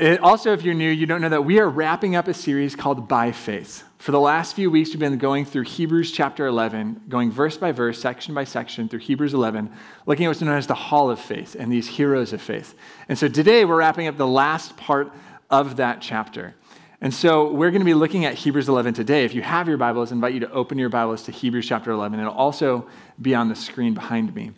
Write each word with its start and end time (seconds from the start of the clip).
It, 0.00 0.20
also, 0.20 0.54
if 0.54 0.62
you're 0.62 0.72
new, 0.72 0.88
you 0.88 1.04
don't 1.04 1.20
know 1.20 1.28
that 1.28 1.44
we 1.44 1.58
are 1.58 1.68
wrapping 1.68 2.16
up 2.16 2.26
a 2.26 2.32
series 2.32 2.74
called 2.74 3.06
By 3.06 3.32
Faith. 3.32 3.84
For 3.98 4.12
the 4.12 4.18
last 4.18 4.56
few 4.56 4.70
weeks, 4.70 4.88
we've 4.88 4.98
been 4.98 5.18
going 5.18 5.44
through 5.44 5.64
Hebrews 5.64 6.10
chapter 6.10 6.46
11, 6.46 7.02
going 7.10 7.30
verse 7.30 7.58
by 7.58 7.70
verse, 7.72 8.00
section 8.00 8.32
by 8.32 8.44
section 8.44 8.88
through 8.88 9.00
Hebrews 9.00 9.34
11, 9.34 9.70
looking 10.06 10.24
at 10.24 10.28
what's 10.28 10.40
known 10.40 10.56
as 10.56 10.66
the 10.66 10.74
Hall 10.74 11.10
of 11.10 11.20
Faith 11.20 11.54
and 11.54 11.70
these 11.70 11.86
heroes 11.86 12.32
of 12.32 12.40
faith. 12.40 12.74
And 13.10 13.18
so 13.18 13.28
today, 13.28 13.66
we're 13.66 13.76
wrapping 13.76 14.06
up 14.06 14.16
the 14.16 14.26
last 14.26 14.74
part 14.78 15.12
of 15.50 15.76
that 15.76 16.00
chapter. 16.00 16.54
And 17.02 17.12
so 17.12 17.52
we're 17.52 17.70
going 17.70 17.82
to 17.82 17.84
be 17.84 17.92
looking 17.92 18.24
at 18.24 18.36
Hebrews 18.36 18.70
11 18.70 18.94
today. 18.94 19.26
If 19.26 19.34
you 19.34 19.42
have 19.42 19.68
your 19.68 19.76
Bibles, 19.76 20.12
I 20.12 20.14
invite 20.14 20.32
you 20.32 20.40
to 20.40 20.50
open 20.50 20.78
your 20.78 20.88
Bibles 20.88 21.24
to 21.24 21.32
Hebrews 21.32 21.68
chapter 21.68 21.90
11. 21.90 22.18
It'll 22.18 22.32
also 22.32 22.88
be 23.20 23.34
on 23.34 23.50
the 23.50 23.54
screen 23.54 23.92
behind 23.92 24.34
me. 24.34 24.52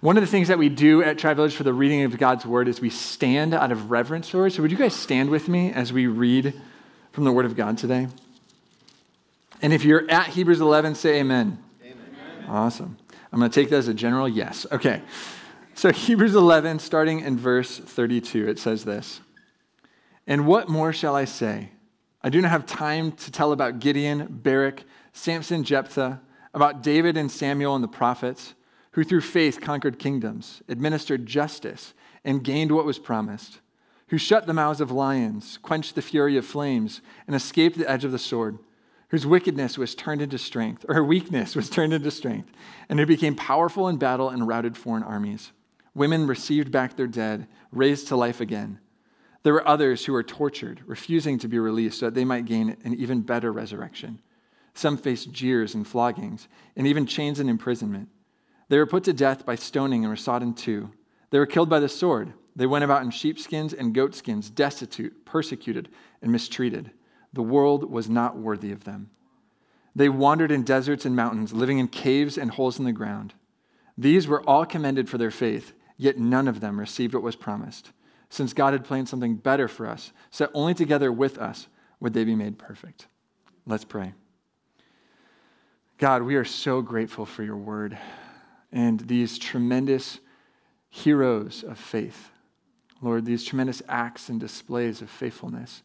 One 0.00 0.16
of 0.16 0.22
the 0.22 0.26
things 0.26 0.48
that 0.48 0.58
we 0.58 0.70
do 0.70 1.02
at 1.02 1.18
Tri 1.18 1.34
Village 1.34 1.54
for 1.54 1.62
the 1.62 1.74
reading 1.74 2.04
of 2.04 2.16
God's 2.16 2.46
Word 2.46 2.68
is 2.68 2.80
we 2.80 2.88
stand 2.88 3.52
out 3.52 3.70
of 3.70 3.90
reverence 3.90 4.30
for 4.30 4.46
it. 4.46 4.52
So, 4.52 4.62
would 4.62 4.70
you 4.70 4.78
guys 4.78 4.94
stand 4.94 5.28
with 5.28 5.46
me 5.46 5.72
as 5.72 5.92
we 5.92 6.06
read 6.06 6.58
from 7.12 7.24
the 7.24 7.32
Word 7.32 7.44
of 7.44 7.54
God 7.54 7.76
today? 7.76 8.08
And 9.60 9.74
if 9.74 9.84
you're 9.84 10.10
at 10.10 10.28
Hebrews 10.28 10.62
11, 10.62 10.94
say 10.94 11.20
amen. 11.20 11.62
Amen. 11.84 11.98
Awesome. 12.48 12.96
I'm 13.30 13.40
going 13.40 13.50
to 13.50 13.54
take 13.54 13.68
that 13.70 13.76
as 13.76 13.88
a 13.88 13.94
general 13.94 14.26
yes. 14.26 14.66
Okay. 14.72 15.02
So, 15.74 15.92
Hebrews 15.92 16.34
11, 16.34 16.78
starting 16.78 17.20
in 17.20 17.36
verse 17.36 17.76
32, 17.76 18.48
it 18.48 18.58
says 18.58 18.86
this 18.86 19.20
And 20.26 20.46
what 20.46 20.70
more 20.70 20.94
shall 20.94 21.14
I 21.14 21.26
say? 21.26 21.72
I 22.22 22.30
do 22.30 22.40
not 22.40 22.50
have 22.50 22.64
time 22.64 23.12
to 23.12 23.30
tell 23.30 23.52
about 23.52 23.80
Gideon, 23.80 24.28
Barak, 24.30 24.84
Samson, 25.12 25.62
Jephthah, 25.62 26.22
about 26.54 26.82
David 26.82 27.18
and 27.18 27.30
Samuel 27.30 27.74
and 27.74 27.84
the 27.84 27.88
prophets 27.88 28.54
who 28.92 29.04
through 29.04 29.20
faith 29.20 29.60
conquered 29.60 29.98
kingdoms, 29.98 30.62
administered 30.68 31.26
justice, 31.26 31.94
and 32.24 32.44
gained 32.44 32.72
what 32.72 32.84
was 32.84 32.98
promised, 32.98 33.60
who 34.08 34.18
shut 34.18 34.46
the 34.46 34.54
mouths 34.54 34.80
of 34.80 34.90
lions, 34.90 35.58
quenched 35.62 35.94
the 35.94 36.02
fury 36.02 36.36
of 36.36 36.44
flames, 36.44 37.00
and 37.26 37.36
escaped 37.36 37.78
the 37.78 37.88
edge 37.88 38.04
of 38.04 38.12
the 38.12 38.18
sword, 38.18 38.58
whose 39.08 39.26
wickedness 39.26 39.78
was 39.78 39.94
turned 39.94 40.20
into 40.20 40.38
strength, 40.38 40.84
or 40.88 40.94
her 40.94 41.04
weakness 41.04 41.54
was 41.54 41.70
turned 41.70 41.92
into 41.92 42.10
strength, 42.10 42.50
and 42.88 42.98
who 42.98 43.06
became 43.06 43.34
powerful 43.34 43.88
in 43.88 43.96
battle 43.96 44.28
and 44.28 44.46
routed 44.48 44.76
foreign 44.76 45.02
armies. 45.02 45.52
Women 45.94 46.26
received 46.26 46.70
back 46.70 46.96
their 46.96 47.06
dead, 47.06 47.46
raised 47.72 48.08
to 48.08 48.16
life 48.16 48.40
again. 48.40 48.78
There 49.42 49.52
were 49.52 49.66
others 49.66 50.04
who 50.04 50.12
were 50.12 50.22
tortured, 50.22 50.82
refusing 50.86 51.38
to 51.38 51.48
be 51.48 51.58
released 51.58 52.00
so 52.00 52.06
that 52.06 52.14
they 52.14 52.24
might 52.24 52.44
gain 52.44 52.76
an 52.84 52.94
even 52.94 53.22
better 53.22 53.52
resurrection. 53.52 54.20
Some 54.74 54.96
faced 54.96 55.32
jeers 55.32 55.74
and 55.74 55.86
floggings, 55.86 56.46
and 56.76 56.86
even 56.86 57.06
chains 57.06 57.40
and 57.40 57.48
imprisonment. 57.48 58.08
They 58.70 58.78
were 58.78 58.86
put 58.86 59.02
to 59.04 59.12
death 59.12 59.44
by 59.44 59.56
stoning 59.56 60.04
and 60.04 60.10
were 60.10 60.16
sawed 60.16 60.44
in 60.44 60.54
two. 60.54 60.92
They 61.30 61.40
were 61.40 61.46
killed 61.46 61.68
by 61.68 61.80
the 61.80 61.88
sword. 61.88 62.32
They 62.54 62.66
went 62.66 62.84
about 62.84 63.02
in 63.02 63.10
sheepskins 63.10 63.74
and 63.74 63.92
goatskins, 63.92 64.48
destitute, 64.48 65.26
persecuted, 65.26 65.88
and 66.22 66.30
mistreated. 66.30 66.92
The 67.32 67.42
world 67.42 67.90
was 67.90 68.08
not 68.08 68.38
worthy 68.38 68.70
of 68.70 68.84
them. 68.84 69.10
They 69.96 70.08
wandered 70.08 70.52
in 70.52 70.62
deserts 70.62 71.04
and 71.04 71.16
mountains, 71.16 71.52
living 71.52 71.80
in 71.80 71.88
caves 71.88 72.38
and 72.38 72.52
holes 72.52 72.78
in 72.78 72.84
the 72.84 72.92
ground. 72.92 73.34
These 73.98 74.28
were 74.28 74.48
all 74.48 74.64
commended 74.64 75.08
for 75.08 75.18
their 75.18 75.32
faith, 75.32 75.72
yet 75.96 76.18
none 76.18 76.46
of 76.46 76.60
them 76.60 76.78
received 76.78 77.12
what 77.12 77.24
was 77.24 77.34
promised, 77.34 77.90
since 78.28 78.52
God 78.52 78.72
had 78.72 78.84
planned 78.84 79.08
something 79.08 79.34
better 79.34 79.66
for 79.66 79.88
us, 79.88 80.12
so 80.30 80.48
only 80.54 80.74
together 80.74 81.10
with 81.10 81.38
us 81.38 81.66
would 81.98 82.12
they 82.12 82.22
be 82.22 82.36
made 82.36 82.56
perfect. 82.56 83.08
Let's 83.66 83.84
pray. 83.84 84.14
God, 85.98 86.22
we 86.22 86.36
are 86.36 86.44
so 86.44 86.82
grateful 86.82 87.26
for 87.26 87.42
your 87.42 87.56
word 87.56 87.98
and 88.72 89.00
these 89.00 89.38
tremendous 89.38 90.20
heroes 90.88 91.62
of 91.62 91.78
faith. 91.78 92.30
Lord, 93.02 93.24
these 93.24 93.44
tremendous 93.44 93.82
acts 93.88 94.28
and 94.28 94.38
displays 94.38 95.00
of 95.00 95.10
faithfulness. 95.10 95.82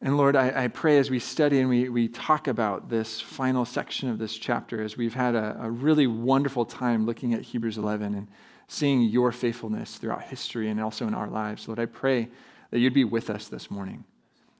And 0.00 0.16
Lord, 0.16 0.34
I, 0.34 0.64
I, 0.64 0.68
pray 0.68 0.98
as 0.98 1.10
we 1.10 1.20
study 1.20 1.60
and 1.60 1.68
we, 1.68 1.88
we 1.88 2.08
talk 2.08 2.48
about 2.48 2.88
this 2.88 3.20
final 3.20 3.64
section 3.64 4.08
of 4.08 4.18
this 4.18 4.36
chapter, 4.36 4.82
as 4.82 4.96
we've 4.96 5.14
had 5.14 5.36
a, 5.36 5.56
a 5.60 5.70
really 5.70 6.08
wonderful 6.08 6.64
time 6.64 7.06
looking 7.06 7.34
at 7.34 7.42
Hebrews 7.42 7.78
11 7.78 8.14
and 8.14 8.28
seeing 8.66 9.02
your 9.02 9.30
faithfulness 9.30 9.98
throughout 9.98 10.24
history 10.24 10.68
and 10.68 10.80
also 10.80 11.06
in 11.06 11.14
our 11.14 11.28
lives, 11.28 11.68
Lord, 11.68 11.78
I 11.78 11.86
pray 11.86 12.28
that 12.70 12.80
you'd 12.80 12.94
be 12.94 13.04
with 13.04 13.30
us 13.30 13.46
this 13.46 13.70
morning. 13.70 14.04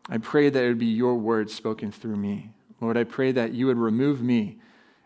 I 0.09 0.19
pray 0.19 0.49
that 0.49 0.63
it 0.63 0.69
would 0.69 0.79
be 0.79 0.87
your 0.87 1.17
words 1.17 1.53
spoken 1.53 1.91
through 1.91 2.17
me. 2.17 2.51
Lord, 2.81 2.97
I 2.97 3.05
pray 3.05 3.33
that 3.33 3.53
you 3.53 3.67
would 3.67 3.79
remove 3.79 4.23
me 4.23 4.59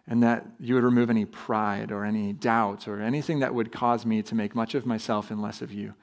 and 0.09 0.23
that 0.23 0.47
you 0.61 0.75
would 0.75 0.85
remove 0.85 1.11
any 1.11 1.25
pride 1.25 1.91
or 1.91 2.05
any 2.05 2.33
doubt 2.33 2.87
or 2.87 3.01
anything 3.01 3.41
that 3.41 3.55
would 3.55 3.73
cause 3.73 4.07
me 4.07 4.23
to 4.23 4.35
make 4.35 4.55
much 4.55 4.75
of 4.75 4.87
myself 4.87 5.31
and 5.31 5.43
less 5.43 5.63
of 5.63 5.73
you. 5.73 5.95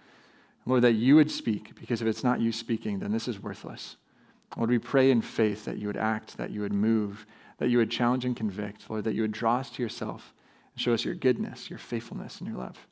Lord, 0.66 0.84
that 0.84 0.94
you 0.94 1.16
would 1.16 1.31
speak, 1.31 1.75
because 1.80 2.02
if 2.02 2.08
it's 2.08 2.24
not 2.24 2.40
you 2.40 2.52
speaking, 2.52 3.00
then 3.00 3.12
this 3.12 3.28
is 3.28 3.42
worthless. 3.42 3.97
Lord, 4.56 4.69
we 4.69 4.80
pray 4.80 5.12
in 5.12 5.22
faith 5.22 5.66
that 5.66 5.78
you 5.78 5.88
would 5.88 5.97
act, 5.97 6.38
that 6.38 6.52
you 6.52 6.62
would 6.62 6.74
move, 6.74 7.25
that 7.58 7.69
you 7.69 7.78
would 7.78 7.92
challenge 7.92 8.25
and 8.25 8.36
convict, 8.36 8.90
Lord, 8.90 9.03
that 9.06 9.13
you 9.13 9.22
would 9.22 9.31
draw 9.31 9.58
us 9.58 9.69
to 9.72 9.84
yourself 9.84 10.34
and 10.74 10.81
show 10.81 10.94
us 10.94 11.06
your 11.06 11.16
goodness, 11.16 11.69
your 11.69 11.80
faithfulness, 11.80 12.40
and 12.40 12.47
your 12.47 12.58
love. 12.58 12.88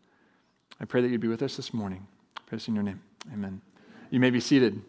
I 0.79 0.85
pray 0.85 1.01
that 1.01 1.09
you'd 1.09 1.21
be 1.21 1.27
with 1.27 1.43
us 1.43 1.55
this 1.55 1.73
morning. 1.73 2.07
I 2.37 2.41
pray 2.45 2.57
this 2.57 2.67
in 2.67 2.75
your 2.75 2.83
name. 2.83 3.01
Amen. 3.33 3.61
You 4.09 4.19
may 4.19 4.29
be 4.29 4.39
seated. 4.39 4.81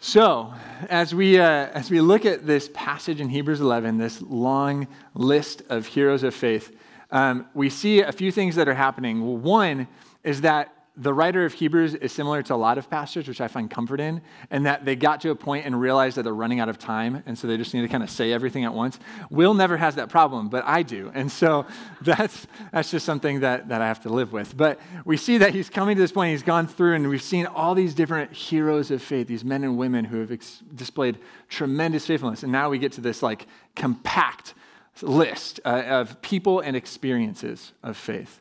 So, 0.00 0.54
as 0.88 1.12
we, 1.12 1.40
uh, 1.40 1.44
as 1.44 1.90
we 1.90 2.00
look 2.00 2.24
at 2.24 2.46
this 2.46 2.70
passage 2.72 3.20
in 3.20 3.28
Hebrews 3.28 3.60
11, 3.60 3.98
this 3.98 4.22
long 4.22 4.86
list 5.14 5.62
of 5.68 5.86
heroes 5.86 6.22
of 6.22 6.36
faith, 6.36 6.76
um, 7.10 7.46
we 7.52 7.68
see 7.68 8.02
a 8.02 8.12
few 8.12 8.30
things 8.30 8.54
that 8.54 8.68
are 8.68 8.74
happening. 8.74 9.42
One 9.42 9.88
is 10.22 10.42
that 10.42 10.72
the 11.00 11.14
writer 11.14 11.44
of 11.44 11.52
Hebrews 11.52 11.94
is 11.94 12.12
similar 12.12 12.42
to 12.42 12.54
a 12.54 12.56
lot 12.56 12.76
of 12.76 12.90
pastors, 12.90 13.28
which 13.28 13.40
I 13.40 13.46
find 13.46 13.70
comfort 13.70 14.00
in, 14.00 14.20
and 14.50 14.66
that 14.66 14.84
they 14.84 14.96
got 14.96 15.20
to 15.20 15.30
a 15.30 15.36
point 15.36 15.64
and 15.64 15.80
realized 15.80 16.16
that 16.16 16.24
they're 16.24 16.34
running 16.34 16.58
out 16.58 16.68
of 16.68 16.76
time, 16.78 17.22
and 17.24 17.38
so 17.38 17.46
they 17.46 17.56
just 17.56 17.72
need 17.72 17.82
to 17.82 17.88
kind 17.88 18.02
of 18.02 18.10
say 18.10 18.32
everything 18.32 18.64
at 18.64 18.74
once. 18.74 18.98
Will 19.30 19.54
never 19.54 19.76
has 19.76 19.94
that 19.94 20.08
problem, 20.08 20.48
but 20.48 20.64
I 20.66 20.82
do. 20.82 21.12
And 21.14 21.30
so 21.30 21.66
that's, 22.02 22.48
that's 22.72 22.90
just 22.90 23.06
something 23.06 23.40
that, 23.40 23.68
that 23.68 23.80
I 23.80 23.86
have 23.86 24.02
to 24.02 24.08
live 24.08 24.32
with. 24.32 24.56
But 24.56 24.80
we 25.04 25.16
see 25.16 25.38
that 25.38 25.54
he's 25.54 25.70
coming 25.70 25.94
to 25.94 26.02
this 26.02 26.12
point, 26.12 26.32
he's 26.32 26.42
gone 26.42 26.66
through, 26.66 26.94
and 26.94 27.08
we've 27.08 27.22
seen 27.22 27.46
all 27.46 27.76
these 27.76 27.94
different 27.94 28.32
heroes 28.32 28.90
of 28.90 29.00
faith, 29.00 29.28
these 29.28 29.44
men 29.44 29.62
and 29.62 29.78
women 29.78 30.04
who 30.04 30.18
have 30.18 30.32
ex- 30.32 30.62
displayed 30.74 31.18
tremendous 31.48 32.06
faithfulness. 32.06 32.42
And 32.42 32.50
now 32.50 32.70
we 32.70 32.78
get 32.78 32.92
to 32.92 33.00
this 33.00 33.22
like 33.22 33.46
compact 33.76 34.54
list 35.00 35.60
uh, 35.64 35.82
of 35.86 36.20
people 36.22 36.58
and 36.58 36.74
experiences 36.74 37.72
of 37.84 37.96
faith. 37.96 38.40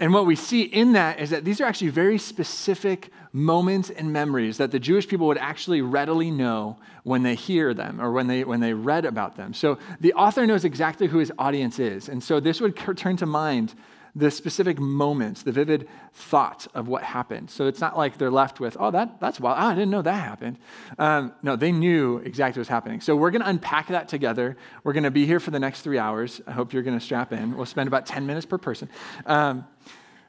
And 0.00 0.14
what 0.14 0.26
we 0.26 0.36
see 0.36 0.62
in 0.62 0.92
that 0.92 1.18
is 1.18 1.30
that 1.30 1.44
these 1.44 1.60
are 1.60 1.64
actually 1.64 1.88
very 1.88 2.18
specific 2.18 3.10
moments 3.32 3.90
and 3.90 4.12
memories 4.12 4.56
that 4.58 4.70
the 4.70 4.78
Jewish 4.78 5.08
people 5.08 5.26
would 5.26 5.38
actually 5.38 5.82
readily 5.82 6.30
know 6.30 6.78
when 7.02 7.24
they 7.24 7.34
hear 7.34 7.74
them 7.74 8.00
or 8.00 8.12
when 8.12 8.28
they, 8.28 8.44
when 8.44 8.60
they 8.60 8.72
read 8.72 9.04
about 9.04 9.36
them. 9.36 9.52
So 9.52 9.76
the 10.00 10.12
author 10.14 10.46
knows 10.46 10.64
exactly 10.64 11.08
who 11.08 11.18
his 11.18 11.32
audience 11.36 11.80
is. 11.80 12.08
And 12.08 12.22
so 12.22 12.38
this 12.38 12.60
would 12.60 12.76
turn 12.96 13.16
to 13.16 13.26
mind 13.26 13.74
the 14.18 14.30
specific 14.32 14.80
moments, 14.80 15.44
the 15.44 15.52
vivid 15.52 15.88
thoughts 16.12 16.66
of 16.74 16.88
what 16.88 17.04
happened. 17.04 17.50
So 17.50 17.66
it's 17.68 17.80
not 17.80 17.96
like 17.96 18.18
they're 18.18 18.32
left 18.32 18.58
with, 18.58 18.76
oh, 18.80 18.90
that, 18.90 19.20
that's 19.20 19.38
wild. 19.38 19.58
Oh, 19.60 19.66
I 19.66 19.74
didn't 19.74 19.90
know 19.90 20.02
that 20.02 20.12
happened. 20.12 20.58
Um, 20.98 21.32
no, 21.42 21.54
they 21.54 21.70
knew 21.70 22.18
exactly 22.18 22.58
what 22.58 22.62
was 22.62 22.68
happening. 22.68 23.00
So 23.00 23.14
we're 23.14 23.30
going 23.30 23.42
to 23.42 23.48
unpack 23.48 23.88
that 23.88 24.08
together. 24.08 24.56
We're 24.82 24.92
going 24.92 25.04
to 25.04 25.12
be 25.12 25.24
here 25.24 25.38
for 25.38 25.52
the 25.52 25.60
next 25.60 25.82
three 25.82 25.98
hours. 25.98 26.40
I 26.48 26.52
hope 26.52 26.72
you're 26.72 26.82
going 26.82 26.98
to 26.98 27.04
strap 27.04 27.32
in. 27.32 27.56
We'll 27.56 27.66
spend 27.66 27.86
about 27.86 28.06
10 28.06 28.26
minutes 28.26 28.44
per 28.44 28.58
person. 28.58 28.88
Um, 29.24 29.64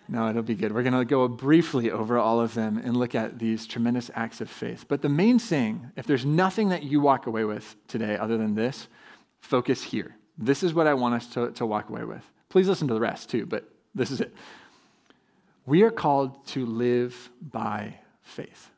no, 0.07 0.29
it'll 0.29 0.44
be 0.44 0.56
good. 0.56 0.71
We're 0.71 0.83
going 0.83 0.94
to 0.94 1.06
go 1.06 1.27
briefly 1.27 1.89
over 1.89 2.19
all 2.19 2.39
of 2.39 2.53
them 2.53 2.77
and 2.77 2.95
look 2.95 3.16
at 3.16 3.39
these 3.39 3.66
tremendous 3.66 4.11
acts 4.13 4.39
of 4.39 4.51
faith. 4.51 4.85
But 4.88 5.01
the 5.01 5.09
main 5.09 5.39
thing, 5.39 5.91
if 5.95 6.06
there's 6.06 6.25
nothing 6.25 6.69
that 6.69 6.83
you 6.83 7.01
walk 7.01 7.25
away 7.25 7.44
with 7.44 7.75
today 7.88 8.17
other 8.17 8.38
than 8.38 8.53
this, 8.53 8.88
focus 9.41 9.83
here. 9.83 10.16
This 10.38 10.61
is 10.61 10.75
what 10.75 10.85
I 10.85 10.94
want 10.94 11.16
us 11.16 11.27
to, 11.33 11.51
to 11.51 11.66
walk 11.66 11.89
away 11.89 12.03
with. 12.03 12.23
Please 12.50 12.67
listen 12.67 12.88
to 12.88 12.94
the 12.94 13.00
rest 13.00 13.29
too, 13.29 13.45
but 13.45 13.67
this 13.95 14.11
is 14.11 14.22
it. 14.22 14.33
We 15.66 15.83
are 15.83 15.91
called 15.91 16.45
to 16.47 16.66
live 16.66 17.29
by 17.41 17.95
faith. 18.21 18.69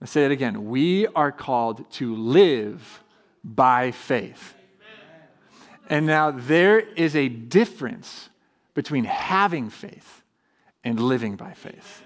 Let's 0.00 0.12
say 0.12 0.24
it 0.24 0.30
again. 0.30 0.68
We 0.68 1.06
are 1.08 1.32
called 1.32 1.90
to 1.92 2.14
live 2.14 3.02
by 3.42 3.90
faith. 3.90 4.54
And 5.88 6.06
now 6.06 6.30
there 6.30 6.78
is 6.78 7.14
a 7.16 7.28
difference 7.28 8.28
between 8.74 9.04
having 9.04 9.70
faith 9.70 10.22
and 10.82 11.00
living 11.00 11.36
by 11.36 11.52
faith. 11.52 12.03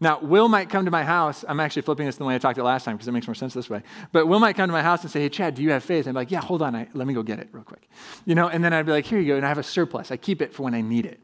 Now, 0.00 0.18
Will 0.20 0.48
might 0.48 0.68
come 0.68 0.84
to 0.84 0.90
my 0.90 1.04
house. 1.04 1.44
I'm 1.46 1.60
actually 1.60 1.82
flipping 1.82 2.06
this 2.06 2.16
the 2.16 2.24
way 2.24 2.34
I 2.34 2.38
talked 2.38 2.58
it 2.58 2.64
last 2.64 2.84
time 2.84 2.96
because 2.96 3.08
it 3.08 3.12
makes 3.12 3.26
more 3.26 3.34
sense 3.34 3.54
this 3.54 3.70
way. 3.70 3.82
But 4.12 4.26
Will 4.26 4.40
might 4.40 4.56
come 4.56 4.68
to 4.68 4.72
my 4.72 4.82
house 4.82 5.02
and 5.02 5.10
say, 5.10 5.20
Hey, 5.20 5.28
Chad, 5.28 5.54
do 5.54 5.62
you 5.62 5.70
have 5.70 5.84
faith? 5.84 6.06
I'm 6.06 6.14
like, 6.14 6.30
Yeah, 6.30 6.40
hold 6.40 6.62
on. 6.62 6.74
I, 6.74 6.88
let 6.94 7.06
me 7.06 7.14
go 7.14 7.22
get 7.22 7.38
it 7.38 7.48
real 7.52 7.64
quick. 7.64 7.88
You 8.24 8.34
know, 8.34 8.48
and 8.48 8.62
then 8.64 8.72
I'd 8.72 8.86
be 8.86 8.92
like, 8.92 9.06
Here 9.06 9.18
you 9.18 9.28
go. 9.28 9.36
And 9.36 9.44
I 9.44 9.48
have 9.48 9.58
a 9.58 9.62
surplus. 9.62 10.10
I 10.10 10.16
keep 10.16 10.42
it 10.42 10.52
for 10.52 10.64
when 10.64 10.74
I 10.74 10.80
need 10.80 11.06
it. 11.06 11.20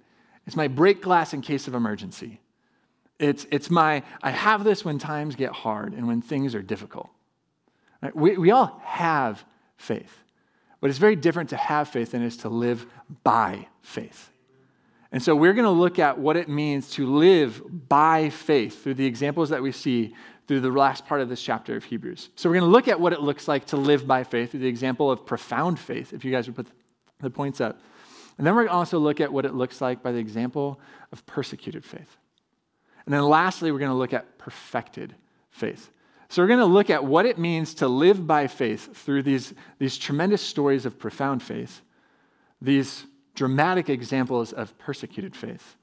It's 0.47 0.57
my 0.57 0.69
break 0.69 1.03
glass 1.03 1.35
in 1.35 1.43
case 1.43 1.69
of 1.69 1.75
emergency. 1.75 2.41
It's, 3.19 3.47
it's 3.51 3.71
my, 3.71 4.03
I 4.23 4.31
have 4.31 4.65
this 4.65 4.85
when 4.85 4.99
times 4.99 5.37
get 5.37 5.53
hard 5.53 5.93
and 5.93 6.09
when 6.09 6.23
things 6.23 6.55
are 6.55 6.63
difficult. 6.63 7.11
Right? 8.03 8.17
We, 8.17 8.39
we 8.39 8.51
all 8.51 8.81
have 8.85 9.45
faith. 9.77 10.17
But 10.81 10.89
it's 10.89 10.99
very 10.99 11.17
different 11.17 11.51
to 11.51 11.57
have 11.57 11.89
faith 11.89 12.13
than 12.13 12.23
it 12.23 12.27
is 12.27 12.39
to 12.39 12.49
live 12.49 12.87
by 13.23 13.69
faith. 13.83 14.31
And 15.13 15.23
so 15.23 15.35
we're 15.35 15.55
going 15.55 15.65
to 15.65 15.71
look 15.71 15.99
at 15.99 16.19
what 16.19 16.37
it 16.37 16.49
means 16.49 16.91
to 16.93 17.07
live 17.07 17.63
by 17.89 18.31
faith 18.31 18.83
through 18.83 18.95
the 18.95 19.07
examples 19.07 19.49
that 19.49 19.63
we 19.63 19.73
see 19.73 20.15
through 20.47 20.61
the 20.61 20.71
last 20.71 21.07
part 21.07 21.21
of 21.21 21.29
this 21.29 21.43
chapter 21.43 21.77
of 21.77 21.85
Hebrews. 21.85 22.31
So 22.37 22.49
we're 22.49 22.57
going 22.57 22.69
to 22.69 22.71
look 22.71 22.89
at 22.89 23.01
what 23.01 23.13
it 23.13 23.21
looks 23.21 23.49
like 23.49 23.67
to 23.67 23.77
live 23.77 24.07
by 24.07 24.25
faith 24.25 24.51
through 24.53 24.61
the 24.61 24.69
example 24.69 25.11
of 25.11 25.27
profound 25.27 25.79
faith, 25.79 26.13
if 26.13 26.25
you 26.25 26.31
guys 26.31 26.47
would 26.47 26.57
put 26.57 26.67
the 27.21 27.31
points 27.31 27.61
up. 27.61 27.81
And 28.39 28.47
then 28.47 28.55
we're 28.55 28.63
going 28.63 28.71
to 28.71 28.77
also 28.77 28.99
look 28.99 29.21
at 29.21 29.33
what 29.33 29.45
it 29.45 29.55
looks 29.55 29.81
like 29.81 30.03
by 30.03 30.13
the 30.13 30.19
example 30.19 30.81
of 31.13 31.27
persecuted 31.27 31.85
faith. 31.85 32.17
And 33.05 33.13
then 33.13 33.23
lastly, 33.23 33.71
we're 33.73 33.79
going 33.79 33.91
to 33.91 33.97
look 33.97 34.13
at 34.13 34.39
perfected 34.39 35.15
faith. 35.51 35.91
So 36.29 36.43
we're 36.43 36.49
going 36.49 36.61
to 36.61 36.65
look 36.65 36.91
at 36.91 37.05
what 37.05 37.27
it 37.27 37.39
means 37.39 37.75
to 37.75 37.89
live 37.89 38.27
by 38.27 38.47
faith 38.47 38.97
through 38.97 39.25
these, 39.25 39.53
these 39.79 39.99
tremendous 39.99 40.41
stories 40.41 40.87
of 40.87 40.99
profound 40.99 41.43
faith, 41.43 41.81
these 42.63 43.05
dramatic 43.35 43.89
examples 43.89 44.53
of 44.53 44.77
persecuted 44.79 45.35
faith, 45.35 45.77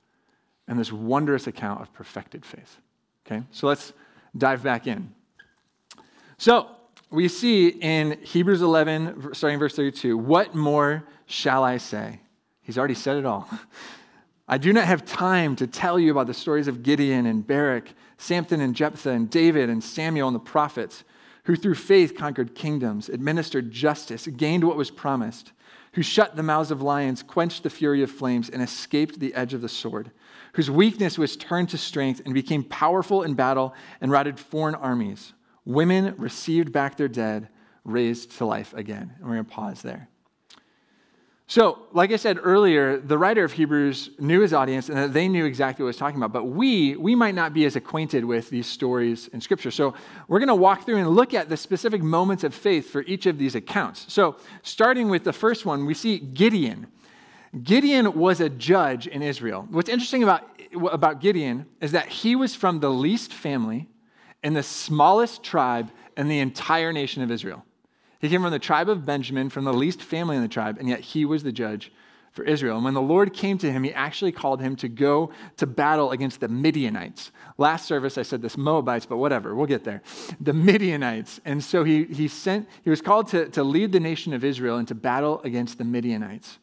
and 0.68 0.78
this 0.78 0.92
wondrous 0.92 1.48
account 1.48 1.82
of 1.82 1.94
perfected 1.94 2.46
faith. 2.46 2.78
Okay, 3.26 3.44
so 3.52 3.68
let's 3.68 3.94
dive 4.38 4.64
back 4.64 4.88
in. 4.88 5.14
So 6.38 6.68
we 7.10 7.28
see 7.28 7.70
in 7.70 8.20
Hebrews 8.22 8.62
11, 8.62 9.34
starting 9.34 9.60
verse 9.60 9.76
32, 9.76 10.18
what 10.18 10.56
more 10.56 11.04
shall 11.26 11.64
I 11.64 11.78
say? 11.78 12.20
He's 12.62 12.78
already 12.78 12.94
said 12.94 13.18
it 13.18 13.26
all. 13.26 13.50
I 14.48 14.58
do 14.58 14.72
not 14.72 14.86
have 14.86 15.06
time 15.06 15.56
to 15.58 15.68
tell 15.68 16.00
you 16.00 16.12
about 16.12 16.28
the 16.28 16.34
stories 16.34 16.68
of 16.68 16.84
Gideon 16.84 17.26
and 17.26 17.46
Barak, 17.46 17.94
Samson 18.18 18.62
and 18.62 18.74
Jephthah, 18.74 19.10
and 19.10 19.30
David 19.30 19.70
and 19.70 19.84
Samuel 19.84 20.30
and 20.30 20.36
the 20.36 20.40
prophets, 20.40 21.04
who 21.48 21.56
through 21.56 21.76
faith 21.76 22.14
conquered 22.18 22.54
kingdoms, 22.54 23.08
administered 23.08 23.72
justice, 23.72 24.28
gained 24.28 24.66
what 24.66 24.76
was 24.76 24.92
promised, 24.92 25.54
who 25.94 26.04
shut 26.04 26.36
the 26.36 26.44
mouths 26.44 26.72
of 26.72 26.82
lions, 26.82 27.24
quenched 27.24 27.64
the 27.64 27.70
fury 27.70 28.04
of 28.04 28.12
flames, 28.12 28.50
and 28.50 28.62
escaped 28.62 29.18
the 29.18 29.34
edge 29.34 29.54
of 29.54 29.62
the 29.62 29.70
sword, 29.70 30.12
whose 30.54 30.70
weakness 30.70 31.18
was 31.18 31.38
turned 31.38 31.70
to 31.70 31.78
strength 31.78 32.22
and 32.26 32.34
became 32.34 32.66
powerful 32.66 33.24
in 33.24 33.34
battle 33.34 33.74
and 34.02 34.12
routed 34.12 34.38
foreign 34.38 34.76
armies. 34.76 35.32
Women 35.64 36.16
received 36.18 36.74
back 36.74 36.98
their 36.98 37.08
dead, 37.08 37.48
raised 37.86 38.38
to 38.40 38.46
life 38.46 38.74
again. 38.74 39.14
And 39.18 39.26
we're 39.26 39.36
going 39.36 39.46
to 39.46 39.52
pause 39.52 39.82
there. 39.82 40.10
So, 41.50 41.80
like 41.94 42.12
I 42.12 42.18
said 42.18 42.40
earlier, 42.44 42.98
the 42.98 43.18
writer 43.18 43.46
of 43.46 43.54
Hebrews 43.54 44.10
knew 44.20 44.42
his 44.42 44.54
audience 44.54 44.90
and 44.90 44.98
that 44.98 45.14
they 45.14 45.30
knew 45.30 45.46
exactly 45.46 45.84
what 45.84 45.88
he 45.88 45.90
was 45.92 45.98
talking 45.98 46.18
about. 46.18 46.34
But 46.34 46.44
we, 46.44 46.98
we 46.98 47.16
might 47.16 47.36
not 47.36 47.54
be 47.54 47.64
as 47.64 47.78
acquainted 47.78 48.26
with 48.26 48.50
these 48.50 48.68
stories 48.68 49.30
in 49.30 49.40
Scripture. 49.40 49.72
So, 49.72 49.94
we're 50.28 50.40
going 50.40 50.50
to 50.50 50.56
walk 50.56 50.86
through 50.86 50.98
and 50.98 51.08
look 51.08 51.34
at 51.34 51.48
the 51.48 51.56
specific 51.56 52.04
moments 52.04 52.44
of 52.44 52.54
faith 52.54 52.90
for 52.90 53.02
each 53.04 53.28
of 53.28 53.38
these 53.38 53.56
accounts. 53.56 54.12
So, 54.12 54.36
starting 54.62 55.08
with 55.08 55.24
the 55.24 55.32
first 55.32 55.66
one, 55.66 55.86
we 55.86 55.94
see 55.94 56.20
Gideon. 56.20 56.88
Gideon 57.64 58.14
was 58.14 58.42
a 58.42 58.50
judge 58.50 59.08
in 59.08 59.22
Israel. 59.22 59.68
What's 59.72 59.90
interesting 59.90 60.24
about, 60.24 60.44
about 60.92 61.22
Gideon 61.22 61.66
is 61.80 61.94
that 61.94 62.10
he 62.10 62.36
was 62.36 62.56
from 62.56 62.82
the 62.82 62.90
least 62.90 63.32
family 63.32 63.88
in 64.44 64.54
the 64.54 64.64
smallest 64.64 65.44
tribe 65.44 65.92
in 66.18 66.28
the 66.28 66.40
entire 66.40 66.92
nation 66.92 67.24
of 67.24 67.32
Israel. 67.32 67.64
He 68.20 68.30
came 68.30 68.42
from 68.42 68.52
the 68.52 68.60
tribe 68.60 68.90
of 68.90 69.06
Benjamin, 69.06 69.50
from 69.50 69.64
the 69.64 69.74
least 69.74 70.02
family 70.02 70.36
in 70.36 70.42
the 70.42 70.48
tribe, 70.48 70.78
and 70.80 70.90
yet 70.90 71.02
he 71.02 71.26
was 71.26 71.44
the 71.44 71.52
judge 71.52 71.92
for 72.38 72.44
Israel. 72.44 72.76
And 72.76 72.86
when 72.86 72.94
the 72.94 73.02
Lord 73.02 73.34
came 73.34 73.58
to 73.58 73.72
him, 73.72 73.84
he 73.84 73.92
actually 73.94 74.32
called 74.32 74.62
him 74.62 74.76
to 74.78 74.88
go 74.88 75.32
to 75.58 75.66
battle 75.66 76.12
against 76.12 76.40
the 76.40 76.48
Midianites. 76.48 77.32
Last 77.58 77.86
service, 77.88 78.18
I 78.18 78.22
said 78.22 78.44
this 78.44 78.58
Moabites, 78.58 79.08
but 79.08 79.18
whatever, 79.18 79.56
we'll 79.56 79.66
get 79.66 79.84
there. 79.84 80.04
The 80.40 80.54
Midianites. 80.54 81.42
And 81.46 81.64
so 81.64 81.84
he, 81.84 82.04
he 82.06 82.28
sent, 82.28 82.70
he 82.84 82.92
was 82.92 83.02
called 83.02 83.28
to, 83.30 83.50
to 83.50 83.64
lead 83.64 83.92
the 83.92 84.00
nation 84.00 84.34
of 84.34 84.44
Israel 84.44 84.78
into 84.78 84.94
battle 84.94 85.42
against 85.44 85.80
the 85.80 85.84
Midianites. 85.84 86.60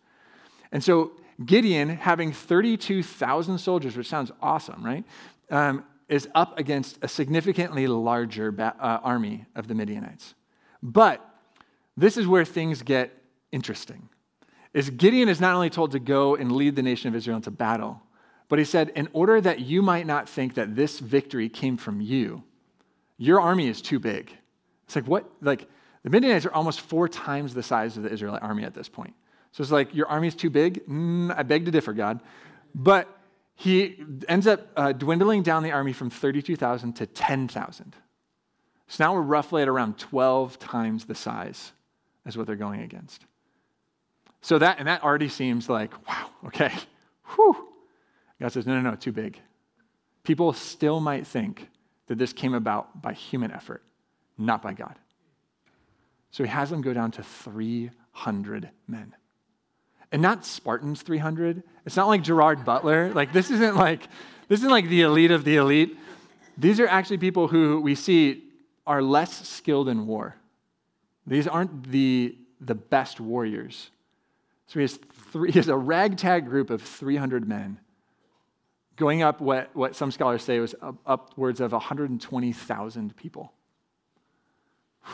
And 0.70 0.82
so 0.82 1.12
Gideon, 1.44 1.88
having 1.88 2.32
32,000 2.32 3.58
soldiers, 3.58 3.96
which 3.96 4.08
sounds 4.08 4.30
awesome, 4.40 4.84
right? 4.84 5.04
Um, 5.50 5.84
is 6.08 6.28
up 6.34 6.58
against 6.58 6.98
a 7.02 7.08
significantly 7.08 7.86
larger 7.86 8.52
ba- 8.52 8.76
uh, 8.78 9.00
army 9.02 9.46
of 9.56 9.66
the 9.66 9.74
Midianites. 9.74 10.34
But 10.82 11.33
this 11.96 12.17
is 12.17 12.26
where 12.26 12.44
things 12.44 12.82
get 12.82 13.12
interesting. 13.52 14.08
Is 14.73 14.91
Gideon 14.91 15.29
is 15.29 15.41
not 15.41 15.55
only 15.55 15.70
told 15.70 15.93
to 15.93 16.00
go 16.00 16.35
and 16.35 16.52
lead 16.52 16.75
the 16.75 16.82
nation 16.82 17.08
of 17.08 17.14
Israel 17.14 17.37
into 17.37 17.50
battle, 17.50 18.02
but 18.49 18.58
he 18.58 18.64
said, 18.64 18.91
in 18.91 19.08
order 19.12 19.41
that 19.41 19.61
you 19.61 19.81
might 19.81 20.06
not 20.06 20.29
think 20.29 20.55
that 20.55 20.75
this 20.75 20.99
victory 20.99 21.49
came 21.49 21.76
from 21.76 22.00
you, 22.00 22.43
your 23.17 23.41
army 23.41 23.69
is 23.69 23.81
too 23.81 23.99
big. 23.99 24.37
It's 24.85 24.96
like, 24.96 25.06
what? 25.06 25.31
Like, 25.41 25.69
the 26.02 26.11
Midianites 26.11 26.44
are 26.44 26.52
almost 26.52 26.81
four 26.81 27.08
times 27.08 27.55
the 27.55 27.62
size 27.62 27.97
of 27.97 28.02
the 28.02 28.11
Israelite 28.12 28.43
army 28.43 28.64
at 28.64 28.75
this 28.75 28.88
point. 28.88 29.14
So 29.52 29.62
it's 29.62 29.70
like, 29.70 29.94
your 29.94 30.08
army 30.08 30.29
is 30.29 30.35
too 30.35 30.50
big? 30.50 30.87
Mm, 30.87 31.35
I 31.37 31.44
beg 31.44 31.64
to 31.64 31.70
differ, 31.70 31.93
God. 31.93 32.20
But 32.75 33.08
he 33.55 34.05
ends 34.29 34.49
up 34.49 34.67
uh, 34.76 34.93
dwindling 34.93 35.43
down 35.43 35.62
the 35.62 35.70
army 35.70 35.93
from 35.93 36.11
32,000 36.11 36.94
to 36.94 37.06
10,000. 37.06 37.97
So 38.88 39.05
now 39.05 39.14
we're 39.14 39.23
roughly 39.23 39.62
at 39.62 39.69
around 39.69 39.97
12 39.97 40.58
times 40.58 41.05
the 41.05 41.14
size 41.14 41.73
as 42.26 42.37
what 42.37 42.47
they're 42.47 42.56
going 42.56 42.81
against. 42.81 43.25
So 44.41 44.59
that, 44.59 44.79
and 44.79 44.88
that 44.88 45.03
already 45.03 45.29
seems 45.29 45.69
like, 45.69 45.93
wow, 46.09 46.31
okay, 46.47 46.73
whew. 47.35 47.69
God 48.41 48.53
says, 48.53 48.67
no, 48.67 48.75
no, 48.81 48.91
no, 48.91 48.97
too 48.97 49.12
big. 49.12 49.41
People 50.23 50.53
still 50.53 51.00
might 51.00 51.26
think 51.26 51.69
that 52.06 52.19
this 52.19 52.32
came 52.32 52.55
about 52.55 53.00
by 53.00 53.12
human 53.12 53.50
effort, 53.50 53.82
not 54.37 54.62
by 54.62 54.73
God. 54.73 54.97
So 56.31 56.44
he 56.44 56.50
has 56.50 56.71
them 56.71 56.82
go 56.82 56.93
down 56.93 57.11
to 57.12 57.23
300 57.23 58.71
men. 58.88 59.15
And 60.11 60.21
not 60.21 60.44
Spartans 60.44 61.03
300. 61.03 61.62
It's 61.87 61.97
not 61.97 62.09
like 62.09 62.23
Gerard 62.23 62.65
Butler. 62.65 63.12
Like 63.12 63.32
this 63.32 63.50
isn't 63.50 63.76
like 63.76 64.09
this 64.49 64.61
isn't 64.61 64.71
like 64.71 64.88
the 64.88 65.03
elite 65.03 65.31
of 65.31 65.44
the 65.44 65.56
elite. 65.56 65.97
These 66.59 66.81
are 66.81 66.87
actually 66.87 67.19
people 67.19 67.49
who 67.49 67.81
we 67.81 67.94
see 67.94 68.44
are 68.87 69.03
less 69.03 69.49
skilled 69.49 69.88
in 69.88 70.06
war. 70.06 70.37
These 71.26 71.47
aren't 71.47 71.91
the, 71.91 72.37
the 72.61 72.75
best 72.75 73.21
warriors. 73.21 73.91
So 74.67 74.75
he 74.75 74.82
has, 74.82 74.99
three, 75.32 75.50
he 75.53 75.59
has 75.59 75.69
a 75.69 75.76
ragtag 75.76 76.47
group 76.47 76.71
of 76.71 76.82
300 76.82 77.49
men 77.49 77.79
going 78.97 79.23
up 79.23 79.41
what, 79.41 79.75
what 79.75 79.97
some 79.97 80.11
scholars 80.12 80.43
say 80.43 80.61
was 80.61 80.75
upwards 81.06 81.61
of 81.61 81.73
120,000 81.73 83.17
people. 83.17 83.53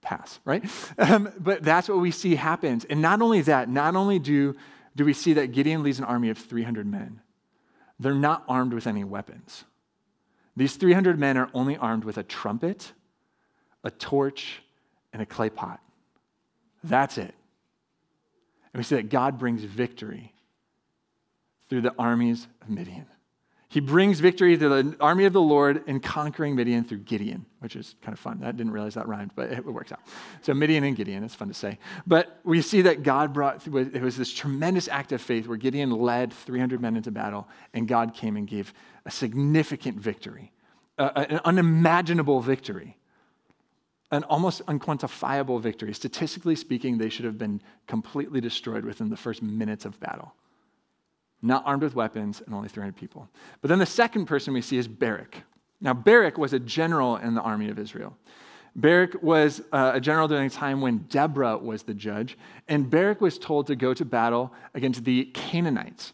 Pass, 0.00 0.38
right? 0.44 0.64
Um, 0.98 1.30
but 1.38 1.62
that's 1.62 1.88
what 1.88 1.98
we 1.98 2.10
see 2.10 2.36
happens. 2.36 2.84
And 2.84 3.02
not 3.02 3.20
only 3.20 3.42
that, 3.42 3.68
not 3.68 3.96
only 3.96 4.18
do, 4.18 4.54
do 4.94 5.04
we 5.04 5.12
see 5.12 5.34
that 5.34 5.48
Gideon 5.48 5.82
leads 5.82 5.98
an 5.98 6.04
army 6.04 6.30
of 6.30 6.38
300 6.38 6.86
men, 6.86 7.20
they're 7.98 8.14
not 8.14 8.44
armed 8.48 8.72
with 8.72 8.86
any 8.86 9.04
weapons. 9.04 9.64
These 10.56 10.76
300 10.76 11.18
men 11.18 11.36
are 11.36 11.50
only 11.52 11.76
armed 11.76 12.04
with 12.04 12.16
a 12.16 12.22
trumpet 12.22 12.92
a 13.86 13.90
torch, 13.92 14.60
and 15.12 15.22
a 15.22 15.26
clay 15.26 15.48
pot. 15.48 15.80
That's 16.84 17.16
it. 17.16 17.34
And 18.72 18.80
we 18.80 18.82
see 18.82 18.96
that 18.96 19.08
God 19.08 19.38
brings 19.38 19.62
victory 19.62 20.34
through 21.70 21.80
the 21.82 21.94
armies 21.98 22.46
of 22.60 22.68
Midian. 22.68 23.06
He 23.68 23.80
brings 23.80 24.20
victory 24.20 24.56
to 24.56 24.68
the 24.68 24.96
army 25.00 25.24
of 25.24 25.32
the 25.32 25.40
Lord 25.40 25.84
in 25.86 26.00
conquering 26.00 26.54
Midian 26.54 26.84
through 26.84 26.98
Gideon, 26.98 27.46
which 27.60 27.76
is 27.76 27.94
kind 28.02 28.12
of 28.12 28.18
fun. 28.18 28.42
I 28.44 28.52
didn't 28.52 28.72
realize 28.72 28.94
that 28.94 29.08
rhymed, 29.08 29.32
but 29.34 29.50
it 29.50 29.64
works 29.64 29.92
out. 29.92 30.00
So 30.42 30.52
Midian 30.54 30.84
and 30.84 30.96
Gideon, 30.96 31.24
it's 31.24 31.34
fun 31.34 31.48
to 31.48 31.54
say. 31.54 31.78
But 32.06 32.40
we 32.44 32.60
see 32.62 32.82
that 32.82 33.02
God 33.02 33.32
brought, 33.32 33.66
it 33.66 34.02
was 34.02 34.16
this 34.16 34.32
tremendous 34.32 34.88
act 34.88 35.12
of 35.12 35.20
faith 35.20 35.46
where 35.46 35.56
Gideon 35.56 35.90
led 35.90 36.32
300 36.32 36.80
men 36.80 36.96
into 36.96 37.10
battle, 37.10 37.48
and 37.72 37.86
God 37.86 38.14
came 38.14 38.36
and 38.36 38.46
gave 38.46 38.74
a 39.04 39.10
significant 39.10 39.98
victory, 39.98 40.52
an 40.98 41.40
unimaginable 41.44 42.40
victory 42.40 42.96
an 44.10 44.22
almost 44.24 44.64
unquantifiable 44.66 45.60
victory. 45.60 45.92
Statistically 45.92 46.54
speaking, 46.56 46.98
they 46.98 47.08
should 47.08 47.24
have 47.24 47.38
been 47.38 47.60
completely 47.86 48.40
destroyed 48.40 48.84
within 48.84 49.08
the 49.08 49.16
first 49.16 49.42
minutes 49.42 49.84
of 49.84 49.98
battle. 49.98 50.34
Not 51.42 51.64
armed 51.66 51.82
with 51.82 51.94
weapons 51.94 52.42
and 52.44 52.54
only 52.54 52.68
300 52.68 52.96
people. 52.96 53.28
But 53.60 53.68
then 53.68 53.78
the 53.78 53.86
second 53.86 54.26
person 54.26 54.54
we 54.54 54.62
see 54.62 54.78
is 54.78 54.88
Barak. 54.88 55.42
Now, 55.80 55.92
Barak 55.92 56.38
was 56.38 56.52
a 56.52 56.58
general 56.58 57.16
in 57.16 57.34
the 57.34 57.42
army 57.42 57.68
of 57.68 57.78
Israel. 57.78 58.16
Barak 58.74 59.22
was 59.22 59.62
uh, 59.72 59.92
a 59.94 60.00
general 60.00 60.28
during 60.28 60.46
a 60.46 60.50
time 60.50 60.80
when 60.80 60.98
Deborah 61.08 61.56
was 61.56 61.82
the 61.82 61.94
judge, 61.94 62.36
and 62.68 62.90
Barak 62.90 63.20
was 63.20 63.38
told 63.38 63.66
to 63.68 63.76
go 63.76 63.94
to 63.94 64.04
battle 64.04 64.52
against 64.74 65.04
the 65.04 65.24
Canaanites. 65.34 66.12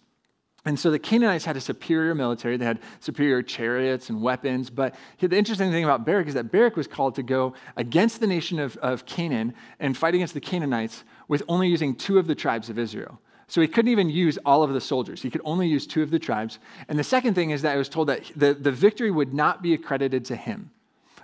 And 0.65 0.79
so 0.79 0.93
the 0.93 0.99
Canaanites 0.99 1.45
had 1.45 1.57
a 1.57 1.61
superior 1.61 2.15
military. 2.15 2.57
They 2.57 2.65
had 2.65 2.79
superior 3.01 3.43
chariots 3.43 4.11
and 4.11 4.23
weapons. 4.23 4.71
But 4.71 4.95
the 5.19 5.37
interesting 5.37 5.73
thing 5.73 5.83
about 5.83 6.07
Barak 6.07 6.29
is 6.29 6.35
that 6.35 6.53
Barak 6.53 6.77
was 6.77 6.87
called 6.87 7.17
to 7.17 7.23
go 7.23 7.55
against 7.77 8.21
the 8.21 8.29
nation 8.29 8.61
of, 8.61 8.77
of 8.77 9.05
Canaan 9.05 9.55
and 9.81 9.97
fight 9.97 10.15
against 10.15 10.35
the 10.35 10.41
Canaanites 10.41 11.03
with 11.27 11.43
only 11.49 11.69
using 11.69 11.97
two 11.97 12.19
of 12.19 12.29
the 12.29 12.35
tribes 12.37 12.71
of 12.71 12.79
Israel. 12.79 13.21
So 13.49 13.61
he 13.61 13.67
couldn't 13.67 13.91
even 13.91 14.09
use 14.09 14.39
all 14.47 14.63
of 14.63 14.73
the 14.73 14.81
soldiers. 14.81 15.21
He 15.21 15.31
could 15.31 15.43
only 15.45 15.67
use 15.67 15.87
two 15.87 16.03
of 16.03 16.11
the 16.11 16.19
tribes. 16.19 16.61
And 16.89 16.99
the 16.99 17.05
second 17.05 17.35
thing 17.35 17.51
is 17.51 17.63
that 17.63 17.75
I 17.75 17.77
was 17.77 17.89
told 17.89 18.09
that 18.09 18.31
the, 18.37 18.55
the 18.55 18.73
victory 18.73 19.11
would 19.11 19.35
not 19.35 19.63
be 19.63 19.75
accredited 19.75 20.25
to 20.27 20.37
him. 20.37 20.71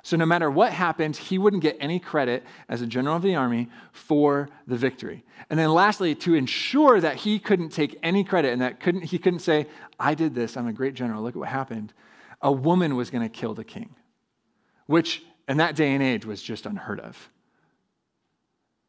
So 0.03 0.17
no 0.17 0.27
matter 0.27 0.51
what 0.51 0.73
happened, 0.73 1.17
he 1.17 1.39
wouldn't 1.39 1.63
get 1.63 1.77
any 1.81 1.99
credit 1.99 2.45
as 2.69 2.83
a 2.83 2.87
general 2.87 3.17
of 3.17 3.23
the 3.23 3.35
army 3.35 3.69
for 3.93 4.49
the 4.67 4.77
victory. 4.77 5.25
And 5.51 5.59
then 5.59 5.71
lastly, 5.71 6.15
to 6.17 6.35
ensure 6.35 7.01
that 7.01 7.17
he 7.17 7.39
couldn't 7.39 7.71
take 7.71 7.99
any 8.03 8.25
credit 8.25 8.53
and 8.53 8.63
that 8.63 8.81
couldn't, 8.81 9.03
he 9.03 9.19
couldn't 9.19 9.41
say, 9.41 9.67
I 9.99 10.15
did 10.15 10.35
this, 10.35 10.57
I'm 10.57 10.69
a 10.69 10.73
great 10.73 10.95
general, 10.95 11.23
look 11.23 11.35
at 11.35 11.39
what 11.39 11.49
happened. 11.49 11.93
A 12.41 12.53
woman 12.53 12.97
was 12.97 13.11
going 13.11 13.23
to 13.23 13.29
kill 13.29 13.55
the 13.55 13.65
king, 13.65 13.95
which 14.87 15.23
in 15.49 15.57
that 15.57 15.75
day 15.75 15.93
and 15.93 16.03
age 16.03 16.25
was 16.25 16.43
just 16.43 16.67
unheard 16.67 17.01
of. 17.01 17.31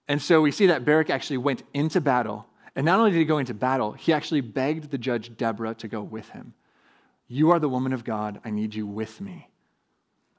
And 0.07 0.21
so 0.21 0.41
we 0.41 0.51
see 0.51 0.67
that 0.67 0.85
Barak 0.85 1.09
actually 1.09 1.37
went 1.37 1.63
into 1.73 2.01
battle. 2.01 2.47
And 2.75 2.85
not 2.85 2.99
only 2.99 3.11
did 3.11 3.17
he 3.17 3.25
go 3.25 3.37
into 3.37 3.53
battle, 3.53 3.93
he 3.93 4.13
actually 4.13 4.41
begged 4.41 4.91
the 4.91 4.97
judge 4.97 5.37
Deborah 5.37 5.75
to 5.75 5.87
go 5.87 6.01
with 6.01 6.29
him. 6.29 6.53
You 7.27 7.51
are 7.51 7.59
the 7.59 7.69
woman 7.69 7.93
of 7.93 8.03
God. 8.03 8.39
I 8.43 8.49
need 8.49 8.73
you 8.73 8.87
with 8.87 9.21
me. 9.21 9.49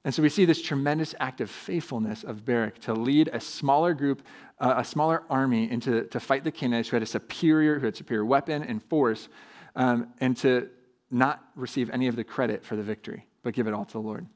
And 0.04 0.14
so 0.14 0.22
we 0.22 0.30
see 0.30 0.46
this 0.46 0.62
tremendous 0.62 1.14
act 1.20 1.40
of 1.40 1.50
faithfulness 1.50 2.24
of 2.24 2.44
Barak 2.44 2.78
to 2.80 2.94
lead 2.94 3.28
a 3.32 3.40
smaller 3.40 3.92
group, 3.92 4.22
uh, 4.58 4.74
a 4.78 4.84
smaller 4.84 5.22
army 5.28 5.70
into 5.70 6.04
to 6.04 6.20
fight 6.20 6.42
the 6.42 6.50
Canaanites 6.50 6.88
who 6.88 6.96
had 6.96 7.02
a 7.02 7.06
superior, 7.06 7.78
who 7.78 7.86
had 7.86 7.96
superior 7.96 8.24
weapon 8.24 8.62
and 8.62 8.82
force, 8.84 9.28
um, 9.76 10.08
and 10.20 10.36
to 10.38 10.70
not 11.10 11.44
receive 11.54 11.90
any 11.90 12.06
of 12.06 12.16
the 12.16 12.24
credit 12.24 12.64
for 12.64 12.76
the 12.76 12.82
victory, 12.82 13.26
but 13.42 13.52
give 13.52 13.66
it 13.66 13.74
all 13.74 13.84
to 13.84 13.92
the 13.92 13.98
Lord. 13.98 14.26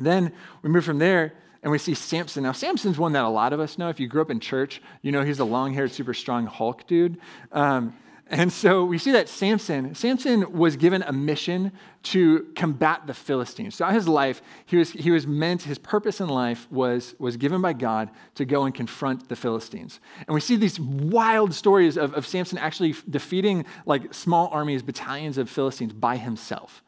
Then 0.00 0.32
we 0.62 0.70
move 0.70 0.84
from 0.84 0.98
there 0.98 1.34
and 1.62 1.72
we 1.72 1.78
see 1.78 1.94
Samson. 1.94 2.44
Now, 2.44 2.52
Samson's 2.52 2.98
one 2.98 3.12
that 3.12 3.24
a 3.24 3.28
lot 3.28 3.52
of 3.52 3.60
us 3.60 3.78
know. 3.78 3.88
If 3.88 3.98
you 3.98 4.06
grew 4.06 4.22
up 4.22 4.30
in 4.30 4.40
church, 4.40 4.80
you 5.02 5.12
know 5.12 5.24
he's 5.24 5.40
a 5.40 5.44
long 5.44 5.74
haired, 5.74 5.90
super 5.90 6.14
strong 6.14 6.46
Hulk 6.46 6.86
dude. 6.86 7.18
Um, 7.52 7.94
and 8.30 8.52
so 8.52 8.84
we 8.84 8.98
see 8.98 9.12
that 9.12 9.28
Samson, 9.28 9.94
Samson 9.94 10.52
was 10.52 10.76
given 10.76 11.02
a 11.02 11.12
mission 11.12 11.72
to 12.04 12.46
combat 12.54 13.06
the 13.06 13.14
Philistines. 13.14 13.76
Throughout 13.76 13.94
his 13.94 14.06
life, 14.06 14.42
he 14.66 14.76
was, 14.76 14.90
he 14.90 15.10
was 15.10 15.26
meant, 15.26 15.62
his 15.62 15.78
purpose 15.78 16.20
in 16.20 16.28
life 16.28 16.70
was, 16.70 17.14
was 17.18 17.36
given 17.36 17.60
by 17.62 17.72
God 17.72 18.10
to 18.34 18.44
go 18.44 18.64
and 18.64 18.74
confront 18.74 19.28
the 19.28 19.36
Philistines. 19.36 20.00
And 20.26 20.34
we 20.34 20.40
see 20.40 20.56
these 20.56 20.78
wild 20.78 21.54
stories 21.54 21.96
of, 21.96 22.14
of 22.14 22.26
Samson 22.26 22.58
actually 22.58 22.94
defeating 23.08 23.64
like 23.86 24.12
small 24.12 24.48
armies, 24.48 24.82
battalions 24.82 25.38
of 25.38 25.48
Philistines 25.48 25.92
by 25.92 26.16
himself 26.16 26.82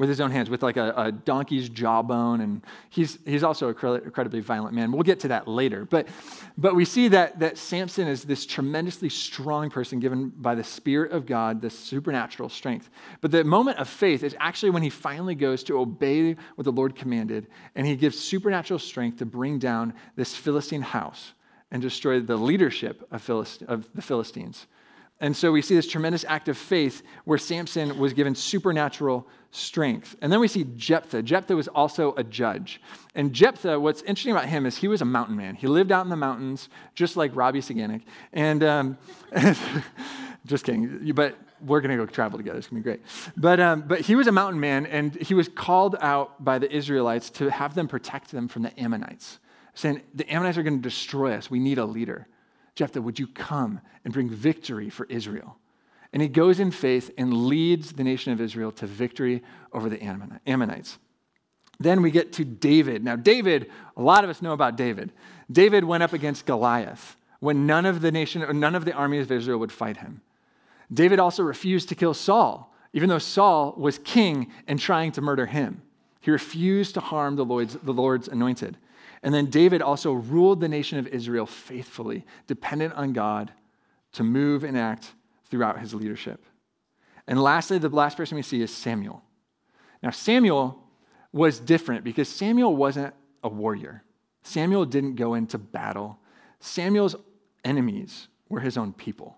with 0.00 0.08
his 0.08 0.18
own 0.18 0.30
hands, 0.30 0.48
with 0.48 0.62
like 0.62 0.78
a, 0.78 0.94
a 0.96 1.12
donkey's 1.12 1.68
jawbone. 1.68 2.40
And 2.40 2.62
he's, 2.88 3.18
he's 3.26 3.44
also 3.44 3.68
an 3.68 4.00
incredibly 4.02 4.40
violent 4.40 4.74
man. 4.74 4.92
We'll 4.92 5.02
get 5.02 5.20
to 5.20 5.28
that 5.28 5.46
later. 5.46 5.84
But, 5.84 6.08
but 6.56 6.74
we 6.74 6.86
see 6.86 7.08
that, 7.08 7.38
that 7.40 7.58
Samson 7.58 8.08
is 8.08 8.24
this 8.24 8.46
tremendously 8.46 9.10
strong 9.10 9.68
person 9.68 10.00
given 10.00 10.30
by 10.30 10.54
the 10.54 10.64
Spirit 10.64 11.12
of 11.12 11.26
God, 11.26 11.60
this 11.60 11.78
supernatural 11.78 12.48
strength. 12.48 12.88
But 13.20 13.30
the 13.30 13.44
moment 13.44 13.76
of 13.76 13.90
faith 13.90 14.22
is 14.22 14.34
actually 14.40 14.70
when 14.70 14.82
he 14.82 14.88
finally 14.88 15.34
goes 15.34 15.62
to 15.64 15.78
obey 15.78 16.34
what 16.54 16.64
the 16.64 16.72
Lord 16.72 16.96
commanded, 16.96 17.48
and 17.74 17.86
he 17.86 17.94
gives 17.94 18.18
supernatural 18.18 18.78
strength 18.78 19.18
to 19.18 19.26
bring 19.26 19.58
down 19.58 19.92
this 20.16 20.34
Philistine 20.34 20.80
house 20.80 21.34
and 21.70 21.82
destroy 21.82 22.20
the 22.20 22.38
leadership 22.38 23.06
of, 23.10 23.20
Philist- 23.20 23.64
of 23.64 23.86
the 23.94 24.00
Philistines. 24.00 24.66
And 25.20 25.36
so 25.36 25.52
we 25.52 25.60
see 25.60 25.74
this 25.74 25.86
tremendous 25.86 26.24
act 26.26 26.48
of 26.48 26.56
faith 26.56 27.02
where 27.24 27.38
Samson 27.38 27.98
was 27.98 28.14
given 28.14 28.34
supernatural 28.34 29.26
strength. 29.50 30.16
And 30.22 30.32
then 30.32 30.40
we 30.40 30.48
see 30.48 30.64
Jephthah. 30.76 31.22
Jephthah 31.22 31.56
was 31.56 31.68
also 31.68 32.14
a 32.14 32.24
judge. 32.24 32.80
And 33.14 33.32
Jephthah, 33.32 33.78
what's 33.78 34.00
interesting 34.02 34.32
about 34.32 34.46
him 34.46 34.64
is 34.64 34.78
he 34.78 34.88
was 34.88 35.02
a 35.02 35.04
mountain 35.04 35.36
man. 35.36 35.56
He 35.56 35.66
lived 35.66 35.92
out 35.92 36.04
in 36.04 36.10
the 36.10 36.16
mountains, 36.16 36.68
just 36.94 37.16
like 37.16 37.34
Robbie 37.34 37.60
Saganik. 37.60 38.02
And 38.32 38.62
um, 38.62 38.98
just 40.46 40.64
kidding, 40.64 41.12
but 41.14 41.36
we're 41.60 41.80
going 41.80 41.90
to 41.90 41.96
go 41.96 42.06
travel 42.06 42.38
together. 42.38 42.58
It's 42.58 42.68
going 42.68 42.82
to 42.82 42.88
be 42.88 42.96
great. 42.96 43.02
But, 43.36 43.60
um, 43.60 43.82
but 43.82 44.00
he 44.00 44.14
was 44.14 44.26
a 44.26 44.32
mountain 44.32 44.60
man, 44.60 44.86
and 44.86 45.14
he 45.16 45.34
was 45.34 45.48
called 45.48 45.96
out 46.00 46.42
by 46.42 46.58
the 46.58 46.74
Israelites 46.74 47.28
to 47.30 47.50
have 47.50 47.74
them 47.74 47.88
protect 47.88 48.30
them 48.30 48.48
from 48.48 48.62
the 48.62 48.80
Ammonites, 48.80 49.38
saying, 49.74 50.00
The 50.14 50.30
Ammonites 50.32 50.56
are 50.56 50.62
going 50.62 50.78
to 50.78 50.82
destroy 50.82 51.34
us. 51.34 51.50
We 51.50 51.58
need 51.58 51.78
a 51.78 51.84
leader. 51.84 52.26
Jephthah, 52.74 53.02
would 53.02 53.18
you 53.18 53.26
come 53.26 53.80
and 54.04 54.12
bring 54.12 54.28
victory 54.28 54.90
for 54.90 55.06
Israel? 55.06 55.56
And 56.12 56.20
he 56.20 56.28
goes 56.28 56.58
in 56.58 56.70
faith 56.70 57.10
and 57.16 57.46
leads 57.46 57.92
the 57.92 58.04
nation 58.04 58.32
of 58.32 58.40
Israel 58.40 58.72
to 58.72 58.86
victory 58.86 59.42
over 59.72 59.88
the 59.88 60.02
Ammonites. 60.46 60.98
Then 61.78 62.02
we 62.02 62.10
get 62.10 62.32
to 62.34 62.44
David. 62.44 63.04
Now, 63.04 63.16
David, 63.16 63.70
a 63.96 64.02
lot 64.02 64.24
of 64.24 64.30
us 64.30 64.42
know 64.42 64.52
about 64.52 64.76
David. 64.76 65.12
David 65.50 65.84
went 65.84 66.02
up 66.02 66.12
against 66.12 66.46
Goliath 66.46 67.16
when 67.38 67.66
none 67.66 67.86
of 67.86 68.02
the 68.02 68.12
nation 68.12 68.42
or 68.42 68.52
none 68.52 68.74
of 68.74 68.84
the 68.84 68.92
armies 68.92 69.22
of 69.22 69.32
Israel 69.32 69.58
would 69.58 69.72
fight 69.72 69.96
him. 69.96 70.20
David 70.92 71.18
also 71.18 71.42
refused 71.42 71.88
to 71.88 71.94
kill 71.94 72.12
Saul, 72.12 72.74
even 72.92 73.08
though 73.08 73.18
Saul 73.18 73.74
was 73.78 73.98
king 73.98 74.52
and 74.66 74.78
trying 74.78 75.12
to 75.12 75.22
murder 75.22 75.46
him. 75.46 75.82
He 76.20 76.30
refused 76.30 76.94
to 76.94 77.00
harm 77.00 77.36
the 77.36 77.44
Lord's, 77.44 77.74
the 77.76 77.94
Lord's 77.94 78.28
anointed. 78.28 78.76
And 79.22 79.34
then 79.34 79.46
David 79.46 79.82
also 79.82 80.12
ruled 80.12 80.60
the 80.60 80.68
nation 80.68 80.98
of 80.98 81.06
Israel 81.08 81.46
faithfully, 81.46 82.24
dependent 82.46 82.94
on 82.94 83.12
God 83.12 83.52
to 84.12 84.24
move 84.24 84.64
and 84.64 84.76
act 84.78 85.12
throughout 85.50 85.78
his 85.78 85.94
leadership. 85.94 86.44
And 87.26 87.40
lastly, 87.40 87.78
the 87.78 87.88
last 87.88 88.16
person 88.16 88.36
we 88.36 88.42
see 88.42 88.62
is 88.62 88.74
Samuel. 88.74 89.22
Now, 90.02 90.10
Samuel 90.10 90.82
was 91.32 91.60
different 91.60 92.02
because 92.02 92.28
Samuel 92.28 92.74
wasn't 92.74 93.14
a 93.44 93.48
warrior. 93.48 94.02
Samuel 94.42 94.86
didn't 94.86 95.16
go 95.16 95.34
into 95.34 95.58
battle. 95.58 96.18
Samuel's 96.60 97.16
enemies 97.64 98.28
were 98.48 98.60
his 98.60 98.76
own 98.76 98.92
people. 98.92 99.36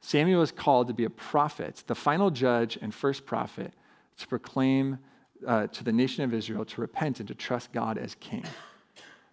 Samuel 0.00 0.40
was 0.40 0.50
called 0.50 0.88
to 0.88 0.94
be 0.94 1.04
a 1.04 1.10
prophet, 1.10 1.84
the 1.86 1.94
final 1.94 2.30
judge 2.30 2.78
and 2.80 2.94
first 2.94 3.24
prophet, 3.24 3.72
to 4.18 4.26
proclaim 4.26 4.98
uh, 5.46 5.66
to 5.68 5.84
the 5.84 5.92
nation 5.92 6.24
of 6.24 6.34
Israel 6.34 6.64
to 6.64 6.80
repent 6.80 7.20
and 7.20 7.28
to 7.28 7.34
trust 7.34 7.72
God 7.72 7.98
as 7.98 8.14
king. 8.16 8.44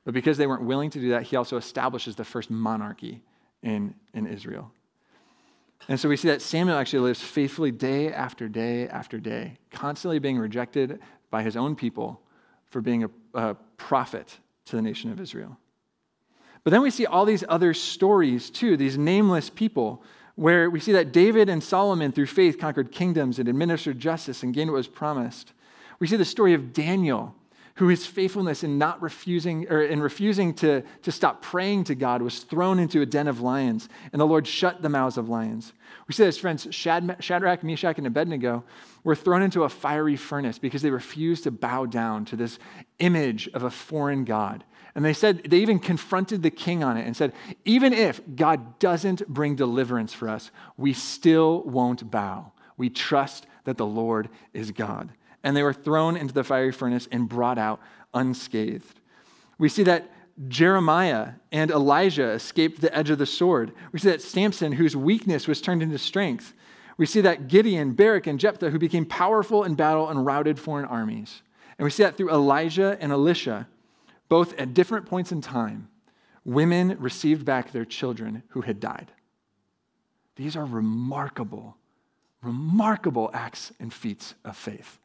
But 0.08 0.14
because 0.14 0.38
they 0.38 0.48
weren't 0.48 0.64
willing 0.64 0.90
to 0.92 1.02
do 1.02 1.10
that, 1.10 1.24
he 1.24 1.36
also 1.36 1.58
establishes 1.58 2.16
the 2.16 2.24
first 2.24 2.50
monarchy 2.50 3.20
in, 3.62 3.94
in 4.14 4.26
Israel. 4.26 4.72
And 5.90 6.00
so 6.00 6.08
we 6.08 6.16
see 6.16 6.30
that 6.30 6.42
Samuel 6.42 6.78
actually 6.78 7.02
lives 7.02 7.22
faithfully 7.22 7.72
day 7.72 8.14
after 8.14 8.48
day 8.48 8.88
after 8.88 9.20
day, 9.20 9.58
constantly 9.70 10.20
being 10.20 10.40
rejected 10.40 11.02
by 11.30 11.44
his 11.44 11.58
own 11.58 11.76
people 11.76 12.22
for 12.68 12.80
being 12.80 13.04
a, 13.04 13.10
a 13.34 13.56
prophet 13.76 14.38
to 14.68 14.78
the 14.78 14.82
nation 14.82 15.12
of 15.12 15.20
Israel. 15.20 15.58
But 16.64 16.72
then 16.72 16.82
we 16.82 16.90
see 16.90 17.06
all 17.06 17.26
these 17.26 17.44
other 17.50 17.74
stories 17.74 18.50
too, 18.50 18.78
these 18.78 18.98
nameless 18.98 19.50
people, 19.50 20.02
where 20.36 20.70
we 20.70 20.80
see 20.80 20.94
that 20.94 21.12
David 21.12 21.50
and 21.50 21.62
Solomon, 21.62 22.14
through 22.14 22.28
faith, 22.28 22.58
conquered 22.58 22.94
kingdoms 22.94 23.40
and 23.40 23.50
administered 23.50 24.00
justice 24.00 24.42
and 24.42 24.54
gained 24.54 24.72
what 24.72 24.78
was 24.78 24.88
promised. 24.88 25.52
We 26.00 26.08
see 26.08 26.16
the 26.16 26.24
story 26.24 26.54
of 26.54 26.72
Daniel, 26.72 27.36
who 27.78 27.90
his 27.90 28.08
faithfulness 28.08 28.64
in 28.64 28.80
not 28.80 29.02
refusing 29.04 29.68
or 29.70 29.84
in 29.84 30.02
refusing 30.02 30.52
to, 30.52 30.82
to 31.04 31.12
stop 31.12 31.44
praying 31.44 31.84
to 31.84 31.94
God 31.94 32.24
was 32.24 32.40
thrown 32.40 32.80
into 32.80 33.02
a 33.02 33.06
den 33.06 33.28
of 33.28 33.40
lions, 33.40 33.88
and 34.12 34.20
the 34.20 34.26
Lord 34.26 34.48
shut 34.48 34.82
the 34.82 34.90
mouths 34.90 35.16
of 35.16 35.30
lions. 35.30 35.74
We 36.08 36.14
see 36.16 36.26
his 36.26 36.40
friends 36.40 36.68
Shadrach, 36.72 37.64
Meshach, 37.64 37.98
and 38.00 38.08
Abednego 38.08 38.64
were 39.04 39.16
thrown 39.16 39.44
into 39.44 39.64
a 39.64 39.70
fiery 39.70 40.16
furnace 40.16 40.58
because 40.58 40.82
they 40.82 40.90
refused 40.90 41.44
to 41.44 41.52
bow 41.52 41.86
down 41.86 42.26
to 42.26 42.36
this 42.36 42.58
image 42.98 43.48
of 43.54 43.62
a 43.62 43.70
foreign 43.70 44.26
God. 44.26 44.64
And 44.96 45.06
they 45.06 45.14
said, 45.14 45.44
they 45.44 45.60
even 45.60 45.78
confronted 45.78 46.42
the 46.42 46.50
king 46.50 46.84
on 46.84 46.98
it 46.98 47.06
and 47.06 47.16
said, 47.16 47.34
even 47.64 47.94
if 47.94 48.20
God 48.36 48.80
doesn't 48.80 49.28
bring 49.28 49.56
deliverance 49.56 50.14
for 50.14 50.30
us, 50.30 50.50
we 50.78 50.94
still 50.94 51.62
won't 51.62 52.10
bow. 52.10 52.54
We 52.76 52.90
trust 52.90 53.46
that 53.66 53.78
the 53.78 53.86
Lord 53.86 54.30
is 54.54 54.72
God 54.72 55.12
and 55.44 55.56
they 55.56 55.64
were 55.64 55.74
thrown 55.74 56.18
into 56.18 56.34
the 56.34 56.44
fiery 56.44 56.72
furnace 56.72 57.08
and 57.12 57.30
brought 57.30 57.58
out 57.58 57.80
unscathed. 58.14 59.00
We 59.58 59.70
see 59.70 59.84
that 59.84 60.12
Jeremiah 60.48 61.34
and 61.52 61.72
Elijah 61.72 62.30
escaped 62.32 62.82
the 62.82 62.96
edge 62.96 63.10
of 63.10 63.18
the 63.18 63.26
sword. 63.26 63.72
We 63.92 64.00
see 64.00 64.10
that 64.10 64.22
Samson, 64.22 64.74
whose 64.74 64.96
weakness 64.96 65.48
was 65.48 65.62
turned 65.62 65.82
into 65.82 65.98
strength. 65.98 66.54
We 66.98 67.06
see 67.06 67.22
that 67.22 67.48
Gideon, 67.48 67.94
Barak, 67.94 68.28
and 68.28 68.40
Jephthah, 68.40 68.70
who 68.70 68.80
became 68.80 69.06
powerful 69.06 69.64
in 69.64 69.76
battle 69.76 70.10
and 70.10 70.26
routed 70.26 70.60
foreign 70.60 70.86
armies. 70.86 71.42
And 71.78 71.84
we 71.84 71.90
see 71.90 72.04
that 72.04 72.18
through 72.18 72.32
Elijah 72.32 72.98
and 73.00 73.12
Elisha, 73.12 73.68
both 74.30 74.58
at 74.60 74.74
different 74.74 75.06
points 75.06 75.32
in 75.32 75.42
time, 75.42 75.90
women 76.44 76.98
received 77.00 77.46
back 77.46 77.72
their 77.72 77.86
children 77.86 78.44
who 78.50 78.62
had 78.62 78.80
died. 78.80 79.12
These 80.36 80.56
are 80.56 80.66
remarkable, 80.66 81.78
remarkable 82.44 83.32
acts 83.34 83.72
and 83.80 83.92
feats 83.94 84.36
of 84.46 84.56
faith. 84.56 85.00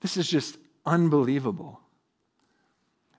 This 0.00 0.16
is 0.16 0.28
just 0.28 0.58
unbelievable. 0.84 1.80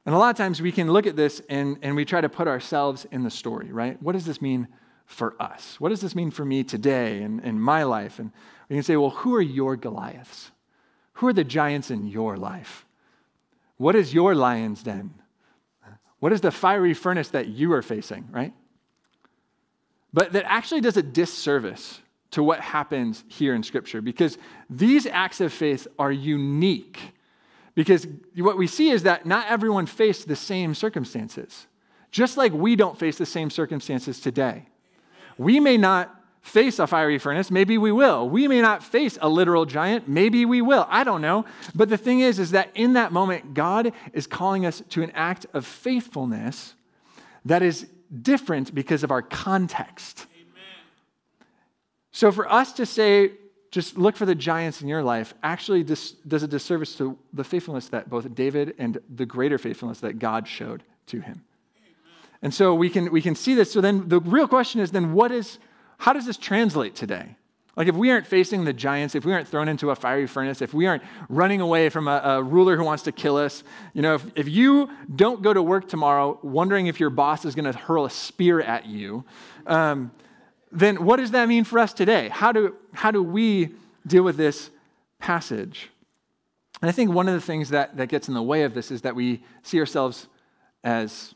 And 0.05 0.15
a 0.15 0.17
lot 0.17 0.29
of 0.29 0.37
times 0.37 0.61
we 0.61 0.71
can 0.71 0.91
look 0.91 1.05
at 1.05 1.15
this 1.15 1.41
and, 1.49 1.77
and 1.81 1.95
we 1.95 2.05
try 2.05 2.21
to 2.21 2.29
put 2.29 2.47
ourselves 2.47 3.05
in 3.11 3.23
the 3.23 3.29
story, 3.29 3.71
right? 3.71 4.01
What 4.01 4.13
does 4.13 4.25
this 4.25 4.41
mean 4.41 4.67
for 5.05 5.35
us? 5.41 5.79
What 5.79 5.89
does 5.89 6.01
this 6.01 6.15
mean 6.15 6.31
for 6.31 6.45
me 6.45 6.63
today 6.63 7.21
and 7.21 7.43
in 7.43 7.59
my 7.59 7.83
life? 7.83 8.19
And 8.19 8.31
we 8.69 8.75
can 8.75 8.83
say, 8.83 8.95
well, 8.95 9.09
who 9.09 9.35
are 9.35 9.41
your 9.41 9.75
Goliaths? 9.75 10.51
Who 11.13 11.27
are 11.27 11.33
the 11.33 11.43
giants 11.43 11.91
in 11.91 12.07
your 12.07 12.37
life? 12.37 12.85
What 13.77 13.95
is 13.95 14.13
your 14.13 14.33
lion's 14.33 14.83
den? 14.83 15.13
What 16.19 16.33
is 16.33 16.41
the 16.41 16.51
fiery 16.51 16.93
furnace 16.93 17.29
that 17.29 17.47
you 17.47 17.73
are 17.73 17.81
facing, 17.81 18.27
right? 18.31 18.53
But 20.13 20.31
that 20.33 20.45
actually 20.45 20.81
does 20.81 20.97
a 20.97 21.03
disservice 21.03 21.99
to 22.31 22.43
what 22.43 22.59
happens 22.59 23.23
here 23.27 23.55
in 23.55 23.63
Scripture 23.63 24.01
because 24.01 24.37
these 24.69 25.05
acts 25.05 25.39
of 25.41 25.53
faith 25.53 25.87
are 25.97 26.11
unique 26.11 26.99
Because 27.77 28.07
what 28.35 28.57
we 28.57 28.65
see 28.65 28.89
is 28.89 29.03
that 29.03 29.27
not 29.27 29.45
everyone 29.49 29.85
faced 29.85 30.27
the 30.27 30.35
same 30.35 30.73
circumstances, 30.73 31.67
just 32.09 32.35
like 32.35 32.51
we 32.51 32.75
don't 32.75 32.97
face 32.97 33.19
the 33.19 33.25
same 33.27 33.51
circumstances 33.51 34.19
today. 34.19 34.65
We 35.37 35.59
may 35.59 35.77
not 35.77 36.11
face 36.41 36.79
a 36.79 36.87
fiery 36.87 37.19
furnace, 37.19 37.51
maybe 37.51 37.77
we 37.77 37.91
will. 37.91 38.27
We 38.27 38.47
may 38.47 38.61
not 38.61 38.81
face 38.81 39.19
a 39.21 39.29
literal 39.29 39.67
giant, 39.67 40.07
maybe 40.07 40.43
we 40.43 40.59
will. 40.59 40.87
I 40.89 41.03
don't 41.03 41.21
know. 41.21 41.45
But 41.75 41.89
the 41.89 41.97
thing 41.97 42.21
is 42.21 42.39
is 42.39 42.49
that 42.49 42.71
in 42.73 42.93
that 42.93 43.11
moment 43.11 43.53
God 43.53 43.93
is 44.11 44.25
calling 44.25 44.65
us 44.65 44.81
to 44.89 45.03
an 45.03 45.11
act 45.11 45.45
of 45.53 45.63
faithfulness 45.63 46.73
that 47.45 47.61
is 47.61 47.85
different 48.23 48.73
because 48.73 49.03
of 49.03 49.11
our 49.11 49.21
context. 49.21 50.25
So 52.17 52.31
for 52.31 52.51
us 52.51 52.73
to 52.73 52.87
say 52.87 53.33
just 53.69 53.95
look 53.95 54.15
for 54.15 54.25
the 54.25 54.33
giants 54.33 54.81
in 54.81 54.87
your 54.87 55.03
life 55.03 55.35
actually 55.43 55.83
dis- 55.83 56.13
does 56.27 56.41
a 56.41 56.47
disservice 56.47 56.95
to 56.95 57.15
the 57.31 57.43
faithfulness 57.43 57.89
that 57.89 58.09
both 58.09 58.33
David 58.33 58.73
and 58.79 58.97
the 59.07 59.27
greater 59.27 59.59
faithfulness 59.59 59.99
that 59.99 60.17
God 60.17 60.47
showed 60.47 60.81
to 61.07 61.19
him. 61.19 61.43
And 62.41 62.51
so 62.51 62.73
we 62.73 62.89
can, 62.89 63.11
we 63.11 63.21
can 63.21 63.35
see 63.35 63.53
this. 63.53 63.71
So 63.71 63.81
then 63.81 64.09
the 64.09 64.19
real 64.19 64.47
question 64.47 64.81
is 64.81 64.89
then 64.89 65.13
what 65.13 65.31
is, 65.31 65.59
how 65.99 66.11
does 66.11 66.25
this 66.25 66.37
translate 66.37 66.95
today? 66.95 67.35
Like 67.75 67.87
if 67.87 67.93
we 67.93 68.09
aren't 68.09 68.25
facing 68.25 68.65
the 68.65 68.73
giants, 68.73 69.13
if 69.13 69.23
we 69.23 69.31
aren't 69.31 69.47
thrown 69.47 69.67
into 69.67 69.91
a 69.91 69.95
fiery 69.95 70.25
furnace, 70.25 70.63
if 70.63 70.73
we 70.73 70.87
aren't 70.87 71.03
running 71.29 71.61
away 71.61 71.89
from 71.89 72.07
a, 72.07 72.19
a 72.23 72.41
ruler 72.41 72.77
who 72.77 72.83
wants 72.83 73.03
to 73.03 73.11
kill 73.11 73.37
us, 73.37 73.63
you 73.93 74.01
know, 74.01 74.15
if, 74.15 74.25
if 74.33 74.47
you 74.47 74.89
don't 75.15 75.43
go 75.43 75.53
to 75.53 75.61
work 75.61 75.87
tomorrow 75.87 76.39
wondering 76.41 76.87
if 76.87 76.99
your 76.99 77.11
boss 77.11 77.45
is 77.45 77.53
going 77.53 77.71
to 77.71 77.77
hurl 77.77 78.05
a 78.05 78.09
spear 78.09 78.59
at 78.59 78.87
you, 78.87 79.23
um, 79.67 80.09
then 80.71 81.05
what 81.05 81.17
does 81.17 81.31
that 81.31 81.47
mean 81.47 81.63
for 81.63 81.79
us 81.79 81.93
today? 81.93 82.29
How 82.29 82.51
do, 82.51 82.75
how 82.93 83.11
do 83.11 83.23
we 83.23 83.69
deal 84.05 84.23
with 84.23 84.37
this 84.37 84.69
passage? 85.19 85.89
And 86.81 86.89
I 86.89 86.91
think 86.91 87.11
one 87.11 87.27
of 87.27 87.33
the 87.33 87.41
things 87.41 87.69
that, 87.69 87.97
that 87.97 88.09
gets 88.09 88.27
in 88.27 88.33
the 88.33 88.41
way 88.41 88.63
of 88.63 88.73
this 88.73 88.91
is 88.91 89.01
that 89.01 89.15
we 89.15 89.43
see 89.63 89.79
ourselves 89.79 90.27
as 90.83 91.33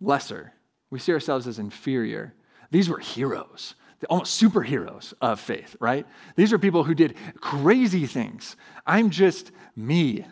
lesser. 0.00 0.52
We 0.90 0.98
see 0.98 1.12
ourselves 1.12 1.46
as 1.46 1.58
inferior. 1.58 2.34
These 2.70 2.88
were 2.88 2.98
heroes, 2.98 3.74
almost 4.10 4.40
superheroes 4.40 5.14
of 5.20 5.40
faith, 5.40 5.76
right? 5.80 6.06
These 6.36 6.52
are 6.52 6.58
people 6.58 6.84
who 6.84 6.94
did 6.94 7.16
crazy 7.40 8.06
things. 8.06 8.56
I'm 8.86 9.10
just 9.10 9.52
me. 9.74 10.26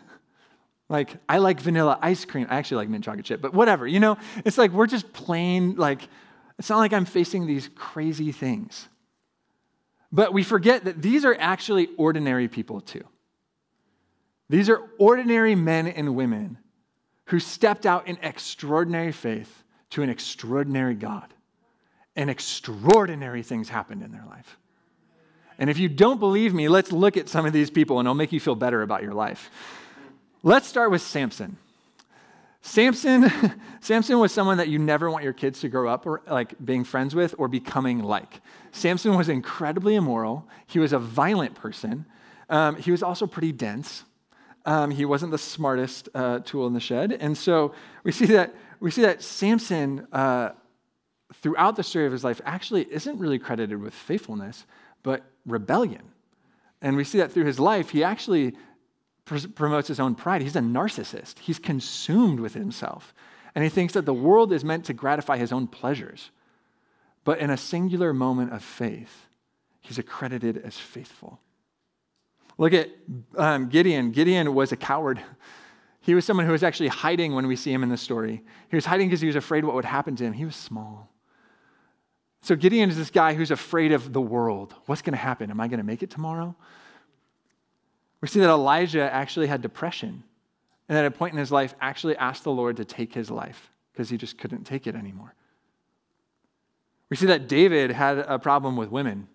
Like, 0.89 1.15
I 1.29 1.37
like 1.37 1.59
vanilla 1.59 1.97
ice 2.01 2.25
cream. 2.25 2.47
I 2.49 2.57
actually 2.57 2.77
like 2.77 2.89
mint 2.89 3.05
chocolate 3.05 3.25
chip, 3.25 3.41
but 3.41 3.53
whatever, 3.53 3.87
you 3.87 3.99
know? 3.99 4.17
It's 4.43 4.57
like 4.57 4.71
we're 4.71 4.87
just 4.87 5.13
plain, 5.13 5.75
like, 5.75 6.01
it's 6.61 6.69
not 6.69 6.77
like 6.77 6.93
I'm 6.93 7.05
facing 7.05 7.47
these 7.47 7.71
crazy 7.73 8.31
things. 8.31 8.87
But 10.11 10.31
we 10.31 10.43
forget 10.43 10.85
that 10.85 11.01
these 11.01 11.25
are 11.25 11.35
actually 11.39 11.89
ordinary 11.97 12.47
people 12.47 12.81
too. 12.81 13.03
These 14.47 14.69
are 14.69 14.79
ordinary 14.99 15.55
men 15.55 15.87
and 15.87 16.15
women 16.15 16.59
who 17.25 17.39
stepped 17.39 17.87
out 17.87 18.07
in 18.07 18.19
extraordinary 18.21 19.11
faith 19.11 19.63
to 19.89 20.03
an 20.03 20.09
extraordinary 20.11 20.93
God. 20.93 21.33
And 22.15 22.29
extraordinary 22.29 23.41
things 23.41 23.67
happened 23.67 24.03
in 24.03 24.11
their 24.11 24.25
life. 24.29 24.59
And 25.57 25.67
if 25.67 25.79
you 25.79 25.89
don't 25.89 26.19
believe 26.19 26.53
me, 26.53 26.67
let's 26.67 26.91
look 26.91 27.17
at 27.17 27.27
some 27.27 27.47
of 27.47 27.53
these 27.53 27.71
people 27.71 27.97
and 27.97 28.05
it'll 28.05 28.13
make 28.13 28.33
you 28.33 28.39
feel 28.39 28.53
better 28.53 28.83
about 28.83 29.01
your 29.01 29.15
life. 29.15 29.49
Let's 30.43 30.67
start 30.67 30.91
with 30.91 31.01
Samson. 31.01 31.57
Samson, 32.61 33.31
Samson 33.81 34.19
was 34.19 34.31
someone 34.31 34.57
that 34.57 34.67
you 34.67 34.79
never 34.79 35.09
want 35.09 35.23
your 35.23 35.33
kids 35.33 35.61
to 35.61 35.69
grow 35.69 35.89
up 35.89 36.05
or 36.05 36.21
like 36.27 36.53
being 36.63 36.83
friends 36.83 37.15
with 37.15 37.33
or 37.37 37.47
becoming 37.47 37.99
like. 38.03 38.41
Samson 38.71 39.17
was 39.17 39.29
incredibly 39.29 39.95
immoral. 39.95 40.47
He 40.67 40.79
was 40.79 40.93
a 40.93 40.99
violent 40.99 41.55
person. 41.55 42.05
Um, 42.49 42.75
he 42.75 42.91
was 42.91 43.01
also 43.01 43.25
pretty 43.25 43.51
dense. 43.51 44.03
Um, 44.65 44.91
he 44.91 45.05
wasn't 45.05 45.31
the 45.31 45.39
smartest 45.39 46.09
uh, 46.13 46.39
tool 46.39 46.67
in 46.67 46.73
the 46.73 46.79
shed, 46.79 47.17
and 47.19 47.35
so 47.35 47.73
we 48.03 48.11
see 48.11 48.27
that 48.27 48.53
we 48.79 48.91
see 48.91 49.01
that 49.01 49.23
Samson, 49.23 50.07
uh, 50.11 50.49
throughout 51.35 51.75
the 51.75 51.83
story 51.83 52.05
of 52.05 52.11
his 52.11 52.23
life, 52.23 52.41
actually 52.45 52.91
isn't 52.91 53.17
really 53.17 53.39
credited 53.39 53.79
with 53.79 53.93
faithfulness, 53.93 54.65
but 55.01 55.23
rebellion. 55.45 56.01
And 56.81 56.95
we 56.95 57.03
see 57.03 57.19
that 57.19 57.31
through 57.31 57.45
his 57.45 57.59
life, 57.59 57.89
he 57.89 58.03
actually 58.03 58.55
promotes 59.25 59.87
his 59.87 59.99
own 59.99 60.15
pride. 60.15 60.41
He's 60.41 60.55
a 60.55 60.61
narcissist. 60.61 61.39
He's 61.39 61.59
consumed 61.59 62.39
with 62.39 62.53
himself. 62.53 63.13
And 63.53 63.63
he 63.63 63.69
thinks 63.69 63.93
that 63.93 64.05
the 64.05 64.13
world 64.13 64.51
is 64.53 64.63
meant 64.63 64.85
to 64.85 64.93
gratify 64.93 65.37
his 65.37 65.51
own 65.51 65.67
pleasures. 65.67 66.31
But 67.23 67.39
in 67.39 67.49
a 67.49 67.57
singular 67.57 68.13
moment 68.13 68.53
of 68.53 68.63
faith, 68.63 69.27
he's 69.81 69.99
accredited 69.99 70.57
as 70.57 70.77
faithful. 70.77 71.39
Look 72.57 72.73
at 72.73 72.89
um, 73.37 73.69
Gideon. 73.69 74.11
Gideon 74.11 74.53
was 74.53 74.71
a 74.71 74.77
coward. 74.77 75.21
He 76.03 76.15
was 76.15 76.25
someone 76.25 76.47
who 76.47 76.51
was 76.51 76.63
actually 76.63 76.87
hiding 76.87 77.35
when 77.35 77.45
we 77.45 77.55
see 77.55 77.71
him 77.71 77.83
in 77.83 77.89
the 77.89 77.95
story. 77.95 78.41
He 78.69 78.75
was 78.75 78.85
hiding 78.85 79.07
because 79.07 79.21
he 79.21 79.27
was 79.27 79.35
afraid 79.35 79.63
what 79.63 79.75
would 79.75 79.85
happen 79.85 80.15
to 80.15 80.23
him. 80.23 80.33
He 80.33 80.45
was 80.45 80.55
small. 80.55 81.11
So 82.41 82.55
Gideon 82.55 82.89
is 82.89 82.97
this 82.97 83.11
guy 83.11 83.35
who's 83.35 83.51
afraid 83.51 83.91
of 83.91 84.11
the 84.11 84.19
world. 84.19 84.73
What's 84.87 85.03
going 85.03 85.13
to 85.13 85.19
happen? 85.19 85.51
Am 85.51 85.59
I 85.59 85.67
going 85.67 85.77
to 85.77 85.85
make 85.85 86.01
it 86.01 86.09
tomorrow? 86.09 86.55
We 88.21 88.27
see 88.27 88.39
that 88.39 88.49
Elijah 88.49 89.11
actually 89.11 89.47
had 89.47 89.61
depression, 89.61 90.23
and 90.87 90.97
at 90.97 91.05
a 91.05 91.11
point 91.11 91.33
in 91.33 91.39
his 91.39 91.51
life, 91.51 91.73
actually 91.81 92.15
asked 92.17 92.43
the 92.43 92.51
Lord 92.51 92.77
to 92.77 92.85
take 92.85 93.13
his 93.13 93.31
life 93.31 93.71
because 93.91 94.09
he 94.09 94.17
just 94.17 94.37
couldn't 94.37 94.63
take 94.63 94.87
it 94.87 94.95
anymore. 94.95 95.33
We 97.09 97.17
see 97.17 97.25
that 97.25 97.47
David 97.47 97.91
had 97.91 98.19
a 98.19 98.39
problem 98.39 98.77
with 98.77 98.89
women. 98.89 99.27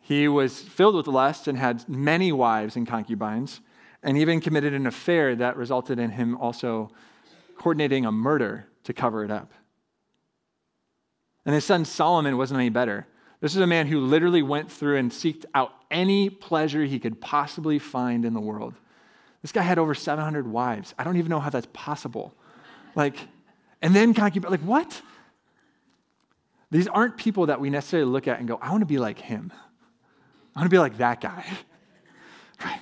He 0.00 0.26
was 0.26 0.62
filled 0.62 0.94
with 0.94 1.06
lust 1.06 1.48
and 1.48 1.58
had 1.58 1.86
many 1.88 2.32
wives 2.32 2.76
and 2.76 2.86
concubines, 2.86 3.60
and 4.02 4.16
even 4.16 4.40
committed 4.40 4.72
an 4.72 4.86
affair 4.86 5.34
that 5.36 5.56
resulted 5.56 5.98
in 5.98 6.10
him 6.12 6.36
also 6.36 6.90
coordinating 7.56 8.06
a 8.06 8.12
murder 8.12 8.68
to 8.84 8.92
cover 8.92 9.24
it 9.24 9.30
up. 9.30 9.52
And 11.44 11.54
his 11.54 11.64
son 11.64 11.84
Solomon 11.84 12.36
wasn't 12.36 12.60
any 12.60 12.68
better. 12.68 13.06
This 13.40 13.54
is 13.54 13.60
a 13.60 13.66
man 13.66 13.86
who 13.86 14.00
literally 14.00 14.42
went 14.42 14.70
through 14.70 14.96
and 14.96 15.10
seeked 15.10 15.44
out 15.54 15.72
any 15.90 16.28
pleasure 16.28 16.84
he 16.84 16.98
could 16.98 17.20
possibly 17.20 17.78
find 17.78 18.24
in 18.24 18.34
the 18.34 18.40
world. 18.40 18.74
This 19.42 19.52
guy 19.52 19.62
had 19.62 19.78
over 19.78 19.94
700 19.94 20.48
wives. 20.48 20.94
I 20.98 21.04
don't 21.04 21.16
even 21.16 21.30
know 21.30 21.38
how 21.38 21.50
that's 21.50 21.68
possible. 21.72 22.34
Like, 22.96 23.16
and 23.80 23.94
then 23.94 24.12
concubine, 24.12 24.50
like, 24.50 24.60
what? 24.60 25.00
These 26.70 26.88
aren't 26.88 27.16
people 27.16 27.46
that 27.46 27.60
we 27.60 27.70
necessarily 27.70 28.10
look 28.10 28.26
at 28.26 28.40
and 28.40 28.48
go, 28.48 28.58
I 28.60 28.70
want 28.70 28.82
to 28.82 28.86
be 28.86 28.98
like 28.98 29.20
him. 29.20 29.52
I 30.54 30.60
want 30.60 30.70
to 30.70 30.74
be 30.74 30.80
like 30.80 30.98
that 30.98 31.20
guy. 31.20 31.44
Right? 32.64 32.80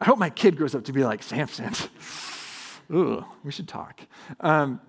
I 0.00 0.06
hope 0.06 0.18
my 0.18 0.30
kid 0.30 0.56
grows 0.56 0.74
up 0.74 0.84
to 0.84 0.92
be 0.94 1.04
like 1.04 1.22
Samson. 1.22 1.74
Ooh, 2.90 3.22
we 3.44 3.52
should 3.52 3.68
talk. 3.68 4.00
Um, 4.40 4.80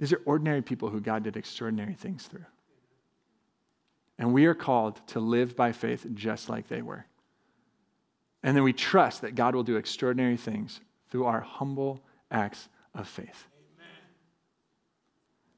these 0.00 0.12
are 0.12 0.20
ordinary 0.24 0.62
people 0.62 0.90
who 0.90 1.00
God 1.00 1.22
did 1.22 1.36
extraordinary 1.36 1.94
things 1.94 2.26
through. 2.26 2.44
And 4.18 4.32
we 4.32 4.46
are 4.46 4.54
called 4.54 5.06
to 5.08 5.20
live 5.20 5.56
by 5.56 5.72
faith 5.72 6.06
just 6.14 6.48
like 6.48 6.68
they 6.68 6.82
were. 6.82 7.06
And 8.42 8.56
then 8.56 8.62
we 8.62 8.72
trust 8.72 9.22
that 9.22 9.34
God 9.34 9.54
will 9.54 9.62
do 9.62 9.76
extraordinary 9.76 10.36
things 10.36 10.80
through 11.10 11.24
our 11.24 11.40
humble 11.40 12.00
acts 12.30 12.68
of 12.94 13.08
faith. 13.08 13.46
Amen. 13.76 13.88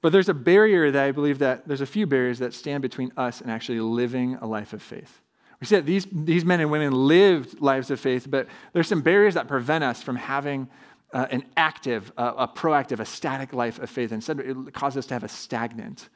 But 0.01 0.12
there's 0.12 0.29
a 0.29 0.35
barrier 0.35 0.90
that 0.90 1.05
I 1.05 1.12
believe 1.12 1.38
that 1.40 1.68
there's 1.68 1.81
a 1.81 1.87
few 1.87 2.07
barriers 2.07 2.38
that 2.40 2.55
stand 2.55 2.83
between 2.83 3.12
us 3.16 3.40
and 3.40 3.51
actually 3.51 3.81
living 3.81 4.37
a 4.37 4.47
life 4.47 4.73
of 4.73 4.83
faith. 4.83 5.21
We 5.61 5.66
see 5.66 5.77
that 5.77 5.87
these, 5.87 6.07
these 6.11 6.44
men 6.44 6.61
and 6.61 6.71
women 6.71 6.92
lived 6.92 7.61
lives 7.61 7.90
of 7.90 7.99
faith, 7.99 8.31
but 8.31 8.47
there's 8.73 8.88
some 8.88 9.03
barriers 9.03 9.35
that 9.35 9.49
prevent 9.49 9.83
us 9.83 10.03
from 10.03 10.16
having 10.16 10.68
uh, 11.12 11.27
an 11.31 11.44
active, 11.57 12.12
uh, 12.16 12.35
a 12.37 12.49
proactive, 12.49 13.01
a 13.01 13.05
static 13.05 13.53
life 13.53 13.79
of 13.79 13.90
faith. 13.90 14.12
Instead, 14.12 14.40
it 14.40 14.73
causes 14.73 14.99
us 14.99 15.07
to 15.07 15.14
have 15.14 15.25
a 15.25 15.29
stagnant, 15.29 16.09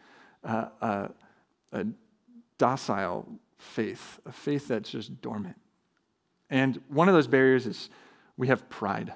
uh, 0.44 0.66
uh 0.80 1.08
a 1.72 1.86
docile 2.62 3.26
faith, 3.58 4.20
a 4.24 4.30
faith 4.30 4.68
that's 4.68 4.88
just 4.88 5.20
dormant. 5.20 5.56
And 6.48 6.80
one 6.86 7.08
of 7.08 7.14
those 7.14 7.26
barriers 7.26 7.66
is 7.66 7.90
we 8.36 8.46
have 8.46 8.70
pride. 8.70 9.12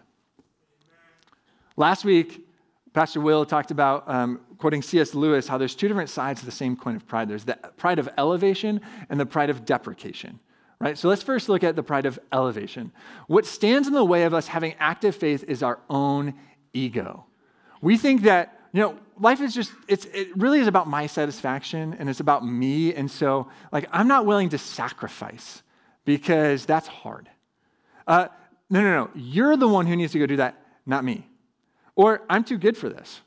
Last 1.77 2.05
week, 2.05 2.45
Pastor 2.93 3.21
Will 3.21 3.47
talked 3.47 3.71
about, 3.71 4.03
um, 4.09 4.41
quoting 4.59 4.83
C.S. 4.83 5.15
Lewis, 5.15 5.47
how 5.47 5.59
there's 5.59 5.77
two 5.77 5.87
different 5.87 6.11
sides 6.11 6.41
of 6.41 6.47
the 6.47 6.51
same 6.51 6.77
coin 6.77 6.97
of 6.97 7.07
pride. 7.07 7.29
There's 7.29 7.45
the 7.45 7.55
pride 7.77 8.01
of 8.01 8.09
elevation 8.19 8.81
and 9.09 9.21
the 9.21 9.27
pride 9.27 9.49
of 9.49 9.65
deprecation, 9.65 10.41
right? 10.81 10.99
So 10.99 11.09
let's 11.09 11.23
first 11.23 11.49
look 11.49 11.63
at 11.63 11.77
the 11.77 11.85
pride 11.85 12.05
of 12.05 12.19
elevation. 12.33 12.91
What 13.29 13.47
stands 13.47 13.87
in 13.87 13.95
the 13.95 14.05
way 14.05 14.25
of 14.25 14.35
us 14.35 14.49
having 14.49 14.75
active 14.81 15.15
faith 15.15 15.45
is 15.47 15.63
our 15.63 15.79
own 15.89 16.35
ego. 16.73 17.27
We 17.81 17.97
think 17.97 18.23
that 18.23 18.56
you 18.73 18.81
know, 18.81 18.99
life 19.19 19.41
is 19.41 19.55
just, 19.55 19.73
it's, 19.89 20.05
it 20.07 20.37
really 20.37 20.61
is 20.61 20.67
about 20.67 20.89
my 20.89 21.07
satisfaction 21.07 21.97
and 21.99 22.09
it's 22.09 22.21
about 22.21 22.47
me. 22.47 22.95
And 22.95 23.11
so, 23.11 23.49
like, 23.73 23.89
I'm 23.93 24.09
not 24.09 24.27
willing 24.27 24.51
to 24.51 24.59
sacrifice 24.59 25.63
because 26.05 26.67
that's 26.67 26.87
hard. 26.87 27.29
Uh, 28.07 28.29
no, 28.69 28.83
no, 28.83 28.91
no. 28.91 29.11
You're 29.15 29.57
the 29.57 29.69
one 29.69 29.87
who 29.87 29.97
needs 29.97 30.13
to 30.13 30.19
go 30.19 30.27
do 30.27 30.37
that, 30.37 30.61
not 30.85 31.05
me. 31.05 31.27
Or 31.95 32.23
I'm 32.29 32.45
too 32.45 32.59
good 32.59 32.77
for 32.77 32.89
this. 32.89 33.21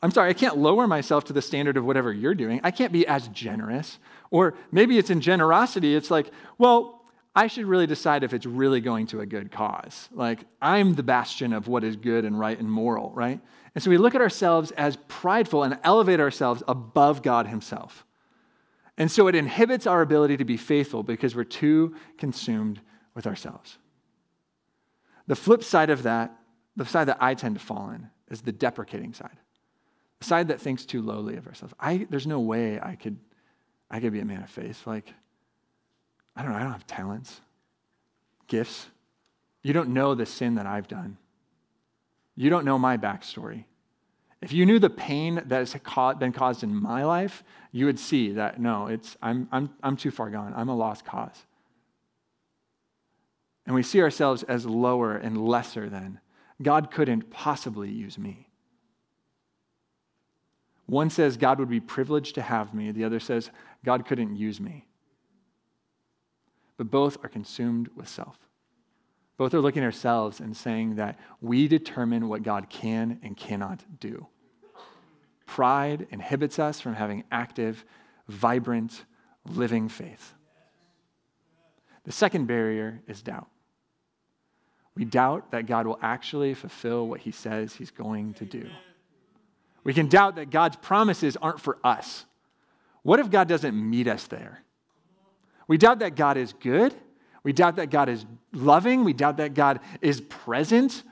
I'm 0.00 0.12
sorry, 0.12 0.30
I 0.30 0.34
can't 0.34 0.56
lower 0.56 0.86
myself 0.86 1.24
to 1.24 1.32
the 1.32 1.42
standard 1.42 1.76
of 1.76 1.84
whatever 1.84 2.12
you're 2.12 2.34
doing. 2.34 2.60
I 2.62 2.70
can't 2.70 2.92
be 2.92 3.06
as 3.06 3.26
generous. 3.28 3.98
Or 4.30 4.54
maybe 4.70 4.96
it's 4.96 5.10
in 5.10 5.20
generosity, 5.20 5.96
it's 5.96 6.10
like, 6.10 6.30
well, 6.56 6.97
I 7.38 7.46
should 7.46 7.66
really 7.66 7.86
decide 7.86 8.24
if 8.24 8.34
it's 8.34 8.46
really 8.46 8.80
going 8.80 9.06
to 9.08 9.20
a 9.20 9.26
good 9.26 9.52
cause. 9.52 10.08
Like, 10.10 10.40
I'm 10.60 10.96
the 10.96 11.04
bastion 11.04 11.52
of 11.52 11.68
what 11.68 11.84
is 11.84 11.94
good 11.94 12.24
and 12.24 12.36
right 12.36 12.58
and 12.58 12.68
moral, 12.68 13.12
right? 13.14 13.40
And 13.76 13.84
so 13.84 13.90
we 13.90 13.96
look 13.96 14.16
at 14.16 14.20
ourselves 14.20 14.72
as 14.72 14.96
prideful 15.06 15.62
and 15.62 15.78
elevate 15.84 16.18
ourselves 16.18 16.64
above 16.66 17.22
God 17.22 17.46
Himself. 17.46 18.04
And 18.96 19.08
so 19.08 19.28
it 19.28 19.36
inhibits 19.36 19.86
our 19.86 20.02
ability 20.02 20.38
to 20.38 20.44
be 20.44 20.56
faithful 20.56 21.04
because 21.04 21.36
we're 21.36 21.44
too 21.44 21.94
consumed 22.16 22.80
with 23.14 23.24
ourselves. 23.24 23.78
The 25.28 25.36
flip 25.36 25.62
side 25.62 25.90
of 25.90 26.02
that, 26.02 26.36
the 26.74 26.86
side 26.86 27.06
that 27.06 27.18
I 27.20 27.34
tend 27.34 27.54
to 27.54 27.64
fall 27.64 27.90
in, 27.90 28.10
is 28.32 28.40
the 28.40 28.50
deprecating 28.50 29.14
side. 29.14 29.38
The 30.18 30.26
side 30.26 30.48
that 30.48 30.60
thinks 30.60 30.84
too 30.84 31.02
lowly 31.02 31.36
of 31.36 31.46
ourselves. 31.46 31.72
I, 31.78 32.04
there's 32.10 32.26
no 32.26 32.40
way 32.40 32.80
I 32.80 32.96
could, 32.96 33.16
I 33.92 34.00
could 34.00 34.12
be 34.12 34.18
a 34.18 34.24
man 34.24 34.42
of 34.42 34.50
faith. 34.50 34.88
Like, 34.88 35.14
I 36.38 36.42
don't 36.42 36.52
know, 36.52 36.56
I 36.58 36.62
don't 36.62 36.72
have 36.72 36.86
talents, 36.86 37.40
gifts. 38.46 38.86
You 39.64 39.72
don't 39.72 39.88
know 39.88 40.14
the 40.14 40.24
sin 40.24 40.54
that 40.54 40.66
I've 40.66 40.86
done. 40.86 41.18
You 42.36 42.48
don't 42.48 42.64
know 42.64 42.78
my 42.78 42.96
backstory. 42.96 43.64
If 44.40 44.52
you 44.52 44.64
knew 44.64 44.78
the 44.78 44.88
pain 44.88 45.42
that 45.46 45.50
has 45.50 45.74
been 46.20 46.32
caused 46.32 46.62
in 46.62 46.72
my 46.72 47.04
life, 47.04 47.42
you 47.72 47.86
would 47.86 47.98
see 47.98 48.30
that 48.32 48.60
no, 48.60 48.86
it's, 48.86 49.16
I'm, 49.20 49.48
I'm, 49.50 49.70
I'm 49.82 49.96
too 49.96 50.12
far 50.12 50.30
gone. 50.30 50.54
I'm 50.54 50.68
a 50.68 50.76
lost 50.76 51.04
cause. 51.04 51.44
And 53.66 53.74
we 53.74 53.82
see 53.82 54.00
ourselves 54.00 54.44
as 54.44 54.64
lower 54.64 55.16
and 55.16 55.44
lesser 55.44 55.90
than. 55.90 56.20
God 56.62 56.92
couldn't 56.92 57.30
possibly 57.30 57.90
use 57.90 58.16
me. 58.16 58.46
One 60.86 61.10
says 61.10 61.36
God 61.36 61.58
would 61.58 61.68
be 61.68 61.80
privileged 61.80 62.36
to 62.36 62.42
have 62.42 62.72
me, 62.72 62.92
the 62.92 63.04
other 63.04 63.18
says 63.18 63.50
God 63.84 64.06
couldn't 64.06 64.36
use 64.36 64.60
me. 64.60 64.87
But 66.78 66.90
both 66.90 67.22
are 67.22 67.28
consumed 67.28 67.90
with 67.94 68.08
self. 68.08 68.38
Both 69.36 69.52
are 69.52 69.60
looking 69.60 69.82
at 69.82 69.86
ourselves 69.86 70.40
and 70.40 70.56
saying 70.56 70.96
that 70.96 71.18
we 71.40 71.68
determine 71.68 72.28
what 72.28 72.42
God 72.42 72.70
can 72.70 73.20
and 73.22 73.36
cannot 73.36 73.84
do. 74.00 74.26
Pride 75.44 76.06
inhibits 76.10 76.58
us 76.58 76.80
from 76.80 76.94
having 76.94 77.24
active, 77.30 77.84
vibrant, 78.26 79.04
living 79.44 79.88
faith. 79.88 80.34
The 82.04 82.12
second 82.12 82.46
barrier 82.46 83.02
is 83.06 83.22
doubt. 83.22 83.48
We 84.94 85.04
doubt 85.04 85.52
that 85.52 85.66
God 85.66 85.86
will 85.86 85.98
actually 86.02 86.54
fulfill 86.54 87.06
what 87.06 87.20
he 87.20 87.30
says 87.30 87.74
he's 87.74 87.90
going 87.90 88.34
to 88.34 88.44
do. 88.44 88.68
We 89.84 89.94
can 89.94 90.08
doubt 90.08 90.36
that 90.36 90.50
God's 90.50 90.76
promises 90.76 91.36
aren't 91.36 91.60
for 91.60 91.78
us. 91.84 92.24
What 93.02 93.20
if 93.20 93.30
God 93.30 93.48
doesn't 93.48 93.74
meet 93.74 94.08
us 94.08 94.26
there? 94.26 94.64
We 95.68 95.78
doubt 95.78 96.00
that 96.00 96.16
God 96.16 96.36
is 96.36 96.52
good 96.52 96.94
we 97.48 97.54
doubt 97.54 97.76
that 97.76 97.88
God 97.88 98.10
is 98.10 98.26
loving. 98.52 99.04
We 99.04 99.14
doubt 99.14 99.38
that 99.38 99.54
God 99.54 99.80
is 100.02 100.20
present. 100.20 101.02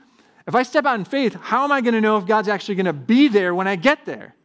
If 0.45 0.53
I 0.53 0.61
step 0.61 0.85
out 0.85 0.99
in 0.99 1.03
faith, 1.03 1.35
how 1.41 1.63
am 1.63 1.71
I 1.71 1.81
going 1.81 1.95
to 1.95 2.01
know 2.01 2.17
if 2.17 2.27
God's 2.27 2.47
actually 2.47 2.75
going 2.75 2.85
to 2.85 2.93
be 2.93 3.27
there 3.27 3.55
when 3.55 3.67
I 3.67 3.75
get 3.75 4.05
there? 4.05 4.35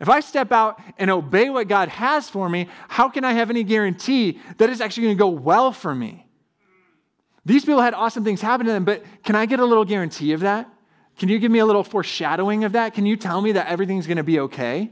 If 0.00 0.08
I 0.08 0.20
step 0.20 0.50
out 0.50 0.80
and 0.96 1.10
obey 1.10 1.50
what 1.50 1.68
God 1.68 1.90
has 1.90 2.30
for 2.30 2.48
me, 2.48 2.68
how 2.88 3.10
can 3.10 3.24
I 3.24 3.34
have 3.34 3.50
any 3.50 3.62
guarantee 3.62 4.40
that 4.56 4.70
it's 4.70 4.80
actually 4.80 5.02
going 5.02 5.16
to 5.16 5.18
go 5.18 5.28
well 5.28 5.72
for 5.72 5.94
me? 5.94 6.26
These 7.44 7.66
people 7.66 7.82
had 7.82 7.92
awesome 7.92 8.24
things 8.24 8.40
happen 8.40 8.64
to 8.64 8.72
them, 8.72 8.86
but 8.86 9.04
can 9.22 9.36
I 9.36 9.44
get 9.44 9.60
a 9.60 9.64
little 9.66 9.84
guarantee 9.84 10.32
of 10.32 10.40
that? 10.40 10.66
Can 11.18 11.28
you 11.28 11.38
give 11.38 11.52
me 11.52 11.58
a 11.58 11.66
little 11.66 11.84
foreshadowing 11.84 12.64
of 12.64 12.72
that? 12.72 12.94
Can 12.94 13.04
you 13.04 13.16
tell 13.16 13.42
me 13.42 13.52
that 13.52 13.66
everything's 13.66 14.06
going 14.06 14.16
to 14.16 14.24
be 14.24 14.40
okay? 14.40 14.90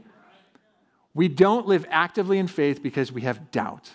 We 1.15 1.27
don't 1.27 1.65
live 1.65 1.87
actively 1.89 2.37
in 2.37 2.45
faith 2.45 2.83
because 2.83 3.11
we 3.11 3.21
have 3.21 3.49
doubt. 3.49 3.89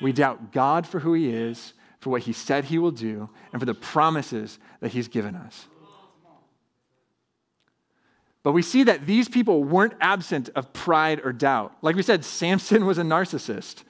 We 0.00 0.12
doubt 0.12 0.52
God 0.52 0.86
for 0.86 1.00
who 1.00 1.14
He 1.14 1.30
is, 1.30 1.72
for 2.00 2.10
what 2.10 2.22
He 2.22 2.32
said 2.32 2.66
He 2.66 2.78
will 2.78 2.90
do, 2.90 3.30
and 3.52 3.60
for 3.60 3.66
the 3.66 3.74
promises 3.74 4.58
that 4.80 4.92
He's 4.92 5.08
given 5.08 5.34
us. 5.34 5.66
But 8.42 8.52
we 8.52 8.62
see 8.62 8.84
that 8.84 9.06
these 9.06 9.28
people 9.28 9.64
weren't 9.64 9.94
absent 10.00 10.50
of 10.54 10.72
pride 10.72 11.20
or 11.24 11.32
doubt. 11.32 11.76
Like 11.82 11.96
we 11.96 12.02
said, 12.02 12.24
Samson 12.24 12.86
was 12.86 12.96
a 12.96 13.02
narcissist. 13.02 13.82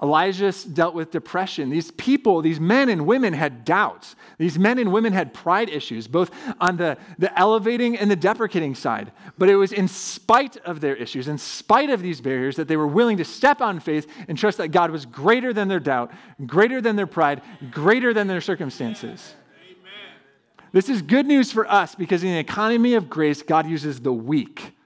Elijah 0.00 0.52
dealt 0.72 0.94
with 0.94 1.10
depression. 1.10 1.70
These 1.70 1.90
people, 1.90 2.40
these 2.40 2.60
men 2.60 2.88
and 2.88 3.04
women 3.04 3.32
had 3.32 3.64
doubts. 3.64 4.14
These 4.38 4.56
men 4.56 4.78
and 4.78 4.92
women 4.92 5.12
had 5.12 5.34
pride 5.34 5.68
issues, 5.68 6.06
both 6.06 6.30
on 6.60 6.76
the, 6.76 6.96
the 7.18 7.36
elevating 7.36 7.96
and 7.98 8.08
the 8.08 8.14
deprecating 8.14 8.76
side. 8.76 9.10
But 9.38 9.48
it 9.48 9.56
was 9.56 9.72
in 9.72 9.88
spite 9.88 10.56
of 10.58 10.80
their 10.80 10.94
issues, 10.94 11.26
in 11.26 11.36
spite 11.36 11.90
of 11.90 12.00
these 12.00 12.20
barriers, 12.20 12.54
that 12.56 12.68
they 12.68 12.76
were 12.76 12.86
willing 12.86 13.16
to 13.16 13.24
step 13.24 13.60
on 13.60 13.80
faith 13.80 14.06
and 14.28 14.38
trust 14.38 14.58
that 14.58 14.68
God 14.68 14.92
was 14.92 15.04
greater 15.04 15.52
than 15.52 15.66
their 15.66 15.80
doubt, 15.80 16.12
greater 16.46 16.80
than 16.80 16.94
their 16.94 17.08
pride, 17.08 17.42
greater 17.72 18.14
than 18.14 18.28
their 18.28 18.40
circumstances. 18.40 19.34
Amen. 19.68 20.14
This 20.70 20.88
is 20.88 21.02
good 21.02 21.26
news 21.26 21.50
for 21.50 21.68
us 21.68 21.96
because 21.96 22.22
in 22.22 22.30
the 22.30 22.38
economy 22.38 22.94
of 22.94 23.10
grace, 23.10 23.42
God 23.42 23.66
uses 23.66 23.98
the 23.98 24.12
weak 24.12 24.77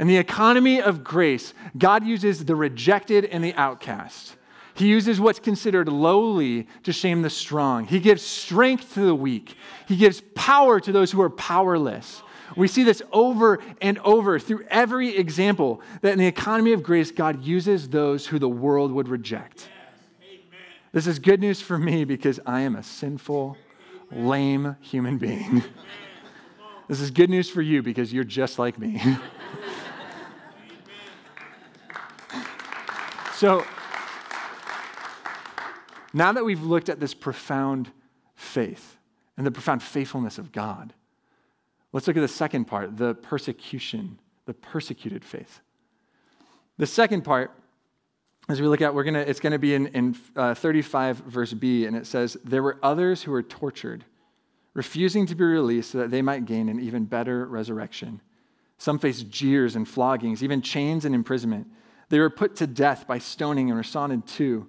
in 0.00 0.06
the 0.06 0.16
economy 0.16 0.80
of 0.80 1.04
grace, 1.04 1.52
God 1.76 2.06
uses 2.06 2.46
the 2.46 2.56
rejected 2.56 3.26
and 3.26 3.44
the 3.44 3.52
outcast. 3.52 4.34
He 4.72 4.88
uses 4.88 5.20
what's 5.20 5.38
considered 5.38 5.88
lowly 5.88 6.66
to 6.84 6.92
shame 6.92 7.20
the 7.20 7.28
strong. 7.28 7.84
He 7.84 8.00
gives 8.00 8.22
strength 8.22 8.94
to 8.94 9.00
the 9.00 9.14
weak. 9.14 9.54
He 9.86 9.96
gives 9.96 10.22
power 10.34 10.80
to 10.80 10.90
those 10.90 11.12
who 11.12 11.20
are 11.20 11.28
powerless. 11.28 12.22
We 12.56 12.66
see 12.66 12.82
this 12.82 13.02
over 13.12 13.60
and 13.82 13.98
over 13.98 14.38
through 14.38 14.64
every 14.70 15.14
example 15.18 15.82
that 16.00 16.14
in 16.14 16.18
the 16.18 16.26
economy 16.26 16.72
of 16.72 16.82
grace, 16.82 17.10
God 17.10 17.44
uses 17.44 17.90
those 17.90 18.26
who 18.26 18.38
the 18.38 18.48
world 18.48 18.92
would 18.92 19.08
reject. 19.08 19.68
This 20.92 21.06
is 21.06 21.18
good 21.18 21.40
news 21.40 21.60
for 21.60 21.76
me 21.76 22.04
because 22.04 22.40
I 22.46 22.62
am 22.62 22.74
a 22.74 22.82
sinful, 22.82 23.58
lame 24.10 24.76
human 24.80 25.18
being. 25.18 25.62
This 26.90 27.00
is 27.00 27.12
good 27.12 27.30
news 27.30 27.48
for 27.48 27.62
you 27.62 27.84
because 27.84 28.12
you're 28.12 28.24
just 28.24 28.58
like 28.58 28.76
me. 28.76 29.00
So, 33.40 33.64
now 36.12 36.30
that 36.32 36.44
we've 36.44 36.62
looked 36.62 36.90
at 36.90 37.00
this 37.00 37.14
profound 37.14 37.90
faith 38.34 38.98
and 39.38 39.46
the 39.46 39.50
profound 39.50 39.82
faithfulness 39.82 40.36
of 40.36 40.52
God, 40.52 40.92
let's 41.90 42.06
look 42.06 42.18
at 42.18 42.20
the 42.20 42.28
second 42.28 42.66
part 42.66 42.98
the 42.98 43.14
persecution, 43.14 44.18
the 44.44 44.52
persecuted 44.52 45.24
faith. 45.24 45.60
The 46.76 46.86
second 46.86 47.22
part, 47.22 47.50
as 48.50 48.60
we 48.60 48.66
look 48.66 48.82
at, 48.82 48.94
we're 48.94 49.04
gonna, 49.04 49.20
it's 49.20 49.40
going 49.40 49.52
to 49.52 49.58
be 49.58 49.72
in, 49.72 49.86
in 49.86 50.16
uh, 50.36 50.52
35 50.52 51.16
verse 51.20 51.54
B, 51.54 51.86
and 51.86 51.96
it 51.96 52.06
says, 52.06 52.36
There 52.44 52.62
were 52.62 52.76
others 52.82 53.22
who 53.22 53.30
were 53.30 53.42
tortured, 53.42 54.04
refusing 54.74 55.24
to 55.24 55.34
be 55.34 55.44
released 55.44 55.92
so 55.92 55.98
that 56.00 56.10
they 56.10 56.20
might 56.20 56.44
gain 56.44 56.68
an 56.68 56.78
even 56.78 57.06
better 57.06 57.46
resurrection. 57.46 58.20
Some 58.76 58.98
faced 58.98 59.30
jeers 59.30 59.76
and 59.76 59.88
floggings, 59.88 60.42
even 60.42 60.60
chains 60.60 61.06
and 61.06 61.14
imprisonment. 61.14 61.68
They 62.10 62.20
were 62.20 62.30
put 62.30 62.56
to 62.56 62.66
death 62.66 63.06
by 63.06 63.18
stoning 63.18 63.70
and 63.70 63.78
were 63.78 63.82
sawn 63.82 64.10
in 64.10 64.22
two. 64.22 64.68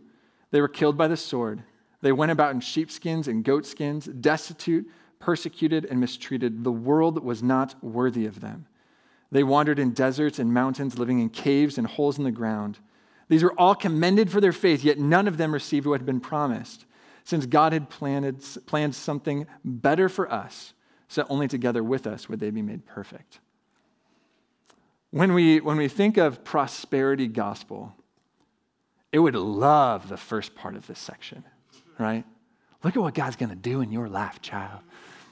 They 0.51 0.62
were 0.62 0.67
killed 0.67 0.97
by 0.97 1.08
the 1.08 1.17
sword. 1.17 1.63
They 2.01 2.12
went 2.12 2.32
about 2.32 2.54
in 2.54 2.62
sheepskins 2.62 3.27
and 3.27 3.43
goatskins, 3.43 4.06
destitute, 4.06 4.89
persecuted, 5.19 5.86
and 5.86 5.99
mistreated. 5.99 6.63
The 6.63 6.71
world 6.71 7.23
was 7.23 7.43
not 7.43 7.75
worthy 7.84 8.25
of 8.25 8.41
them. 8.41 8.67
They 9.32 9.43
wandered 9.43 9.80
in 9.80 9.93
deserts 9.93 10.39
and 10.39 10.54
mountains, 10.54 10.99
living 10.99 11.19
in 11.19 11.30
caves 11.30 11.77
and 11.77 11.88
holes 11.88 12.17
in 12.17 12.23
the 12.23 12.32
ground. 12.32 12.80
These 13.27 13.43
were 13.43 13.58
all 13.58 13.75
commended 13.75 14.30
for 14.30 14.41
their 14.41 14.51
faith, 14.51 14.84
yet 14.84 14.99
none 14.99 15.27
of 15.27 15.38
them 15.38 15.54
received 15.54 15.88
what 15.88 16.01
had 16.01 16.06
been 16.06 16.19
promised, 16.19 16.86
since 17.23 17.45
God 17.45 17.71
had 17.71 17.89
planned, 17.89 18.60
planned 18.65 18.93
something 18.93 19.47
better 19.63 20.10
for 20.10 20.32
us, 20.32 20.73
so 21.08 21.25
only 21.30 21.47
together 21.47 21.84
with 21.84 22.06
us 22.06 22.27
would 22.27 22.39
they 22.39 22.49
be 22.49 22.62
made 22.62 22.86
perfect. 22.86 23.39
When 25.12 25.34
we, 25.34 25.60
when 25.60 25.78
we 25.78 25.89
think 25.89 26.17
of 26.17 26.43
prosperity 26.43 27.28
gospel, 27.28 27.93
it 29.12 29.19
would 29.19 29.36
love 29.36 30.08
the 30.08 30.17
first 30.17 30.56
part 30.56 30.76
of 30.76 30.88
this 30.88 31.00
section, 31.00 31.43
right? 32.00 32.24
Look 32.84 32.95
at 32.95 33.02
what 33.02 33.13
God's 33.13 33.36
going 33.36 33.50
to 33.50 33.56
do 33.56 33.82
in 33.82 33.91
your 33.91 34.08
life, 34.08 34.41
child. 34.41 34.80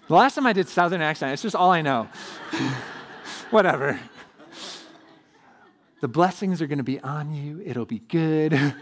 The 0.07 0.15
last 0.15 0.35
time 0.35 0.45
I 0.45 0.53
did 0.53 0.67
Southern 0.67 1.01
accent, 1.01 1.31
it's 1.31 1.41
just 1.41 1.55
all 1.55 1.71
I 1.71 1.81
know. 1.81 2.09
Whatever. 3.51 3.99
The 6.01 6.09
blessings 6.09 6.61
are 6.61 6.67
going 6.67 6.79
to 6.79 6.83
be 6.83 6.99
on 6.99 7.33
you, 7.33 7.61
it'll 7.65 7.85
be 7.85 7.99
good. 7.99 8.75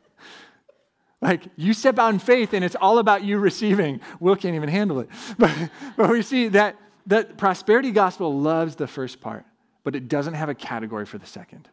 like, 1.20 1.44
you 1.56 1.74
step 1.74 1.98
out 1.98 2.14
in 2.14 2.18
faith 2.18 2.54
and 2.54 2.64
it's 2.64 2.76
all 2.80 2.98
about 2.98 3.24
you 3.24 3.38
receiving. 3.38 4.00
Will 4.20 4.36
can't 4.36 4.54
even 4.54 4.70
handle 4.70 5.00
it. 5.00 5.10
But, 5.38 5.70
but 5.96 6.10
we 6.10 6.22
see 6.22 6.48
that, 6.48 6.76
that 7.06 7.36
prosperity 7.36 7.90
gospel 7.90 8.40
loves 8.40 8.76
the 8.76 8.86
first 8.86 9.20
part 9.20 9.44
but 9.84 9.94
it 9.94 10.08
doesn't 10.08 10.34
have 10.34 10.48
a 10.48 10.54
category 10.54 11.06
for 11.06 11.18
the 11.18 11.26
second. 11.26 11.68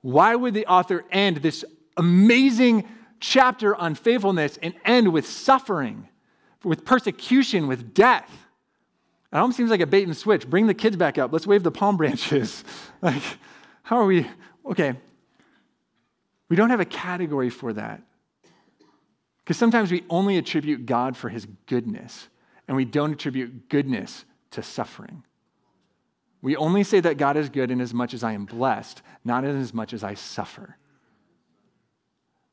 Why 0.00 0.34
would 0.34 0.54
the 0.54 0.66
author 0.66 1.04
end 1.10 1.38
this 1.38 1.64
amazing 1.96 2.88
chapter 3.20 3.74
on 3.74 3.94
faithfulness 3.94 4.58
and 4.62 4.74
end 4.84 5.12
with 5.12 5.26
suffering, 5.26 6.08
with 6.64 6.84
persecution, 6.84 7.66
with 7.66 7.94
death? 7.94 8.30
It 9.32 9.36
almost 9.36 9.56
seems 9.56 9.70
like 9.70 9.80
a 9.80 9.86
bait 9.86 10.04
and 10.04 10.16
switch. 10.16 10.48
Bring 10.48 10.66
the 10.66 10.74
kids 10.74 10.96
back 10.96 11.18
up. 11.18 11.32
Let's 11.32 11.46
wave 11.46 11.62
the 11.62 11.70
palm 11.70 11.96
branches. 11.96 12.64
like, 13.02 13.22
how 13.82 13.98
are 13.98 14.06
we? 14.06 14.26
Okay. 14.64 14.94
We 16.48 16.56
don't 16.56 16.70
have 16.70 16.80
a 16.80 16.86
category 16.86 17.50
for 17.50 17.72
that. 17.74 18.02
Because 19.38 19.56
sometimes 19.56 19.90
we 19.90 20.04
only 20.08 20.36
attribute 20.36 20.86
God 20.86 21.16
for 21.16 21.28
his 21.28 21.46
goodness, 21.66 22.28
and 22.66 22.76
we 22.76 22.84
don't 22.84 23.12
attribute 23.12 23.68
goodness 23.68 24.24
to 24.50 24.62
suffering. 24.62 25.24
We 26.40 26.56
only 26.56 26.84
say 26.84 27.00
that 27.00 27.18
God 27.18 27.36
is 27.36 27.48
good 27.48 27.70
in 27.70 27.80
as 27.80 27.92
much 27.92 28.14
as 28.14 28.22
I 28.22 28.32
am 28.32 28.44
blessed, 28.44 29.02
not 29.24 29.44
in 29.44 29.60
as 29.60 29.74
much 29.74 29.92
as 29.92 30.04
I 30.04 30.14
suffer. 30.14 30.76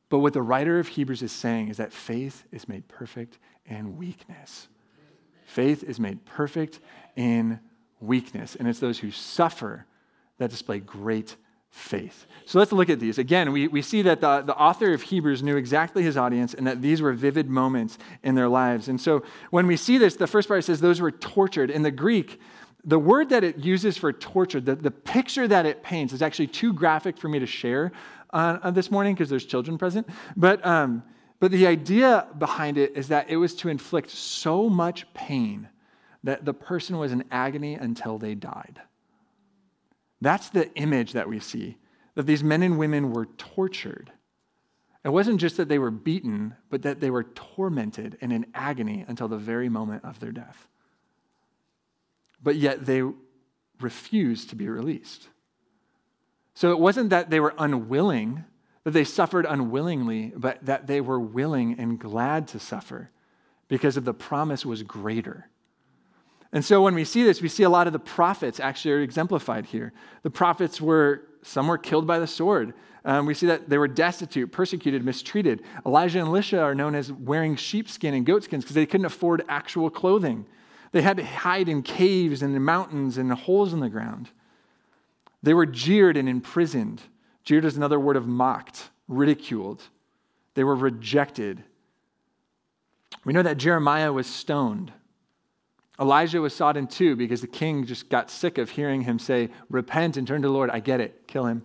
But 0.08 0.18
what 0.18 0.32
the 0.32 0.42
writer 0.42 0.78
of 0.78 0.88
Hebrews 0.88 1.22
is 1.22 1.32
saying 1.32 1.68
is 1.68 1.76
that 1.78 1.92
faith 1.92 2.44
is 2.52 2.68
made 2.68 2.88
perfect 2.88 3.38
in 3.64 3.96
weakness. 3.96 4.68
Faith 5.44 5.82
is 5.84 6.00
made 6.00 6.24
perfect 6.24 6.80
in 7.16 7.60
weakness. 8.00 8.56
And 8.56 8.68
it's 8.68 8.80
those 8.80 8.98
who 8.98 9.10
suffer 9.10 9.86
that 10.38 10.50
display 10.50 10.80
great 10.80 11.36
faith. 11.70 12.26
So 12.46 12.58
let's 12.58 12.72
look 12.72 12.88
at 12.88 13.00
these. 13.00 13.18
Again, 13.18 13.52
we, 13.52 13.68
we 13.68 13.82
see 13.82 14.02
that 14.02 14.20
the, 14.20 14.42
the 14.42 14.56
author 14.56 14.92
of 14.92 15.02
Hebrews 15.02 15.42
knew 15.42 15.56
exactly 15.56 16.02
his 16.02 16.16
audience 16.16 16.54
and 16.54 16.66
that 16.66 16.80
these 16.80 17.02
were 17.02 17.12
vivid 17.12 17.50
moments 17.50 17.98
in 18.22 18.34
their 18.34 18.48
lives. 18.48 18.88
And 18.88 19.00
so 19.00 19.22
when 19.50 19.66
we 19.66 19.76
see 19.76 19.98
this, 19.98 20.16
the 20.16 20.26
first 20.26 20.48
part 20.48 20.64
says 20.64 20.80
those 20.80 21.00
were 21.00 21.10
tortured. 21.10 21.70
In 21.70 21.82
the 21.82 21.90
Greek, 21.90 22.40
the 22.86 22.98
word 22.98 23.30
that 23.30 23.42
it 23.42 23.58
uses 23.58 23.98
for 23.98 24.12
torture, 24.12 24.60
the, 24.60 24.76
the 24.76 24.92
picture 24.92 25.48
that 25.48 25.66
it 25.66 25.82
paints, 25.82 26.12
is 26.12 26.22
actually 26.22 26.46
too 26.46 26.72
graphic 26.72 27.18
for 27.18 27.28
me 27.28 27.40
to 27.40 27.46
share 27.46 27.92
uh, 28.32 28.58
uh 28.62 28.70
this 28.70 28.90
morning 28.90 29.14
because 29.14 29.28
there's 29.28 29.44
children 29.44 29.76
present. 29.76 30.08
But, 30.36 30.64
um, 30.64 31.02
but 31.40 31.50
the 31.50 31.66
idea 31.66 32.28
behind 32.38 32.78
it 32.78 32.96
is 32.96 33.08
that 33.08 33.28
it 33.28 33.36
was 33.36 33.54
to 33.56 33.68
inflict 33.68 34.10
so 34.10 34.70
much 34.70 35.12
pain 35.14 35.68
that 36.22 36.44
the 36.44 36.54
person 36.54 36.96
was 36.98 37.12
in 37.12 37.24
agony 37.30 37.74
until 37.74 38.18
they 38.18 38.34
died. 38.34 38.80
That's 40.20 40.48
the 40.48 40.72
image 40.74 41.12
that 41.12 41.28
we 41.28 41.40
see 41.40 41.76
that 42.14 42.26
these 42.26 42.42
men 42.42 42.62
and 42.62 42.78
women 42.78 43.12
were 43.12 43.26
tortured. 43.36 44.10
It 45.04 45.10
wasn't 45.10 45.38
just 45.38 45.58
that 45.58 45.68
they 45.68 45.78
were 45.78 45.90
beaten, 45.90 46.56
but 46.70 46.80
that 46.82 46.98
they 47.00 47.10
were 47.10 47.24
tormented 47.24 48.16
and 48.22 48.32
in 48.32 48.46
agony 48.54 49.04
until 49.06 49.28
the 49.28 49.36
very 49.36 49.68
moment 49.68 50.02
of 50.02 50.18
their 50.18 50.32
death 50.32 50.66
but 52.42 52.56
yet 52.56 52.86
they 52.86 53.02
refused 53.80 54.50
to 54.50 54.56
be 54.56 54.68
released. 54.68 55.28
So 56.54 56.70
it 56.70 56.78
wasn't 56.78 57.10
that 57.10 57.30
they 57.30 57.40
were 57.40 57.54
unwilling, 57.58 58.44
that 58.84 58.92
they 58.92 59.04
suffered 59.04 59.46
unwillingly, 59.46 60.32
but 60.34 60.64
that 60.64 60.86
they 60.86 61.00
were 61.00 61.20
willing 61.20 61.78
and 61.78 61.98
glad 61.98 62.48
to 62.48 62.58
suffer 62.58 63.10
because 63.68 63.96
of 63.96 64.04
the 64.04 64.14
promise 64.14 64.64
was 64.64 64.82
greater. 64.82 65.48
And 66.52 66.64
so 66.64 66.80
when 66.80 66.94
we 66.94 67.04
see 67.04 67.24
this, 67.24 67.42
we 67.42 67.48
see 67.48 67.64
a 67.64 67.68
lot 67.68 67.86
of 67.86 67.92
the 67.92 67.98
prophets 67.98 68.60
actually 68.60 68.92
are 68.92 69.02
exemplified 69.02 69.66
here. 69.66 69.92
The 70.22 70.30
prophets 70.30 70.80
were, 70.80 71.26
some 71.42 71.66
were 71.66 71.76
killed 71.76 72.06
by 72.06 72.18
the 72.18 72.26
sword. 72.26 72.72
Um, 73.04 73.26
we 73.26 73.34
see 73.34 73.46
that 73.46 73.68
they 73.68 73.78
were 73.78 73.88
destitute, 73.88 74.52
persecuted, 74.52 75.04
mistreated. 75.04 75.62
Elijah 75.84 76.20
and 76.20 76.28
Elisha 76.28 76.60
are 76.60 76.74
known 76.74 76.94
as 76.94 77.12
wearing 77.12 77.56
sheepskin 77.56 78.14
and 78.14 78.24
goatskins 78.24 78.64
because 78.64 78.74
they 78.74 78.86
couldn't 78.86 79.06
afford 79.06 79.44
actual 79.48 79.90
clothing. 79.90 80.46
They 80.96 81.02
had 81.02 81.18
to 81.18 81.26
hide 81.26 81.68
in 81.68 81.82
caves 81.82 82.40
and 82.40 82.56
in 82.56 82.62
mountains 82.62 83.18
and 83.18 83.30
holes 83.30 83.74
in 83.74 83.80
the 83.80 83.90
ground. 83.90 84.30
They 85.42 85.52
were 85.52 85.66
jeered 85.66 86.16
and 86.16 86.26
imprisoned. 86.26 87.02
Jeered 87.44 87.66
is 87.66 87.76
another 87.76 88.00
word 88.00 88.16
of 88.16 88.26
mocked, 88.26 88.88
ridiculed. 89.06 89.82
They 90.54 90.64
were 90.64 90.74
rejected. 90.74 91.62
We 93.26 93.34
know 93.34 93.42
that 93.42 93.58
Jeremiah 93.58 94.10
was 94.10 94.26
stoned. 94.26 94.90
Elijah 96.00 96.40
was 96.40 96.54
sawed 96.54 96.78
in 96.78 96.86
two 96.86 97.14
because 97.14 97.42
the 97.42 97.46
king 97.46 97.84
just 97.84 98.08
got 98.08 98.30
sick 98.30 98.56
of 98.56 98.70
hearing 98.70 99.02
him 99.02 99.18
say, 99.18 99.50
Repent 99.68 100.16
and 100.16 100.26
turn 100.26 100.40
to 100.40 100.48
the 100.48 100.54
Lord. 100.54 100.70
I 100.70 100.80
get 100.80 101.02
it, 101.02 101.28
kill 101.28 101.44
him. 101.44 101.62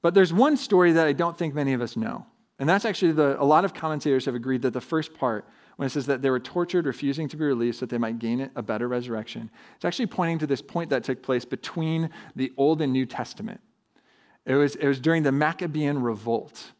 But 0.00 0.14
there's 0.14 0.32
one 0.32 0.56
story 0.56 0.92
that 0.92 1.06
I 1.06 1.12
don't 1.12 1.36
think 1.36 1.52
many 1.52 1.74
of 1.74 1.82
us 1.82 1.98
know. 1.98 2.24
And 2.58 2.66
that's 2.66 2.86
actually 2.86 3.12
the, 3.12 3.38
a 3.38 3.44
lot 3.44 3.66
of 3.66 3.74
commentators 3.74 4.24
have 4.24 4.34
agreed 4.34 4.62
that 4.62 4.72
the 4.72 4.80
first 4.80 5.12
part 5.12 5.46
when 5.76 5.86
it 5.86 5.90
says 5.90 6.06
that 6.06 6.22
they 6.22 6.30
were 6.30 6.40
tortured, 6.40 6.86
refusing 6.86 7.28
to 7.28 7.36
be 7.36 7.44
released, 7.44 7.80
that 7.80 7.90
they 7.90 7.98
might 7.98 8.18
gain 8.18 8.50
a 8.54 8.62
better 8.62 8.88
resurrection. 8.88 9.50
It's 9.76 9.84
actually 9.84 10.06
pointing 10.06 10.38
to 10.40 10.46
this 10.46 10.62
point 10.62 10.90
that 10.90 11.04
took 11.04 11.22
place 11.22 11.44
between 11.44 12.10
the 12.36 12.52
Old 12.56 12.82
and 12.82 12.92
New 12.92 13.06
Testament. 13.06 13.60
It 14.44 14.54
was, 14.54 14.74
it 14.76 14.86
was 14.86 15.00
during 15.00 15.22
the 15.22 15.32
Maccabean 15.32 16.02
revolt. 16.02 16.72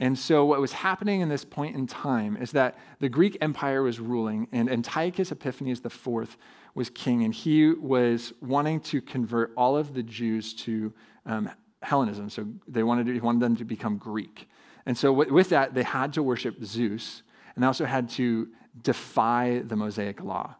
And 0.00 0.16
so, 0.16 0.44
what 0.44 0.60
was 0.60 0.72
happening 0.72 1.22
in 1.22 1.28
this 1.28 1.44
point 1.44 1.74
in 1.74 1.88
time 1.88 2.36
is 2.36 2.52
that 2.52 2.78
the 3.00 3.08
Greek 3.08 3.36
Empire 3.40 3.82
was 3.82 3.98
ruling, 3.98 4.46
and 4.52 4.70
Antiochus 4.70 5.32
Epiphanes 5.32 5.84
IV 5.84 6.36
was 6.76 6.88
king, 6.90 7.24
and 7.24 7.34
he 7.34 7.72
was 7.72 8.32
wanting 8.40 8.78
to 8.82 9.00
convert 9.00 9.52
all 9.56 9.76
of 9.76 9.94
the 9.94 10.04
Jews 10.04 10.54
to 10.54 10.92
um, 11.26 11.50
Hellenism. 11.82 12.30
So, 12.30 12.46
they 12.68 12.84
wanted, 12.84 13.06
to, 13.06 13.12
he 13.12 13.18
wanted 13.18 13.40
them 13.40 13.56
to 13.56 13.64
become 13.64 13.98
Greek. 13.98 14.48
And 14.86 14.96
so, 14.96 15.12
with 15.12 15.48
that, 15.48 15.74
they 15.74 15.82
had 15.82 16.12
to 16.12 16.22
worship 16.22 16.64
Zeus 16.64 17.22
and 17.58 17.64
also 17.64 17.84
had 17.84 18.08
to 18.08 18.48
defy 18.84 19.62
the 19.64 19.74
Mosaic 19.74 20.22
law. 20.22 20.54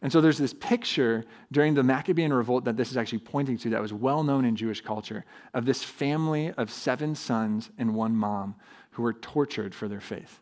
And 0.00 0.12
so 0.12 0.20
there's 0.20 0.38
this 0.38 0.54
picture 0.54 1.24
during 1.50 1.74
the 1.74 1.82
Maccabean 1.82 2.32
revolt 2.32 2.66
that 2.66 2.76
this 2.76 2.92
is 2.92 2.96
actually 2.96 3.18
pointing 3.18 3.58
to 3.58 3.70
that 3.70 3.82
was 3.82 3.92
well 3.92 4.22
known 4.22 4.44
in 4.44 4.54
Jewish 4.54 4.80
culture 4.80 5.24
of 5.54 5.64
this 5.64 5.82
family 5.82 6.52
of 6.52 6.70
seven 6.70 7.16
sons 7.16 7.70
and 7.78 7.96
one 7.96 8.14
mom 8.14 8.54
who 8.92 9.02
were 9.02 9.14
tortured 9.14 9.74
for 9.74 9.88
their 9.88 10.00
faith. 10.00 10.40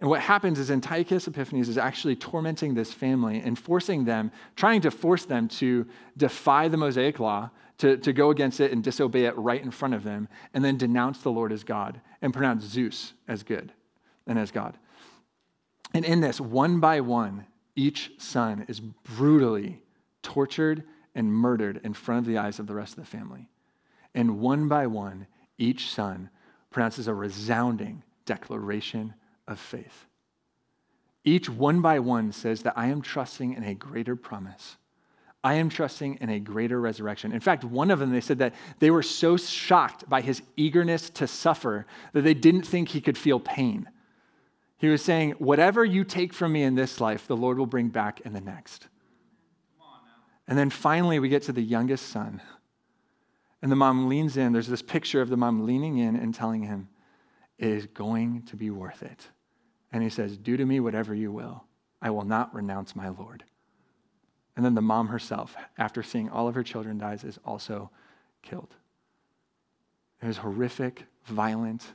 And 0.00 0.08
what 0.08 0.20
happens 0.22 0.58
is 0.58 0.70
Antiochus 0.70 1.28
Epiphanes 1.28 1.68
is 1.68 1.76
actually 1.76 2.16
tormenting 2.16 2.72
this 2.72 2.94
family 2.94 3.40
and 3.40 3.58
forcing 3.58 4.06
them, 4.06 4.32
trying 4.56 4.80
to 4.80 4.90
force 4.90 5.26
them 5.26 5.48
to 5.48 5.86
defy 6.16 6.68
the 6.68 6.78
Mosaic 6.78 7.20
law, 7.20 7.50
to, 7.76 7.98
to 7.98 8.14
go 8.14 8.30
against 8.30 8.60
it 8.60 8.72
and 8.72 8.82
disobey 8.82 9.26
it 9.26 9.36
right 9.36 9.62
in 9.62 9.72
front 9.72 9.92
of 9.92 10.04
them, 10.04 10.26
and 10.54 10.64
then 10.64 10.78
denounce 10.78 11.18
the 11.18 11.30
Lord 11.30 11.52
as 11.52 11.64
God 11.64 12.00
and 12.22 12.32
pronounce 12.32 12.64
Zeus 12.64 13.12
as 13.28 13.42
good 13.42 13.74
and 14.26 14.38
as 14.38 14.50
God. 14.50 14.78
And 15.94 16.04
in 16.04 16.20
this, 16.20 16.40
one 16.40 16.80
by 16.80 17.00
one, 17.00 17.46
each 17.74 18.12
son 18.18 18.64
is 18.68 18.80
brutally 18.80 19.82
tortured 20.22 20.84
and 21.14 21.32
murdered 21.32 21.80
in 21.84 21.94
front 21.94 22.18
of 22.18 22.26
the 22.26 22.38
eyes 22.38 22.58
of 22.58 22.66
the 22.66 22.74
rest 22.74 22.98
of 22.98 23.04
the 23.04 23.10
family. 23.10 23.48
And 24.14 24.40
one 24.40 24.68
by 24.68 24.86
one, 24.86 25.26
each 25.58 25.90
son 25.90 26.30
pronounces 26.70 27.08
a 27.08 27.14
resounding 27.14 28.02
declaration 28.26 29.14
of 29.46 29.58
faith. 29.58 30.06
Each 31.24 31.48
one 31.48 31.80
by 31.80 31.98
one 31.98 32.32
says 32.32 32.62
that 32.62 32.76
I 32.76 32.86
am 32.86 33.02
trusting 33.02 33.54
in 33.54 33.64
a 33.64 33.74
greater 33.74 34.16
promise. 34.16 34.76
I 35.44 35.54
am 35.54 35.68
trusting 35.68 36.18
in 36.20 36.30
a 36.30 36.40
greater 36.40 36.80
resurrection. 36.80 37.32
In 37.32 37.40
fact, 37.40 37.64
one 37.64 37.90
of 37.90 37.98
them, 37.98 38.10
they 38.10 38.20
said 38.20 38.38
that 38.38 38.54
they 38.80 38.90
were 38.90 39.02
so 39.02 39.36
shocked 39.36 40.08
by 40.08 40.20
his 40.20 40.42
eagerness 40.56 41.10
to 41.10 41.26
suffer 41.26 41.86
that 42.12 42.22
they 42.22 42.34
didn't 42.34 42.66
think 42.66 42.88
he 42.88 43.00
could 43.00 43.16
feel 43.16 43.40
pain. 43.40 43.88
He 44.78 44.88
was 44.88 45.02
saying, 45.02 45.32
Whatever 45.32 45.84
you 45.84 46.04
take 46.04 46.32
from 46.32 46.52
me 46.52 46.62
in 46.62 46.74
this 46.74 47.00
life, 47.00 47.26
the 47.26 47.36
Lord 47.36 47.58
will 47.58 47.66
bring 47.66 47.88
back 47.88 48.20
in 48.20 48.32
the 48.32 48.40
next. 48.40 48.88
And 50.46 50.56
then 50.56 50.70
finally, 50.70 51.18
we 51.18 51.28
get 51.28 51.42
to 51.44 51.52
the 51.52 51.62
youngest 51.62 52.08
son. 52.08 52.40
And 53.60 53.70
the 53.70 53.76
mom 53.76 54.08
leans 54.08 54.36
in. 54.36 54.52
There's 54.52 54.68
this 54.68 54.82
picture 54.82 55.20
of 55.20 55.28
the 55.28 55.36
mom 55.36 55.66
leaning 55.66 55.98
in 55.98 56.16
and 56.16 56.34
telling 56.34 56.62
him, 56.62 56.88
It 57.58 57.68
is 57.68 57.86
going 57.86 58.44
to 58.44 58.56
be 58.56 58.70
worth 58.70 59.02
it. 59.02 59.28
And 59.92 60.02
he 60.02 60.08
says, 60.08 60.38
Do 60.38 60.56
to 60.56 60.64
me 60.64 60.80
whatever 60.80 61.14
you 61.14 61.32
will. 61.32 61.64
I 62.00 62.10
will 62.10 62.24
not 62.24 62.54
renounce 62.54 62.94
my 62.94 63.08
Lord. 63.08 63.44
And 64.56 64.64
then 64.64 64.74
the 64.74 64.80
mom 64.80 65.08
herself, 65.08 65.56
after 65.76 66.02
seeing 66.02 66.30
all 66.30 66.48
of 66.48 66.54
her 66.54 66.62
children 66.62 66.98
dies, 66.98 67.24
is 67.24 67.38
also 67.44 67.90
killed. 68.42 68.74
It 70.22 70.26
was 70.26 70.38
horrific, 70.38 71.04
violent, 71.26 71.92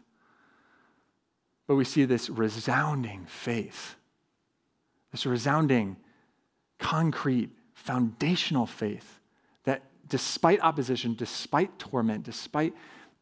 but 1.68 1.76
we 1.76 1.86
see 1.86 2.06
this 2.06 2.30
resounding 2.30 3.26
faith, 3.26 3.96
this 5.12 5.26
resounding, 5.26 5.98
concrete, 6.80 7.50
foundational 7.74 8.66
faith 8.66 9.20
that 9.64 9.84
despite 10.08 10.60
opposition, 10.62 11.16
despite 11.16 11.80
torment, 11.80 12.24
despite 12.24 12.74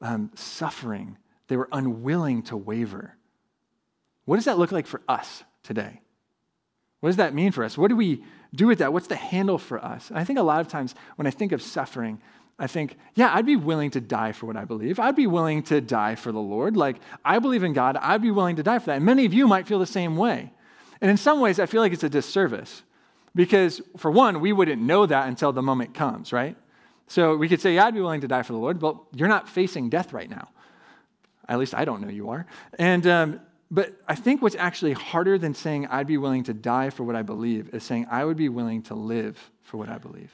um, 0.01 0.31
suffering, 0.35 1.17
they 1.47 1.57
were 1.57 1.69
unwilling 1.71 2.41
to 2.43 2.57
waver. 2.57 3.15
What 4.25 4.37
does 4.37 4.45
that 4.45 4.57
look 4.57 4.71
like 4.71 4.87
for 4.87 5.01
us 5.07 5.43
today? 5.63 6.01
What 7.01 7.09
does 7.09 7.17
that 7.17 7.33
mean 7.33 7.51
for 7.51 7.63
us? 7.63 7.77
What 7.77 7.89
do 7.89 7.95
we 7.95 8.23
do 8.53 8.67
with 8.67 8.79
that? 8.79 8.93
What's 8.93 9.07
the 9.07 9.15
handle 9.15 9.57
for 9.57 9.83
us? 9.83 10.09
And 10.09 10.17
I 10.17 10.23
think 10.23 10.39
a 10.39 10.43
lot 10.43 10.61
of 10.61 10.67
times 10.67 10.95
when 11.15 11.27
I 11.27 11.31
think 11.31 11.51
of 11.51 11.61
suffering, 11.61 12.21
I 12.61 12.67
think, 12.67 12.95
yeah, 13.15 13.33
I'd 13.33 13.47
be 13.47 13.55
willing 13.55 13.89
to 13.91 13.99
die 13.99 14.33
for 14.33 14.45
what 14.45 14.55
I 14.55 14.65
believe. 14.65 14.99
I'd 14.99 15.15
be 15.15 15.25
willing 15.25 15.63
to 15.63 15.81
die 15.81 16.13
for 16.13 16.31
the 16.31 16.39
Lord. 16.39 16.77
Like, 16.77 16.97
I 17.25 17.39
believe 17.39 17.63
in 17.63 17.73
God. 17.73 17.97
I'd 17.97 18.21
be 18.21 18.29
willing 18.29 18.57
to 18.57 18.63
die 18.63 18.77
for 18.77 18.85
that. 18.85 18.97
And 18.97 19.05
many 19.05 19.25
of 19.25 19.33
you 19.33 19.47
might 19.47 19.65
feel 19.65 19.79
the 19.79 19.87
same 19.87 20.15
way. 20.15 20.53
And 21.01 21.09
in 21.09 21.17
some 21.17 21.39
ways, 21.39 21.59
I 21.59 21.65
feel 21.65 21.81
like 21.81 21.91
it's 21.91 22.03
a 22.03 22.09
disservice 22.09 22.83
because, 23.33 23.81
for 23.97 24.11
one, 24.11 24.41
we 24.41 24.53
wouldn't 24.53 24.79
know 24.79 25.07
that 25.07 25.27
until 25.27 25.51
the 25.51 25.63
moment 25.63 25.95
comes, 25.95 26.31
right? 26.31 26.55
So 27.07 27.35
we 27.35 27.49
could 27.49 27.61
say, 27.61 27.73
yeah, 27.73 27.87
I'd 27.87 27.95
be 27.95 28.01
willing 28.01 28.21
to 28.21 28.27
die 28.27 28.43
for 28.43 28.53
the 28.53 28.59
Lord, 28.59 28.77
but 28.77 28.95
you're 29.15 29.27
not 29.27 29.49
facing 29.49 29.89
death 29.89 30.13
right 30.13 30.29
now. 30.29 30.49
At 31.49 31.57
least 31.57 31.73
I 31.73 31.83
don't 31.83 31.99
know 31.99 32.09
you 32.09 32.29
are. 32.29 32.45
And, 32.77 33.07
um, 33.07 33.39
but 33.71 33.99
I 34.07 34.13
think 34.13 34.43
what's 34.43 34.55
actually 34.55 34.93
harder 34.93 35.39
than 35.39 35.55
saying 35.55 35.87
I'd 35.87 36.05
be 36.05 36.19
willing 36.19 36.43
to 36.43 36.53
die 36.53 36.91
for 36.91 37.05
what 37.05 37.15
I 37.15 37.23
believe 37.23 37.73
is 37.73 37.83
saying 37.83 38.05
I 38.11 38.23
would 38.23 38.37
be 38.37 38.49
willing 38.49 38.83
to 38.83 38.93
live 38.93 39.49
for 39.63 39.77
what 39.77 39.89
I 39.89 39.97
believe. 39.97 40.31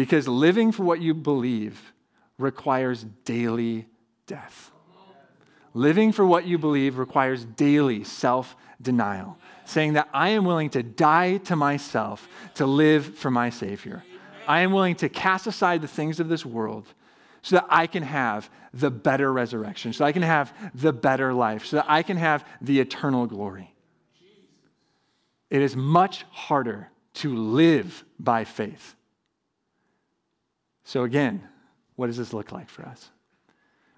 Because 0.00 0.26
living 0.26 0.72
for 0.72 0.82
what 0.82 1.02
you 1.02 1.12
believe 1.12 1.92
requires 2.38 3.04
daily 3.26 3.86
death. 4.26 4.70
Living 5.74 6.10
for 6.10 6.24
what 6.24 6.46
you 6.46 6.56
believe 6.56 6.96
requires 6.96 7.44
daily 7.44 8.02
self 8.04 8.56
denial, 8.80 9.36
saying 9.66 9.92
that 9.92 10.08
I 10.14 10.30
am 10.30 10.46
willing 10.46 10.70
to 10.70 10.82
die 10.82 11.36
to 11.44 11.54
myself 11.54 12.26
to 12.54 12.64
live 12.64 13.18
for 13.18 13.30
my 13.30 13.50
Savior. 13.50 14.02
I 14.48 14.60
am 14.60 14.72
willing 14.72 14.94
to 14.94 15.10
cast 15.10 15.46
aside 15.46 15.82
the 15.82 15.86
things 15.86 16.18
of 16.18 16.30
this 16.30 16.46
world 16.46 16.86
so 17.42 17.56
that 17.56 17.66
I 17.68 17.86
can 17.86 18.02
have 18.02 18.48
the 18.72 18.90
better 18.90 19.30
resurrection, 19.30 19.92
so 19.92 20.06
I 20.06 20.12
can 20.12 20.22
have 20.22 20.54
the 20.74 20.94
better 20.94 21.34
life, 21.34 21.66
so 21.66 21.76
that 21.76 21.86
I 21.90 22.02
can 22.04 22.16
have 22.16 22.48
the 22.62 22.80
eternal 22.80 23.26
glory. 23.26 23.74
It 25.50 25.60
is 25.60 25.76
much 25.76 26.24
harder 26.30 26.88
to 27.16 27.36
live 27.36 28.02
by 28.18 28.44
faith. 28.44 28.94
So, 30.90 31.04
again, 31.04 31.46
what 31.94 32.08
does 32.08 32.16
this 32.16 32.32
look 32.32 32.50
like 32.50 32.68
for 32.68 32.84
us? 32.84 33.10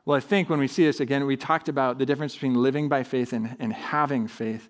Well, 0.05 0.15
I 0.15 0.21
think 0.21 0.51
when 0.51 0.59
we 0.59 0.69
see 0.69 0.85
this 0.85 1.01
again, 1.01 1.25
we 1.25 1.39
talked 1.39 1.71
about 1.71 1.97
the 1.97 2.05
difference 2.05 2.35
between 2.35 2.53
living 2.53 2.91
by 2.91 3.03
faith 3.03 3.33
and, 3.33 3.57
and 3.59 3.73
having 3.73 4.29
faith. 4.29 4.69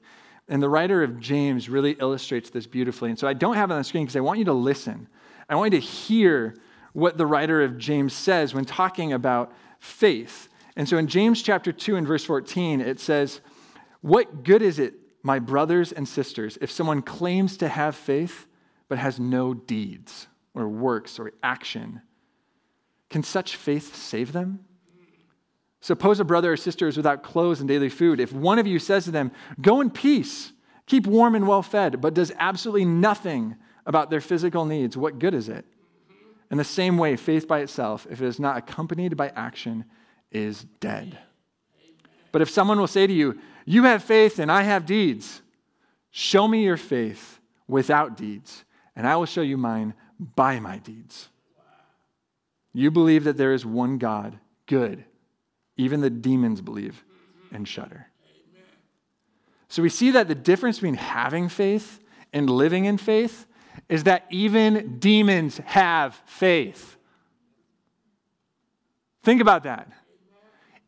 And 0.48 0.62
the 0.62 0.68
writer 0.68 1.02
of 1.02 1.18
James 1.18 1.68
really 1.68 1.96
illustrates 1.98 2.48
this 2.48 2.64
beautifully. 2.64 3.10
And 3.10 3.18
so 3.18 3.26
I 3.26 3.32
don't 3.32 3.56
have 3.56 3.72
it 3.72 3.74
on 3.74 3.80
the 3.80 3.82
screen 3.82 4.04
because 4.04 4.14
I 4.14 4.20
want 4.20 4.38
you 4.38 4.44
to 4.44 4.52
listen. 4.52 5.08
I 5.48 5.56
want 5.56 5.72
you 5.72 5.80
to 5.80 5.84
hear 5.84 6.54
what 6.92 7.18
the 7.18 7.26
writer 7.26 7.60
of 7.60 7.76
James 7.76 8.12
says 8.12 8.54
when 8.54 8.66
talking 8.66 9.12
about 9.12 9.52
faith. 9.80 10.48
And 10.76 10.88
so 10.88 10.98
in 10.98 11.08
James 11.08 11.42
chapter 11.42 11.72
2 11.72 11.96
and 11.96 12.06
verse 12.06 12.24
14, 12.24 12.80
it 12.80 13.00
says, 13.00 13.40
What 14.00 14.44
good 14.44 14.62
is 14.62 14.78
it, 14.78 14.94
my 15.24 15.40
brothers 15.40 15.90
and 15.90 16.06
sisters, 16.06 16.56
if 16.60 16.70
someone 16.70 17.02
claims 17.02 17.56
to 17.56 17.66
have 17.66 17.96
faith 17.96 18.46
but 18.88 18.98
has 18.98 19.18
no 19.18 19.54
deeds 19.54 20.28
or 20.54 20.68
works 20.68 21.18
or 21.18 21.32
action? 21.42 22.00
Can 23.12 23.22
such 23.22 23.56
faith 23.56 23.94
save 23.94 24.32
them? 24.32 24.64
Suppose 25.80 26.18
a 26.18 26.24
brother 26.24 26.52
or 26.52 26.56
sister 26.56 26.88
is 26.88 26.96
without 26.96 27.22
clothes 27.22 27.60
and 27.60 27.68
daily 27.68 27.90
food. 27.90 28.20
If 28.20 28.32
one 28.32 28.58
of 28.58 28.66
you 28.66 28.78
says 28.78 29.04
to 29.04 29.10
them, 29.10 29.32
Go 29.60 29.82
in 29.82 29.90
peace, 29.90 30.52
keep 30.86 31.06
warm 31.06 31.34
and 31.34 31.46
well 31.46 31.62
fed, 31.62 32.00
but 32.00 32.14
does 32.14 32.32
absolutely 32.38 32.86
nothing 32.86 33.56
about 33.84 34.08
their 34.08 34.22
physical 34.22 34.64
needs, 34.64 34.96
what 34.96 35.18
good 35.18 35.34
is 35.34 35.50
it? 35.50 35.66
In 36.50 36.56
the 36.56 36.64
same 36.64 36.96
way, 36.96 37.16
faith 37.16 37.46
by 37.46 37.60
itself, 37.60 38.06
if 38.10 38.22
it 38.22 38.26
is 38.26 38.40
not 38.40 38.56
accompanied 38.56 39.16
by 39.16 39.28
action, 39.30 39.84
is 40.30 40.64
dead. 40.80 41.18
But 42.30 42.40
if 42.40 42.48
someone 42.48 42.80
will 42.80 42.86
say 42.86 43.06
to 43.06 43.12
you, 43.12 43.38
You 43.66 43.82
have 43.84 44.02
faith 44.02 44.38
and 44.38 44.50
I 44.50 44.62
have 44.62 44.86
deeds, 44.86 45.42
show 46.10 46.48
me 46.48 46.64
your 46.64 46.78
faith 46.78 47.40
without 47.68 48.16
deeds, 48.16 48.64
and 48.96 49.06
I 49.06 49.16
will 49.16 49.26
show 49.26 49.42
you 49.42 49.58
mine 49.58 49.92
by 50.18 50.60
my 50.60 50.78
deeds. 50.78 51.28
You 52.72 52.90
believe 52.90 53.24
that 53.24 53.36
there 53.36 53.52
is 53.52 53.66
one 53.66 53.98
God, 53.98 54.38
good 54.66 55.04
even 55.76 56.00
the 56.00 56.10
demons 56.10 56.60
believe 56.60 57.04
and 57.50 57.66
shudder. 57.66 58.08
So 59.68 59.82
we 59.82 59.88
see 59.88 60.10
that 60.12 60.28
the 60.28 60.34
difference 60.34 60.78
between 60.78 60.94
having 60.94 61.48
faith 61.48 62.00
and 62.32 62.48
living 62.48 62.84
in 62.84 62.98
faith 62.98 63.46
is 63.88 64.04
that 64.04 64.26
even 64.30 64.98
demons 64.98 65.58
have 65.64 66.20
faith. 66.26 66.96
Think 69.22 69.40
about 69.40 69.62
that. 69.64 69.90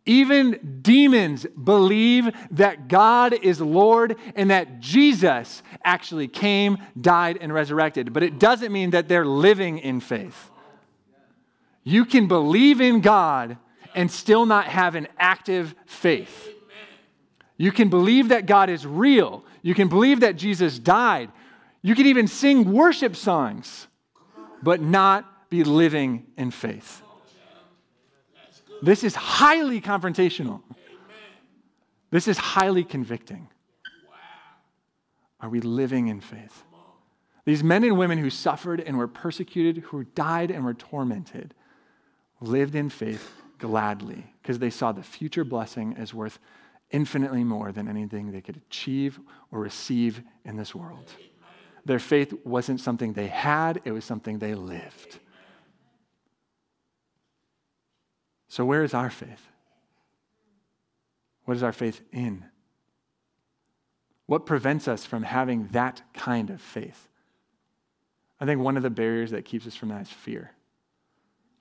Even 0.07 0.81
demons 0.83 1.47
believe 1.47 2.31
that 2.51 2.89
God 2.89 3.33
is 3.33 3.59
Lord 3.59 4.17
and 4.35 4.51
that 4.51 4.81
Jesus 4.81 5.63
actually 5.83 6.29
came, 6.29 6.77
died, 7.01 7.39
and 7.41 7.55
resurrected. 7.55 8.13
But 8.13 8.23
it 8.23 8.39
doesn't 8.39 8.71
mean 8.71 8.91
that 8.91 9.09
they're 9.09 9.25
living 9.25 9.79
in 9.79 10.01
faith. 10.01 10.51
You 11.85 12.07
can 12.07 12.27
believe 12.27 12.81
in 12.81 13.01
God 13.01 13.59
and 13.95 14.11
still 14.11 14.47
not 14.47 14.67
have 14.67 14.95
an 14.95 15.07
active 15.19 15.75
faith. 15.87 16.49
You 17.57 17.71
can 17.71 17.89
believe 17.89 18.31
that 18.31 18.47
God 18.47 18.69
is 18.71 18.87
real. 18.87 19.45
You 19.63 19.75
can 19.75 19.89
believe 19.89 20.21
that 20.21 20.37
Jesus 20.37 20.79
died. 20.79 21.31
You 21.83 21.95
can 21.95 22.07
even 22.07 22.27
sing 22.27 22.73
worship 22.73 23.15
songs, 23.15 23.87
but 24.63 24.81
not 24.81 25.51
be 25.51 25.63
living 25.63 26.27
in 26.37 26.51
faith. 26.51 27.03
This 28.83 29.05
is 29.05 29.15
highly 29.15 29.81
confrontational. 29.81 30.63
This 32.11 32.27
is 32.27 32.39
highly 32.39 32.85
convicting. 32.85 33.49
Are 35.41 35.49
we 35.49 35.61
living 35.61 36.09
in 36.09 36.21
faith? 36.21 36.65
These 37.45 37.63
men 37.63 37.85
and 37.85 37.99
women 37.99 38.19
who 38.19 38.31
suffered 38.31 38.81
and 38.81 38.97
were 38.97 39.09
persecuted, 39.09 39.85
who 39.85 40.05
died 40.05 40.51
and 40.51 40.65
were 40.65 40.75
tormented, 40.75 41.55
lived 42.47 42.75
in 42.75 42.91
faith 42.91 43.33
gladly 43.59 44.35
because 44.43 44.59
they 44.59 44.71
saw 44.71 44.93
the 44.93 45.03
future 45.03 45.45
blessing 45.45 45.95
as 45.99 46.13
worth 46.13 46.39
infinitely 46.91 47.45
more 47.45 47.73
than 47.73 47.89
anything 47.89 48.31
they 48.31 48.41
could 48.41 48.57
achieve 48.57 49.19
or 49.51 49.61
receive 49.61 50.23
in 50.45 50.57
this 50.57 50.75
world. 50.75 51.11
Their 51.85 51.99
faith 51.99 52.33
wasn't 52.45 52.81
something 52.81 53.13
they 53.13 53.27
had, 53.27 53.81
it 53.85 53.93
was 53.93 54.05
something 54.05 54.39
they 54.39 54.55
lived. 54.55 55.19
So, 58.49 58.65
where 58.65 58.85
is 58.85 58.95
our 58.95 59.11
faith? 59.11 59.49
What 61.45 61.57
is 61.57 61.63
our 61.63 61.73
faith 61.73 62.01
in? 62.13 62.45
What 64.27 64.47
prevents 64.47 64.89
us 64.89 65.05
from 65.05 65.25
having 65.25 65.69
that 65.73 66.03
kind 66.15 66.51
of 66.51 66.61
faith? 66.61 67.09
I 68.41 68.47
think 68.47 68.61
one 68.61 68.77
of 68.77 68.83
the 68.83 68.91
barriers 68.91 69.33
that 69.33 69.45
keeps 69.45 69.67
us 69.67 69.75
from 69.75 69.91
that 69.91 70.03
is 70.03 70.09
fear. 70.09 70.54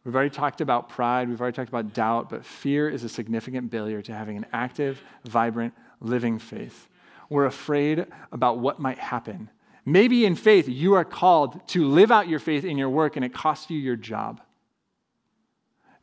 We've 0.03 0.13
already 0.13 0.31
talked 0.31 0.59
about 0.59 0.89
pride, 0.89 1.29
we've 1.29 1.39
already 1.39 1.55
talked 1.55 1.69
about 1.69 1.93
doubt, 1.93 2.29
but 2.29 2.45
fear 2.45 2.89
is 2.89 3.03
a 3.03 3.09
significant 3.09 3.71
barrier 3.71 4.01
to 4.01 4.13
having 4.13 4.35
an 4.35 4.45
active, 4.51 5.01
vibrant, 5.23 5.73
living 6.01 6.39
faith. 6.39 6.89
We're 7.29 7.45
afraid 7.45 8.05
about 8.31 8.59
what 8.59 8.79
might 8.79 8.99
happen. 8.99 9.49
Maybe 9.85 10.25
in 10.25 10.35
faith, 10.35 10.67
you 10.67 10.93
are 10.95 11.05
called 11.05 11.65
to 11.69 11.87
live 11.87 12.11
out 12.11 12.27
your 12.27 12.39
faith 12.39 12.65
in 12.65 12.77
your 12.77 12.89
work 12.89 13.15
and 13.15 13.23
it 13.23 13.33
costs 13.33 13.69
you 13.69 13.77
your 13.77 13.95
job. 13.95 14.41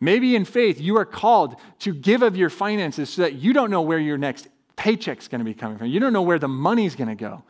Maybe 0.01 0.35
in 0.35 0.47
faith, 0.47 0.81
you 0.81 0.97
are 0.97 1.05
called 1.05 1.57
to 1.81 1.93
give 1.93 2.23
of 2.23 2.37
your 2.37 2.49
finances 2.49 3.11
so 3.11 3.23
that 3.23 3.35
you 3.35 3.53
don't 3.53 3.71
know 3.71 3.83
where 3.83 3.99
your 3.99 4.17
next 4.17 4.49
paycheck's 4.77 5.29
to 5.41 5.45
be 5.45 5.55
coming 5.55 5.77
from. 5.77 5.89
You 5.89 6.01
don't 6.01 6.15
know 6.15 6.23
where 6.23 6.39
the 6.39 6.49
money's 6.49 6.97
to 7.09 7.15
go. 7.15 7.43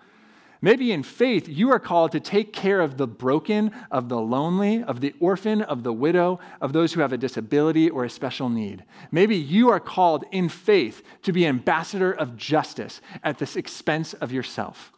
Maybe 0.62 0.92
in 0.92 1.02
faith, 1.02 1.48
you 1.48 1.70
are 1.70 1.78
called 1.78 2.12
to 2.12 2.20
take 2.20 2.52
care 2.52 2.80
of 2.80 2.98
the 2.98 3.06
broken, 3.06 3.72
of 3.90 4.10
the 4.10 4.20
lonely, 4.20 4.82
of 4.82 5.00
the 5.00 5.14
orphan, 5.18 5.62
of 5.62 5.82
the 5.82 5.92
widow, 5.92 6.38
of 6.60 6.74
those 6.74 6.92
who 6.92 7.00
have 7.00 7.14
a 7.14 7.18
disability 7.18 7.88
or 7.88 8.04
a 8.04 8.10
special 8.10 8.50
need. 8.50 8.84
Maybe 9.10 9.36
you 9.36 9.70
are 9.70 9.80
called 9.80 10.24
in 10.32 10.50
faith 10.50 11.02
to 11.22 11.32
be 11.32 11.46
ambassador 11.46 12.12
of 12.12 12.36
justice 12.36 13.00
at 13.24 13.38
the 13.38 13.50
expense 13.58 14.12
of 14.14 14.32
yourself. 14.32 14.92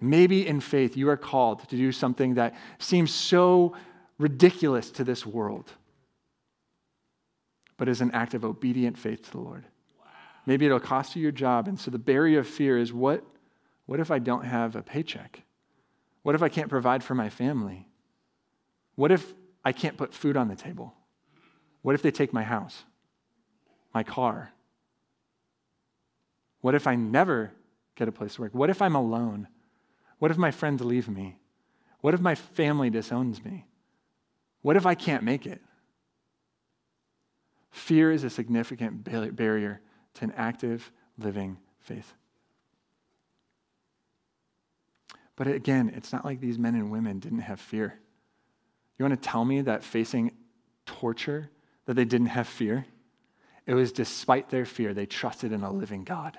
Maybe 0.00 0.46
in 0.46 0.60
faith, 0.60 0.96
you 0.96 1.10
are 1.10 1.18
called 1.18 1.68
to 1.68 1.76
do 1.76 1.92
something 1.92 2.34
that 2.34 2.54
seems 2.78 3.12
so 3.12 3.76
ridiculous 4.18 4.90
to 4.92 5.04
this 5.04 5.26
world, 5.26 5.70
but 7.76 7.88
is 7.88 8.00
an 8.00 8.10
act 8.12 8.32
of 8.32 8.44
obedient 8.44 8.96
faith 8.96 9.22
to 9.24 9.30
the 9.32 9.40
Lord. 9.40 9.64
Maybe 10.46 10.64
it'll 10.64 10.80
cost 10.80 11.14
you 11.14 11.22
your 11.22 11.32
job. 11.32 11.68
And 11.68 11.78
so 11.78 11.90
the 11.90 11.98
barrier 11.98 12.40
of 12.40 12.46
fear 12.46 12.78
is 12.78 12.92
what 12.92 13.24
what 13.86 14.00
if 14.00 14.10
I 14.10 14.18
don't 14.18 14.44
have 14.44 14.76
a 14.76 14.82
paycheck? 14.82 15.42
What 16.22 16.34
if 16.34 16.42
I 16.42 16.48
can't 16.48 16.70
provide 16.70 17.04
for 17.04 17.14
my 17.14 17.28
family? 17.28 17.86
What 18.94 19.10
if 19.10 19.34
I 19.64 19.72
can't 19.72 19.96
put 19.96 20.14
food 20.14 20.36
on 20.36 20.48
the 20.48 20.56
table? 20.56 20.94
What 21.82 21.94
if 21.94 22.02
they 22.02 22.10
take 22.10 22.32
my 22.32 22.42
house, 22.42 22.84
my 23.92 24.02
car? 24.02 24.52
What 26.62 26.74
if 26.74 26.86
I 26.86 26.94
never 26.94 27.52
get 27.94 28.08
a 28.08 28.12
place 28.12 28.36
to 28.36 28.42
work? 28.42 28.54
What 28.54 28.70
if 28.70 28.80
I'm 28.80 28.94
alone? 28.94 29.48
What 30.18 30.30
if 30.30 30.38
my 30.38 30.50
friends 30.50 30.82
leave 30.82 31.08
me? 31.08 31.36
What 32.00 32.14
if 32.14 32.20
my 32.20 32.34
family 32.34 32.88
disowns 32.88 33.44
me? 33.44 33.66
What 34.62 34.76
if 34.76 34.86
I 34.86 34.94
can't 34.94 35.22
make 35.22 35.44
it? 35.44 35.60
Fear 37.70 38.12
is 38.12 38.24
a 38.24 38.30
significant 38.30 39.04
barrier 39.36 39.82
to 40.14 40.24
an 40.24 40.32
active, 40.36 40.90
living 41.18 41.58
faith. 41.80 42.14
But 45.36 45.46
again, 45.48 45.92
it's 45.96 46.12
not 46.12 46.24
like 46.24 46.40
these 46.40 46.58
men 46.58 46.74
and 46.74 46.90
women 46.90 47.18
didn't 47.18 47.40
have 47.40 47.60
fear. 47.60 47.98
You 48.98 49.04
want 49.04 49.20
to 49.20 49.28
tell 49.28 49.44
me 49.44 49.62
that 49.62 49.82
facing 49.82 50.32
torture, 50.86 51.50
that 51.86 51.94
they 51.94 52.04
didn't 52.04 52.28
have 52.28 52.46
fear? 52.46 52.86
It 53.66 53.74
was 53.74 53.92
despite 53.92 54.50
their 54.50 54.66
fear, 54.66 54.94
they 54.94 55.06
trusted 55.06 55.52
in 55.52 55.62
a 55.62 55.72
living 55.72 56.04
God. 56.04 56.38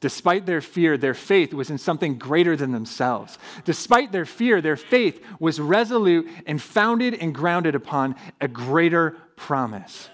Despite 0.00 0.46
their 0.46 0.60
fear, 0.60 0.96
their 0.96 1.14
faith 1.14 1.52
was 1.52 1.70
in 1.70 1.78
something 1.78 2.18
greater 2.18 2.56
than 2.56 2.70
themselves. 2.70 3.36
Despite 3.64 4.12
their 4.12 4.26
fear, 4.26 4.60
their 4.60 4.76
faith 4.76 5.24
was 5.40 5.58
resolute 5.58 6.28
and 6.46 6.62
founded 6.62 7.14
and 7.14 7.34
grounded 7.34 7.74
upon 7.74 8.14
a 8.40 8.46
greater 8.46 9.16
promise 9.34 10.08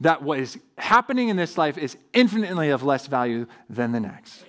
that 0.00 0.22
what 0.22 0.38
is 0.38 0.58
happening 0.78 1.28
in 1.28 1.36
this 1.36 1.56
life 1.58 1.78
is 1.78 1.96
infinitely 2.12 2.70
of 2.70 2.82
less 2.82 3.06
value 3.06 3.46
than 3.68 3.92
the 3.92 4.00
next. 4.00 4.44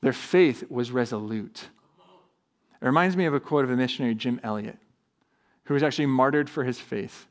Their 0.00 0.12
faith 0.12 0.64
was 0.68 0.90
resolute. 0.90 1.68
It 2.80 2.86
reminds 2.86 3.16
me 3.16 3.24
of 3.24 3.34
a 3.34 3.40
quote 3.40 3.64
of 3.64 3.70
a 3.70 3.76
missionary, 3.76 4.14
Jim 4.14 4.40
Elliot, 4.42 4.78
who 5.64 5.74
was 5.74 5.82
actually 5.82 6.06
martyred 6.06 6.48
for 6.48 6.64
his 6.64 6.78
faith 6.78 7.26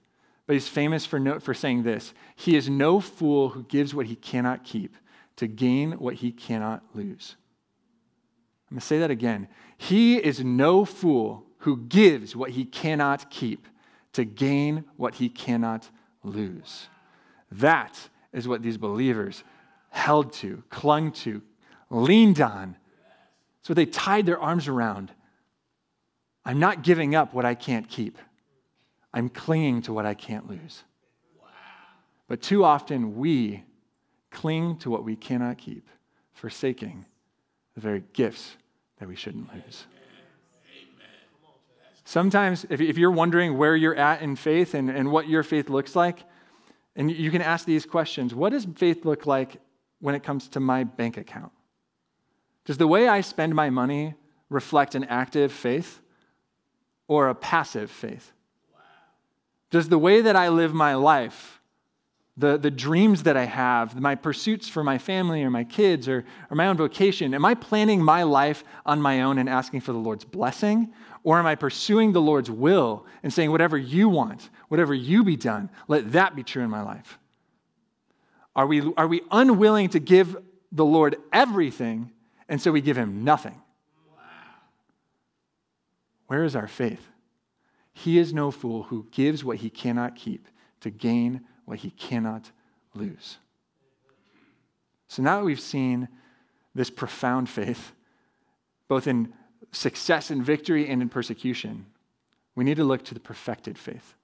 but 0.47 0.53
he's 0.53 0.69
famous 0.69 1.05
for, 1.05 1.19
no, 1.19 1.39
for 1.39 1.53
saying 1.53 1.83
this 1.83 2.13
He 2.35 2.55
is 2.55 2.69
no 2.69 2.99
fool 2.99 3.49
who 3.49 3.63
gives 3.63 3.93
what 3.93 4.07
he 4.07 4.15
cannot 4.15 4.63
keep 4.63 4.95
to 5.35 5.45
gain 5.45 5.91
what 5.93 6.15
he 6.15 6.31
cannot 6.31 6.83
lose. 6.95 7.35
I'm 8.69 8.75
going 8.75 8.79
to 8.79 8.85
say 8.85 8.99
that 8.99 9.11
again. 9.11 9.47
He 9.77 10.17
is 10.17 10.43
no 10.43 10.83
fool 10.83 11.45
who 11.59 11.77
gives 11.77 12.35
what 12.35 12.51
he 12.51 12.65
cannot 12.65 13.29
keep 13.29 13.67
to 14.13 14.25
gain 14.25 14.85
what 14.95 15.15
he 15.15 15.29
cannot 15.29 15.89
lose. 16.23 16.87
That 17.51 18.09
is 18.33 18.47
what 18.47 18.61
these 18.61 18.77
believers 18.77 19.43
held 19.89 20.33
to, 20.33 20.63
clung 20.69 21.11
to, 21.11 21.41
leaned 21.89 22.41
on. 22.41 22.75
So 23.61 23.73
they 23.73 23.85
tied 23.85 24.25
their 24.25 24.39
arms 24.39 24.67
around. 24.67 25.11
I'm 26.45 26.59
not 26.59 26.83
giving 26.83 27.15
up 27.15 27.33
what 27.33 27.45
I 27.45 27.55
can't 27.55 27.87
keep. 27.89 28.17
I'm 29.13 29.29
clinging 29.29 29.81
to 29.83 29.93
what 29.93 30.05
I 30.05 30.13
can't 30.13 30.47
lose. 30.49 30.83
But 32.27 32.41
too 32.41 32.63
often 32.63 33.17
we 33.17 33.63
cling 34.31 34.77
to 34.77 34.89
what 34.89 35.03
we 35.03 35.15
cannot 35.15 35.57
keep, 35.57 35.87
forsaking 36.33 37.05
the 37.75 37.81
very 37.81 38.03
gifts 38.13 38.55
that 38.99 39.07
we 39.07 39.15
shouldn't 39.15 39.53
lose. 39.53 39.85
Sometimes, 42.03 42.65
if 42.69 42.97
you're 42.97 43.11
wondering 43.11 43.57
where 43.57 43.75
you're 43.75 43.95
at 43.95 44.21
in 44.21 44.37
faith 44.37 44.73
and, 44.73 44.89
and 44.89 45.11
what 45.11 45.27
your 45.27 45.43
faith 45.43 45.69
looks 45.69 45.93
like, 45.95 46.23
and 46.95 47.11
you 47.11 47.29
can 47.31 47.41
ask 47.41 47.65
these 47.65 47.85
questions 47.85 48.33
What 48.33 48.51
does 48.51 48.65
faith 48.75 49.05
look 49.05 49.25
like 49.25 49.61
when 49.99 50.15
it 50.15 50.23
comes 50.23 50.47
to 50.49 50.59
my 50.59 50.85
bank 50.85 51.17
account? 51.17 51.51
Does 52.67 52.77
the 52.77 52.85
way 52.85 53.07
I 53.07 53.21
spend 53.21 53.55
my 53.55 53.69
money 53.69 54.13
reflect 54.49 54.93
an 54.93 55.05
active 55.05 55.53
faith 55.53 56.01
or 57.07 57.29
a 57.29 57.33
passive 57.33 57.89
faith? 57.89 58.33
Does 59.71 59.87
the 59.87 59.97
way 59.97 60.19
that 60.19 60.35
I 60.35 60.49
live 60.49 60.73
my 60.73 60.95
life, 60.95 61.61
the, 62.35 62.57
the 62.57 62.69
dreams 62.69 63.23
that 63.23 63.37
I 63.37 63.45
have, 63.45 63.97
my 63.97 64.15
pursuits 64.15 64.67
for 64.67 64.83
my 64.83 64.97
family 64.97 65.43
or 65.43 65.49
my 65.49 65.63
kids 65.63 66.09
or, 66.09 66.25
or 66.51 66.55
my 66.55 66.67
own 66.67 66.75
vocation, 66.75 67.33
am 67.33 67.45
I 67.45 67.55
planning 67.55 68.03
my 68.03 68.23
life 68.23 68.65
on 68.85 69.01
my 69.01 69.21
own 69.21 69.37
and 69.37 69.47
asking 69.47 69.79
for 69.79 69.93
the 69.93 69.97
Lord's 69.97 70.25
blessing? 70.25 70.91
Or 71.23 71.39
am 71.39 71.45
I 71.45 71.55
pursuing 71.55 72.11
the 72.11 72.21
Lord's 72.21 72.51
will 72.51 73.05
and 73.23 73.31
saying, 73.31 73.49
whatever 73.49 73.77
you 73.77 74.09
want, 74.09 74.49
whatever 74.67 74.93
you 74.93 75.23
be 75.23 75.37
done, 75.37 75.69
let 75.87 76.11
that 76.11 76.35
be 76.35 76.43
true 76.43 76.63
in 76.63 76.69
my 76.69 76.81
life? 76.81 77.17
Are 78.57 78.67
we, 78.67 78.93
are 78.97 79.07
we 79.07 79.21
unwilling 79.31 79.87
to 79.89 80.01
give 80.01 80.35
the 80.73 80.85
Lord 80.85 81.15
everything 81.31 82.11
and 82.49 82.61
so 82.61 82.71
we 82.71 82.81
give 82.81 82.97
him 82.97 83.23
nothing? 83.23 83.61
Where 86.27 86.43
is 86.43 86.55
our 86.55 86.67
faith? 86.67 87.07
He 87.93 88.19
is 88.19 88.33
no 88.33 88.51
fool 88.51 88.83
who 88.83 89.07
gives 89.11 89.43
what 89.43 89.57
he 89.57 89.69
cannot 89.69 90.15
keep 90.15 90.47
to 90.81 90.89
gain 90.89 91.41
what 91.65 91.79
he 91.79 91.89
cannot 91.91 92.51
lose. 92.93 93.37
So 95.07 95.23
now 95.23 95.39
that 95.39 95.45
we've 95.45 95.59
seen 95.59 96.09
this 96.75 96.89
profound 96.89 97.49
faith, 97.49 97.93
both 98.87 99.07
in 99.07 99.33
success 99.71 100.29
and 100.29 100.43
victory 100.43 100.87
and 100.87 101.01
in 101.01 101.09
persecution, 101.09 101.85
we 102.55 102.63
need 102.63 102.77
to 102.77 102.83
look 102.83 103.03
to 103.05 103.13
the 103.13 103.19
perfected 103.19 103.77
faith. 103.77 104.15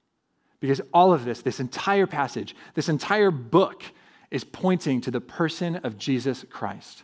Because 0.59 0.81
all 0.93 1.13
of 1.13 1.25
this, 1.25 1.41
this 1.41 1.59
entire 1.59 2.07
passage, 2.07 2.55
this 2.73 2.89
entire 2.89 3.31
book, 3.31 3.83
is 4.31 4.43
pointing 4.43 5.01
to 5.01 5.11
the 5.11 5.21
person 5.21 5.77
of 5.77 5.97
Jesus 5.97 6.45
Christ. 6.49 7.03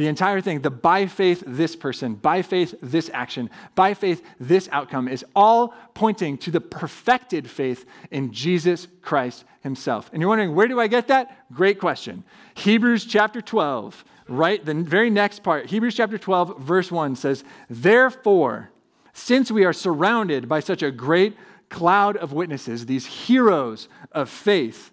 The 0.00 0.08
entire 0.08 0.40
thing, 0.40 0.62
the 0.62 0.70
by 0.70 1.04
faith 1.04 1.44
this 1.46 1.76
person, 1.76 2.14
by 2.14 2.40
faith 2.40 2.74
this 2.80 3.10
action, 3.12 3.50
by 3.74 3.92
faith 3.92 4.24
this 4.38 4.66
outcome, 4.72 5.08
is 5.08 5.26
all 5.36 5.74
pointing 5.92 6.38
to 6.38 6.50
the 6.50 6.58
perfected 6.58 7.50
faith 7.50 7.84
in 8.10 8.32
Jesus 8.32 8.88
Christ 9.02 9.44
himself. 9.60 10.08
And 10.10 10.22
you're 10.22 10.30
wondering, 10.30 10.54
where 10.54 10.68
do 10.68 10.80
I 10.80 10.86
get 10.86 11.08
that? 11.08 11.44
Great 11.52 11.78
question. 11.78 12.24
Hebrews 12.54 13.04
chapter 13.04 13.42
12, 13.42 14.02
right? 14.28 14.64
The 14.64 14.72
very 14.72 15.10
next 15.10 15.42
part, 15.42 15.66
Hebrews 15.66 15.96
chapter 15.96 16.16
12, 16.16 16.58
verse 16.60 16.90
1 16.90 17.14
says, 17.14 17.44
Therefore, 17.68 18.70
since 19.12 19.50
we 19.50 19.66
are 19.66 19.74
surrounded 19.74 20.48
by 20.48 20.60
such 20.60 20.82
a 20.82 20.90
great 20.90 21.36
cloud 21.68 22.16
of 22.16 22.32
witnesses, 22.32 22.86
these 22.86 23.04
heroes 23.04 23.86
of 24.12 24.30
faith, 24.30 24.92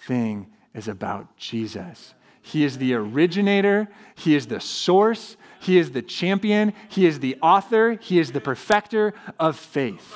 thing 0.00 0.48
is 0.74 0.88
about 0.88 1.36
Jesus. 1.36 2.14
He 2.42 2.64
is 2.64 2.78
the 2.78 2.94
originator, 2.94 3.88
He 4.14 4.36
is 4.36 4.46
the 4.46 4.60
source, 4.60 5.36
He 5.58 5.78
is 5.78 5.90
the 5.90 6.02
champion, 6.02 6.74
He 6.88 7.06
is 7.06 7.18
the 7.18 7.36
author, 7.42 7.98
He 8.00 8.20
is 8.20 8.32
the 8.32 8.40
perfecter 8.40 9.14
of 9.40 9.56
faith. 9.56 10.14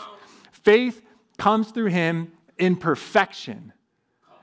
Faith 0.52 1.02
comes 1.38 1.70
through 1.70 1.86
Him 1.86 2.32
in 2.58 2.76
perfection. 2.76 3.72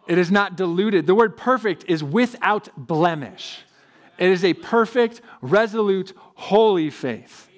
It 0.07 0.17
is 0.17 0.31
not 0.31 0.57
diluted. 0.57 1.05
The 1.05 1.15
word 1.15 1.38
perfect 1.38 1.85
is 1.88 2.03
without 2.03 2.69
blemish. 2.75 3.59
It 4.17 4.29
is 4.29 4.43
a 4.43 4.53
perfect, 4.53 5.21
resolute, 5.41 6.13
holy 6.35 6.89
faith. 6.89 7.49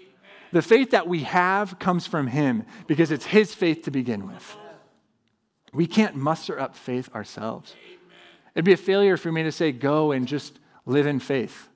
The 0.51 0.61
faith 0.61 0.91
that 0.91 1.07
we 1.07 1.23
have 1.23 1.79
comes 1.79 2.07
from 2.07 2.27
Him 2.27 2.65
because 2.87 3.11
it's 3.11 3.25
His 3.25 3.53
faith 3.53 3.83
to 3.83 3.91
begin 3.91 4.27
with. 4.27 4.57
We 5.73 5.87
can't 5.87 6.15
muster 6.15 6.59
up 6.59 6.75
faith 6.75 7.13
ourselves. 7.13 7.75
It'd 8.55 8.65
be 8.65 8.73
a 8.73 8.77
failure 8.77 9.17
for 9.17 9.31
me 9.31 9.43
to 9.43 9.51
say, 9.51 9.71
go 9.71 10.11
and 10.11 10.27
just 10.27 10.59
live 10.85 11.05
in 11.05 11.19
faith. 11.19 11.67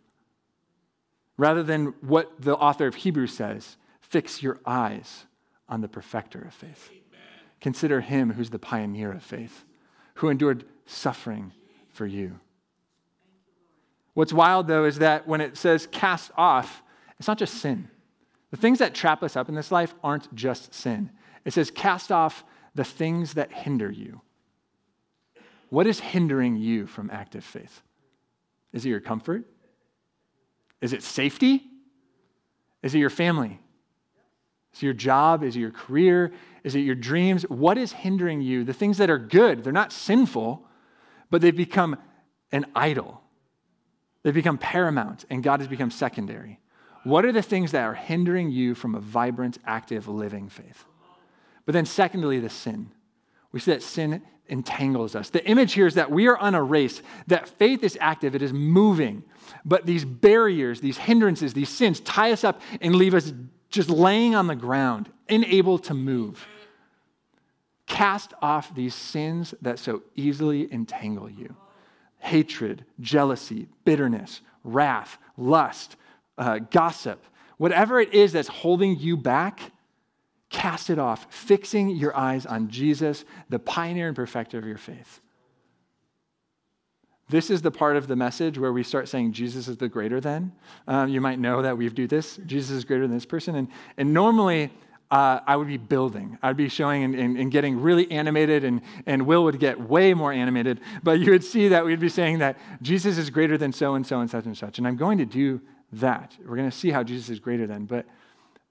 Rather 1.37 1.63
than 1.63 1.93
what 2.01 2.41
the 2.41 2.55
author 2.55 2.87
of 2.87 2.95
Hebrews 2.95 3.33
says, 3.33 3.77
fix 4.01 4.43
your 4.43 4.59
eyes 4.65 5.25
on 5.69 5.81
the 5.81 5.87
perfecter 5.87 6.41
of 6.41 6.53
faith. 6.53 6.89
Amen. 6.91 7.01
Consider 7.61 8.01
him 8.01 8.33
who's 8.33 8.49
the 8.49 8.59
pioneer 8.59 9.11
of 9.11 9.23
faith, 9.23 9.63
who 10.15 10.29
endured 10.29 10.65
suffering 10.85 11.51
for 11.89 12.05
you. 12.05 12.39
What's 14.13 14.33
wild, 14.33 14.67
though, 14.67 14.85
is 14.85 14.99
that 14.99 15.27
when 15.27 15.41
it 15.41 15.57
says 15.57 15.87
cast 15.91 16.31
off, 16.37 16.83
it's 17.17 17.27
not 17.27 17.39
just 17.39 17.55
sin. 17.55 17.89
The 18.51 18.57
things 18.57 18.79
that 18.79 18.93
trap 18.93 19.23
us 19.23 19.35
up 19.35 19.49
in 19.49 19.55
this 19.55 19.71
life 19.71 19.95
aren't 20.03 20.33
just 20.35 20.73
sin. 20.73 21.09
It 21.45 21.53
says 21.53 21.71
cast 21.71 22.11
off 22.11 22.43
the 22.75 22.83
things 22.83 23.35
that 23.35 23.51
hinder 23.51 23.91
you. 23.91 24.21
What 25.69 25.87
is 25.87 25.99
hindering 25.99 26.57
you 26.57 26.85
from 26.85 27.09
active 27.09 27.43
faith? 27.43 27.81
Is 28.71 28.85
it 28.85 28.89
your 28.89 28.99
comfort? 28.99 29.45
Is 30.81 30.93
it 30.93 31.03
safety? 31.03 31.63
Is 32.81 32.93
it 32.93 32.99
your 32.99 33.09
family? 33.09 33.59
Is 34.73 34.79
it 34.79 34.85
your 34.85 34.93
job? 34.93 35.43
Is 35.43 35.55
it 35.55 35.59
your 35.59 35.71
career? 35.71 36.31
Is 36.63 36.75
it 36.75 36.79
your 36.79 36.95
dreams? 36.95 37.43
What 37.43 37.77
is 37.77 37.91
hindering 37.91 38.41
you? 38.41 38.63
The 38.63 38.73
things 38.73 38.97
that 38.97 39.09
are 39.09 39.17
good, 39.17 39.63
they're 39.63 39.73
not 39.73 39.91
sinful, 39.91 40.65
but 41.29 41.41
they've 41.41 41.55
become 41.55 41.97
an 42.51 42.65
idol. 42.75 43.21
They've 44.23 44.33
become 44.33 44.57
paramount, 44.57 45.25
and 45.29 45.43
God 45.43 45.59
has 45.59 45.67
become 45.67 45.91
secondary. 45.91 46.59
What 47.03 47.25
are 47.25 47.31
the 47.31 47.41
things 47.41 47.71
that 47.71 47.83
are 47.83 47.93
hindering 47.93 48.51
you 48.51 48.75
from 48.75 48.95
a 48.95 48.99
vibrant, 48.99 49.57
active, 49.65 50.07
living 50.07 50.49
faith? 50.49 50.85
But 51.65 51.73
then, 51.73 51.85
secondly, 51.85 52.39
the 52.39 52.49
sin. 52.49 52.91
We 53.51 53.59
see 53.59 53.71
that 53.71 53.83
sin 53.83 54.21
entangles 54.47 55.15
us. 55.15 55.29
The 55.29 55.45
image 55.45 55.73
here 55.73 55.87
is 55.87 55.95
that 55.95 56.11
we 56.11 56.27
are 56.27 56.37
on 56.37 56.55
a 56.55 56.63
race, 56.63 57.01
that 57.27 57.47
faith 57.47 57.83
is 57.83 57.97
active, 58.01 58.35
it 58.35 58.41
is 58.41 58.51
moving. 58.51 59.23
But 59.63 59.85
these 59.85 60.03
barriers, 60.03 60.81
these 60.81 60.97
hindrances, 60.97 61.53
these 61.53 61.69
sins 61.69 61.99
tie 62.01 62.31
us 62.31 62.43
up 62.43 62.61
and 62.81 62.95
leave 62.95 63.13
us 63.13 63.33
just 63.69 63.89
laying 63.89 64.35
on 64.35 64.47
the 64.47 64.55
ground, 64.55 65.09
unable 65.29 65.79
to 65.79 65.93
move. 65.93 66.45
Cast 67.87 68.33
off 68.41 68.73
these 68.75 68.95
sins 68.95 69.53
that 69.61 69.79
so 69.79 70.03
easily 70.15 70.71
entangle 70.71 71.29
you 71.29 71.55
hatred, 72.19 72.85
jealousy, 73.01 73.67
bitterness, 73.83 74.39
wrath, 74.63 75.17
lust, 75.35 75.97
uh, 76.37 76.57
gossip, 76.57 77.21
whatever 77.57 77.99
it 77.99 78.13
is 78.13 78.31
that's 78.31 78.47
holding 78.47 78.97
you 78.97 79.17
back 79.17 79.72
Cast 80.53 80.91
it 80.91 80.99
off, 80.99 81.25
fixing 81.33 81.89
your 81.89 82.15
eyes 82.15 82.45
on 82.45 82.69
Jesus, 82.69 83.25
the 83.49 83.57
pioneer 83.57 84.07
and 84.07 84.15
perfecter 84.15 84.59
of 84.59 84.65
your 84.65 84.77
faith. 84.77 85.19
This 87.27 87.49
is 87.49 87.63
the 87.63 87.71
part 87.71 87.97
of 87.97 88.07
the 88.07 88.15
message 88.15 88.59
where 88.59 88.71
we 88.71 88.83
start 88.83 89.09
saying 89.09 89.33
Jesus 89.33 89.67
is 89.67 89.77
the 89.77 89.89
greater 89.89 90.21
than. 90.21 90.51
Um, 90.87 91.09
you 91.09 91.19
might 91.21 91.39
know 91.39 91.63
that 91.63 91.75
we 91.75 91.89
do 91.89 92.05
this. 92.05 92.39
Jesus 92.45 92.69
is 92.69 92.85
greater 92.85 93.07
than 93.07 93.17
this 93.17 93.25
person. 93.25 93.55
And, 93.55 93.67
and 93.97 94.13
normally, 94.13 94.71
uh, 95.09 95.39
I 95.47 95.55
would 95.55 95.67
be 95.67 95.77
building. 95.77 96.37
I'd 96.43 96.55
be 96.55 96.69
showing 96.69 97.03
and, 97.03 97.15
and, 97.15 97.35
and, 97.35 97.51
getting 97.51 97.81
really 97.81 98.09
animated, 98.11 98.63
and, 98.63 98.81
and 99.07 99.25
Will 99.25 99.45
would 99.45 99.59
get 99.59 99.79
way 99.79 100.13
more 100.13 100.31
animated. 100.31 100.81
But 101.01 101.19
you 101.19 101.31
would 101.31 101.43
see 101.43 101.69
that 101.69 101.83
we'd 101.83 101.99
be 101.99 102.09
saying 102.09 102.39
that 102.39 102.59
Jesus 102.83 103.17
is 103.17 103.31
greater 103.31 103.57
than 103.57 103.73
so 103.73 103.95
and 103.95 104.05
so 104.05 104.19
and 104.19 104.29
such 104.29 104.45
and 104.45 104.55
such. 104.55 104.77
And 104.77 104.87
I'm 104.87 104.97
going 104.97 105.17
to 105.17 105.25
do 105.25 105.61
that. 105.93 106.37
We're 106.45 106.57
going 106.57 106.69
to 106.69 106.77
see 106.77 106.91
how 106.91 107.01
Jesus 107.01 107.29
is 107.29 107.39
greater 107.39 107.65
than. 107.65 107.85
But 107.85 108.05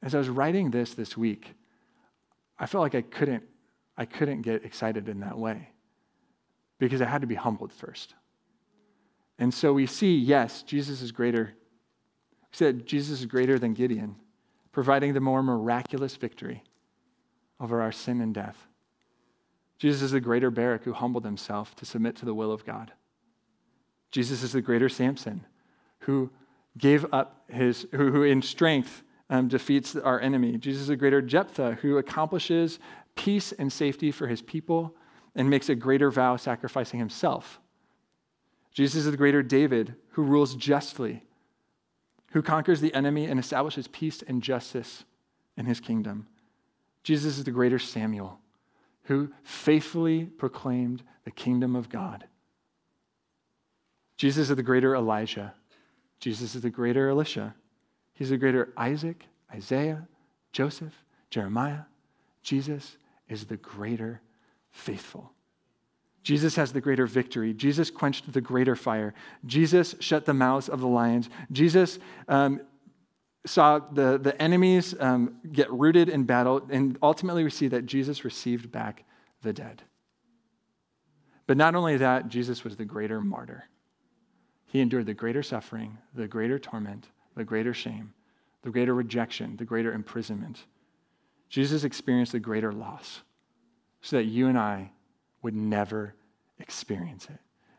as 0.00 0.14
I 0.14 0.18
was 0.18 0.28
writing 0.28 0.70
this 0.70 0.94
this 0.94 1.16
week, 1.16 1.54
I 2.62 2.66
felt 2.66 2.82
like 2.82 2.94
I 2.94 3.02
couldn't, 3.02 3.42
I 3.96 4.04
couldn't 4.04 4.42
get 4.42 4.64
excited 4.64 5.08
in 5.08 5.18
that 5.20 5.36
way 5.36 5.70
because 6.78 7.02
I 7.02 7.06
had 7.06 7.22
to 7.22 7.26
be 7.26 7.34
humbled 7.34 7.72
first. 7.72 8.14
And 9.36 9.52
so 9.52 9.72
we 9.72 9.86
see, 9.86 10.16
yes, 10.16 10.62
Jesus 10.62 11.02
is 11.02 11.10
greater. 11.10 11.54
We 12.40 12.56
said 12.56 12.86
Jesus 12.86 13.18
is 13.18 13.26
greater 13.26 13.58
than 13.58 13.74
Gideon 13.74 14.14
providing 14.70 15.12
the 15.12 15.20
more 15.20 15.42
miraculous 15.42 16.14
victory 16.14 16.62
over 17.58 17.82
our 17.82 17.90
sin 17.90 18.20
and 18.20 18.32
death. 18.32 18.68
Jesus 19.76 20.00
is 20.00 20.12
the 20.12 20.20
greater 20.20 20.50
Barak 20.50 20.84
who 20.84 20.92
humbled 20.92 21.24
himself 21.24 21.74
to 21.76 21.84
submit 21.84 22.14
to 22.16 22.24
the 22.24 22.32
will 22.32 22.52
of 22.52 22.64
God. 22.64 22.92
Jesus 24.12 24.44
is 24.44 24.52
the 24.52 24.62
greater 24.62 24.88
Samson 24.88 25.44
who 26.00 26.30
gave 26.78 27.04
up 27.12 27.42
his, 27.48 27.88
who, 27.90 28.12
who 28.12 28.22
in 28.22 28.40
strength 28.40 29.02
um, 29.32 29.48
defeats 29.48 29.96
our 29.96 30.20
enemy. 30.20 30.58
Jesus 30.58 30.82
is 30.82 30.88
the 30.88 30.96
greater 30.96 31.22
Jephthah 31.22 31.78
who 31.82 31.98
accomplishes 31.98 32.78
peace 33.16 33.52
and 33.52 33.72
safety 33.72 34.10
for 34.10 34.26
his 34.26 34.42
people 34.42 34.94
and 35.34 35.50
makes 35.50 35.68
a 35.68 35.74
greater 35.74 36.10
vow 36.10 36.36
sacrificing 36.36 37.00
himself. 37.00 37.58
Jesus 38.72 39.04
is 39.04 39.10
the 39.10 39.16
greater 39.16 39.42
David 39.42 39.96
who 40.10 40.22
rules 40.22 40.54
justly 40.54 41.24
who 42.32 42.42
conquers 42.42 42.80
the 42.80 42.94
enemy 42.94 43.26
and 43.26 43.38
establishes 43.38 43.86
peace 43.88 44.22
and 44.26 44.42
justice 44.42 45.04
in 45.56 45.66
his 45.66 45.80
kingdom. 45.80 46.26
Jesus 47.02 47.38
is 47.38 47.44
the 47.44 47.50
greater 47.50 47.78
Samuel, 47.78 48.38
who 49.04 49.30
faithfully 49.42 50.24
proclaimed 50.24 51.02
the 51.24 51.30
kingdom 51.30 51.76
of 51.76 51.90
God. 51.90 52.24
Jesus 54.16 54.50
is 54.50 54.56
the 54.56 54.62
greater 54.62 54.94
Elijah. 54.94 55.54
Jesus 56.20 56.54
is 56.54 56.62
the 56.62 56.70
greater 56.70 57.10
Elisha. 57.10 57.54
He's 58.22 58.30
the 58.30 58.36
greater 58.36 58.72
Isaac, 58.76 59.24
Isaiah, 59.52 60.06
Joseph, 60.52 60.94
Jeremiah. 61.28 61.80
Jesus 62.44 62.96
is 63.28 63.46
the 63.46 63.56
greater 63.56 64.20
faithful. 64.70 65.32
Jesus 66.22 66.54
has 66.54 66.72
the 66.72 66.80
greater 66.80 67.04
victory. 67.04 67.52
Jesus 67.52 67.90
quenched 67.90 68.32
the 68.32 68.40
greater 68.40 68.76
fire. 68.76 69.12
Jesus 69.44 69.96
shut 69.98 70.24
the 70.24 70.34
mouths 70.34 70.68
of 70.68 70.78
the 70.78 70.86
lions. 70.86 71.30
Jesus 71.50 71.98
um, 72.28 72.60
saw 73.44 73.80
the, 73.80 74.18
the 74.18 74.40
enemies 74.40 74.94
um, 75.00 75.40
get 75.50 75.68
rooted 75.72 76.08
in 76.08 76.22
battle. 76.22 76.64
And 76.70 76.96
ultimately, 77.02 77.42
we 77.42 77.50
see 77.50 77.66
that 77.66 77.86
Jesus 77.86 78.24
received 78.24 78.70
back 78.70 79.02
the 79.42 79.52
dead. 79.52 79.82
But 81.48 81.56
not 81.56 81.74
only 81.74 81.96
that, 81.96 82.28
Jesus 82.28 82.62
was 82.62 82.76
the 82.76 82.84
greater 82.84 83.20
martyr. 83.20 83.64
He 84.66 84.78
endured 84.78 85.06
the 85.06 85.12
greater 85.12 85.42
suffering, 85.42 85.98
the 86.14 86.28
greater 86.28 86.60
torment, 86.60 87.08
the 87.36 87.44
greater 87.44 87.74
shame, 87.74 88.12
the 88.62 88.70
greater 88.70 88.94
rejection, 88.94 89.56
the 89.56 89.64
greater 89.64 89.92
imprisonment. 89.92 90.64
Jesus 91.48 91.84
experienced 91.84 92.32
the 92.32 92.40
greater 92.40 92.72
loss 92.72 93.22
so 94.00 94.16
that 94.16 94.24
you 94.24 94.48
and 94.48 94.58
I 94.58 94.90
would 95.42 95.54
never 95.54 96.14
experience 96.58 97.26
it. 97.26 97.38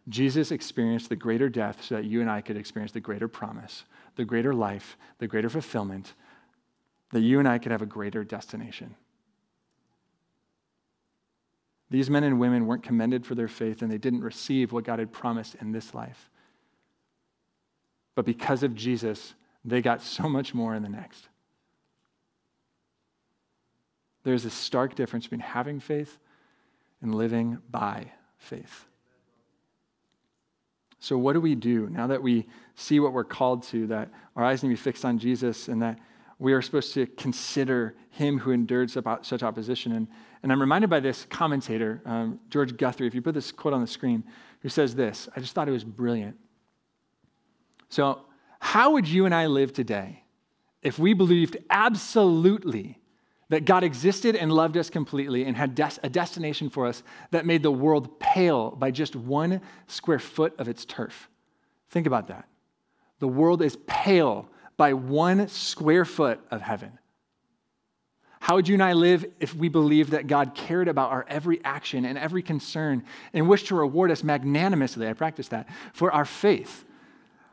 Jesus 0.10 0.52
experienced 0.52 1.10
the 1.10 1.16
greater 1.16 1.50
death 1.50 1.84
so 1.84 1.96
that 1.96 2.06
you 2.06 2.22
and 2.22 2.30
I 2.30 2.42
could 2.42 2.58
experience 2.58 2.92
the 2.92 3.00
greater 3.00 3.28
promise, 3.28 3.86
the 4.16 4.26
greater 4.26 4.54
life, 4.54 4.98
the 5.20 5.28
greater 5.28 5.50
fulfillment, 5.50 6.14
that 7.12 7.22
you 7.22 7.40
and 7.40 7.48
I 7.48 7.58
could 7.58 7.72
have 7.72 7.82
a 7.82 7.88
greater 7.88 8.24
destination. 8.24 8.96
These 11.90 12.10
men 12.10 12.24
and 12.24 12.40
women 12.40 12.66
weren't 12.66 12.84
commended 12.84 13.26
for 13.26 13.36
their 13.36 13.48
faith 13.48 13.82
and 13.82 13.92
they 13.92 14.00
didn't 14.00 14.22
receive 14.22 14.72
what 14.72 14.84
God 14.84 15.00
had 15.00 15.12
promised 15.12 15.56
in 15.56 15.72
this 15.72 15.94
life. 15.94 16.30
But 18.16 18.26
because 18.26 18.64
of 18.64 18.76
Jesus, 18.76 19.36
they 19.66 19.82
got 19.82 20.02
so 20.18 20.30
much 20.30 20.54
more 20.54 20.76
in 20.76 20.84
the 20.84 20.90
next. 20.90 21.28
There's 24.24 24.46
a 24.46 24.50
stark 24.50 24.96
difference 24.96 25.26
between 25.26 25.42
having 25.42 25.80
faith 25.80 26.18
and 27.02 27.14
living 27.14 27.58
by 27.70 28.12
faith. 28.38 28.86
So, 31.00 31.18
what 31.18 31.34
do 31.34 31.42
we 31.42 31.56
do 31.56 31.90
now 31.90 32.08
that 32.08 32.24
we 32.24 32.48
see 32.76 33.02
what 33.02 33.12
we're 33.12 33.26
called 33.26 33.64
to, 33.64 33.88
that 33.88 34.10
our 34.38 34.46
eyes 34.46 34.64
need 34.64 34.70
to 34.70 34.76
be 34.76 34.82
fixed 34.82 35.04
on 35.04 35.20
Jesus, 35.20 35.68
and 35.68 35.82
that 35.82 36.00
we 36.40 36.54
are 36.54 36.62
supposed 36.62 36.94
to 36.94 37.06
consider 37.06 37.96
him 38.10 38.40
who 38.40 38.52
endured 38.52 38.90
such 38.90 39.44
opposition? 39.44 39.92
And, 39.92 40.08
and 40.42 40.52
I'm 40.54 40.62
reminded 40.62 40.90
by 40.90 41.02
this 41.02 41.26
commentator, 41.30 42.02
um, 42.06 42.40
George 42.50 42.78
Guthrie, 42.78 43.06
if 43.06 43.14
you 43.14 43.22
put 43.22 43.34
this 43.34 43.52
quote 43.52 43.74
on 43.74 43.82
the 43.82 43.88
screen, 43.88 44.24
who 44.62 44.70
says 44.70 44.96
this. 44.96 45.28
I 45.36 45.42
just 45.42 45.54
thought 45.54 45.68
it 45.68 45.74
was 45.74 45.84
brilliant. 45.84 46.38
So, 47.90 48.22
how 48.64 48.92
would 48.92 49.10
you 49.10 49.26
and 49.26 49.36
I 49.36 49.48
live 49.48 49.74
today 49.74 50.24
if 50.82 50.98
we 50.98 51.14
believed 51.14 51.58
absolutely 51.70 52.98
that 53.50 53.66
God 53.66 53.84
existed 53.84 54.38
and 54.38 54.50
loved 54.50 54.78
us 54.78 54.90
completely 54.90 55.44
and 55.44 55.58
had 55.58 55.76
des- 55.76 56.00
a 56.02 56.10
destination 56.10 56.70
for 56.70 56.88
us 56.88 57.04
that 57.32 57.46
made 57.46 57.62
the 57.62 57.70
world 57.70 58.22
pale 58.22 58.72
by 58.72 58.90
just 58.90 59.18
one 59.18 59.60
square 59.88 60.18
foot 60.18 60.56
of 60.58 60.70
its 60.70 60.86
turf. 60.86 61.30
Think 61.90 62.08
about 62.08 62.30
that. 62.30 62.48
The 63.20 63.28
world 63.28 63.62
is 63.62 63.78
pale 63.86 64.48
by 64.78 64.94
one 64.94 65.50
square 65.50 66.06
foot 66.06 66.40
of 66.50 66.62
heaven. 66.62 66.98
How 68.40 68.56
would 68.56 68.70
you 68.70 68.76
and 68.76 68.84
I 68.84 68.94
live 68.94 69.26
if 69.42 69.54
we 69.54 69.68
believed 69.68 70.12
that 70.12 70.28
God 70.28 70.56
cared 70.56 70.88
about 70.88 71.12
our 71.12 71.26
every 71.28 71.62
action 71.66 72.06
and 72.06 72.18
every 72.18 72.42
concern 72.42 73.04
and 73.34 73.50
wished 73.50 73.68
to 73.68 73.76
reward 73.76 74.10
us 74.10 74.24
magnanimously? 74.24 75.06
I 75.06 75.14
practice 75.14 75.50
that 75.50 75.68
for 75.92 76.14
our 76.14 76.26
faith. 76.26 76.86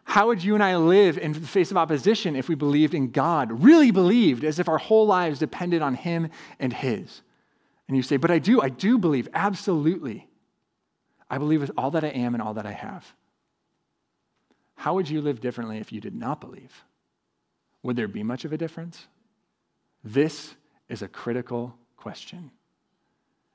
How 0.04 0.26
would 0.26 0.42
you 0.42 0.54
and 0.54 0.62
I 0.62 0.76
live 0.76 1.18
in 1.18 1.32
the 1.32 1.40
face 1.40 1.70
of 1.70 1.76
opposition 1.76 2.34
if 2.34 2.48
we 2.48 2.54
believed 2.54 2.94
in 2.94 3.10
God, 3.10 3.62
really 3.62 3.90
believed, 3.90 4.44
as 4.44 4.58
if 4.58 4.68
our 4.68 4.78
whole 4.78 5.06
lives 5.06 5.38
depended 5.38 5.82
on 5.82 5.94
Him 5.94 6.30
and 6.58 6.72
His? 6.72 7.22
And 7.86 7.96
you 7.96 8.02
say, 8.02 8.16
But 8.16 8.30
I 8.30 8.38
do, 8.38 8.60
I 8.60 8.68
do 8.68 8.98
believe, 8.98 9.28
absolutely. 9.34 10.28
I 11.30 11.38
believe 11.38 11.60
with 11.60 11.70
all 11.76 11.92
that 11.92 12.04
I 12.04 12.08
am 12.08 12.34
and 12.34 12.42
all 12.42 12.54
that 12.54 12.66
I 12.66 12.72
have. 12.72 13.06
How 14.74 14.94
would 14.94 15.08
you 15.08 15.20
live 15.20 15.40
differently 15.40 15.78
if 15.78 15.92
you 15.92 16.00
did 16.00 16.14
not 16.14 16.40
believe? 16.40 16.84
Would 17.82 17.96
there 17.96 18.08
be 18.08 18.22
much 18.22 18.44
of 18.44 18.52
a 18.52 18.58
difference? 18.58 19.06
This 20.02 20.54
is 20.88 21.02
a 21.02 21.08
critical 21.08 21.76
question. 21.96 22.50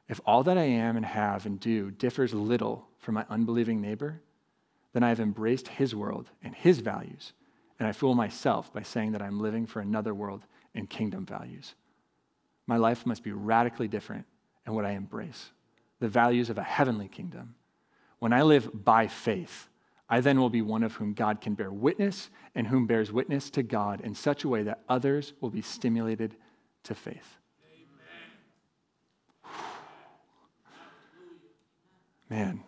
If 0.08 0.22
all 0.26 0.44
that 0.44 0.58
I 0.58 0.64
am 0.64 0.98
and 0.98 1.06
have 1.06 1.46
and 1.46 1.60
do 1.60 1.92
differs 1.92 2.34
little 2.34 2.88
from 3.00 3.16
my 3.16 3.26
unbelieving 3.30 3.82
neighbor, 3.82 4.22
then 4.96 5.04
I 5.04 5.10
have 5.10 5.20
embraced 5.20 5.68
his 5.68 5.94
world 5.94 6.30
and 6.42 6.56
his 6.56 6.80
values, 6.80 7.34
and 7.78 7.86
I 7.86 7.92
fool 7.92 8.16
myself 8.16 8.72
by 8.72 8.84
saying 8.84 9.12
that 9.12 9.22
I'm 9.22 9.42
living 9.42 9.66
for 9.66 9.82
another 9.82 10.14
world 10.14 10.46
and 10.74 10.90
kingdom 10.90 11.26
values. 11.26 11.76
My 12.66 12.78
life 12.78 13.06
must 13.06 13.22
be 13.22 13.34
radically 13.34 13.90
different 13.90 14.26
in 14.66 14.74
what 14.74 14.86
I 14.86 14.92
embrace 14.92 15.52
the 16.00 16.08
values 16.08 16.50
of 16.50 16.58
a 16.58 16.64
heavenly 16.64 17.10
kingdom. 17.10 17.56
When 18.20 18.32
I 18.32 18.44
live 18.44 18.70
by 18.86 19.08
faith, 19.08 19.68
I 20.08 20.22
then 20.22 20.40
will 20.40 20.50
be 20.50 20.62
one 20.62 20.84
of 20.84 20.94
whom 20.94 21.14
God 21.14 21.42
can 21.42 21.56
bear 21.56 21.74
witness 21.74 22.30
and 22.54 22.66
whom 22.66 22.88
bears 22.88 23.12
witness 23.12 23.50
to 23.50 23.64
God 23.64 24.00
in 24.00 24.16
such 24.16 24.46
a 24.46 24.50
way 24.50 24.64
that 24.64 24.80
others 24.88 25.34
will 25.42 25.50
be 25.50 25.62
stimulated 25.62 26.38
to 26.84 26.96
faith. 26.96 27.38
Amen. 32.30 32.30
Man, 32.30 32.64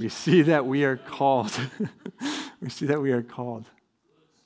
we 0.00 0.08
see 0.08 0.40
that 0.40 0.64
we 0.64 0.84
are 0.84 0.96
called. 0.96 1.52
we 2.62 2.70
see 2.70 2.86
that 2.86 3.02
we 3.02 3.12
are 3.12 3.22
called 3.22 3.66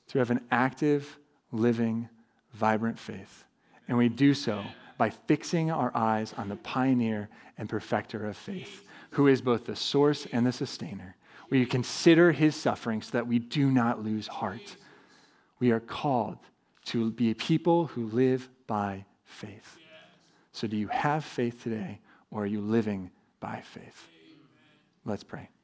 to 0.09 0.19
have 0.19 0.29
an 0.29 0.41
active, 0.51 1.17
living, 1.49 2.09
vibrant 2.51 2.99
faith. 2.99 3.45
And 3.87 3.97
we 3.97 4.09
do 4.09 4.33
so 4.33 4.61
by 4.97 5.11
fixing 5.11 5.71
our 5.71 5.95
eyes 5.95 6.33
on 6.37 6.49
the 6.49 6.57
pioneer 6.57 7.29
and 7.57 7.69
perfecter 7.69 8.27
of 8.27 8.35
faith, 8.35 8.85
who 9.11 9.27
is 9.27 9.41
both 9.41 9.65
the 9.65 9.77
source 9.77 10.27
and 10.33 10.45
the 10.45 10.51
sustainer. 10.51 11.15
We 11.49 11.65
consider 11.65 12.33
his 12.33 12.53
suffering 12.53 13.01
so 13.01 13.11
that 13.13 13.27
we 13.27 13.39
do 13.39 13.71
not 13.71 14.03
lose 14.03 14.27
heart. 14.27 14.75
We 15.61 15.71
are 15.71 15.79
called 15.79 16.37
to 16.87 17.11
be 17.11 17.33
people 17.33 17.87
who 17.87 18.07
live 18.07 18.49
by 18.67 19.05
faith. 19.23 19.77
So, 20.51 20.67
do 20.67 20.75
you 20.75 20.89
have 20.89 21.23
faith 21.23 21.63
today, 21.63 21.99
or 22.29 22.43
are 22.43 22.45
you 22.45 22.59
living 22.59 23.09
by 23.39 23.61
faith? 23.61 24.09
Let's 25.05 25.23
pray. 25.23 25.54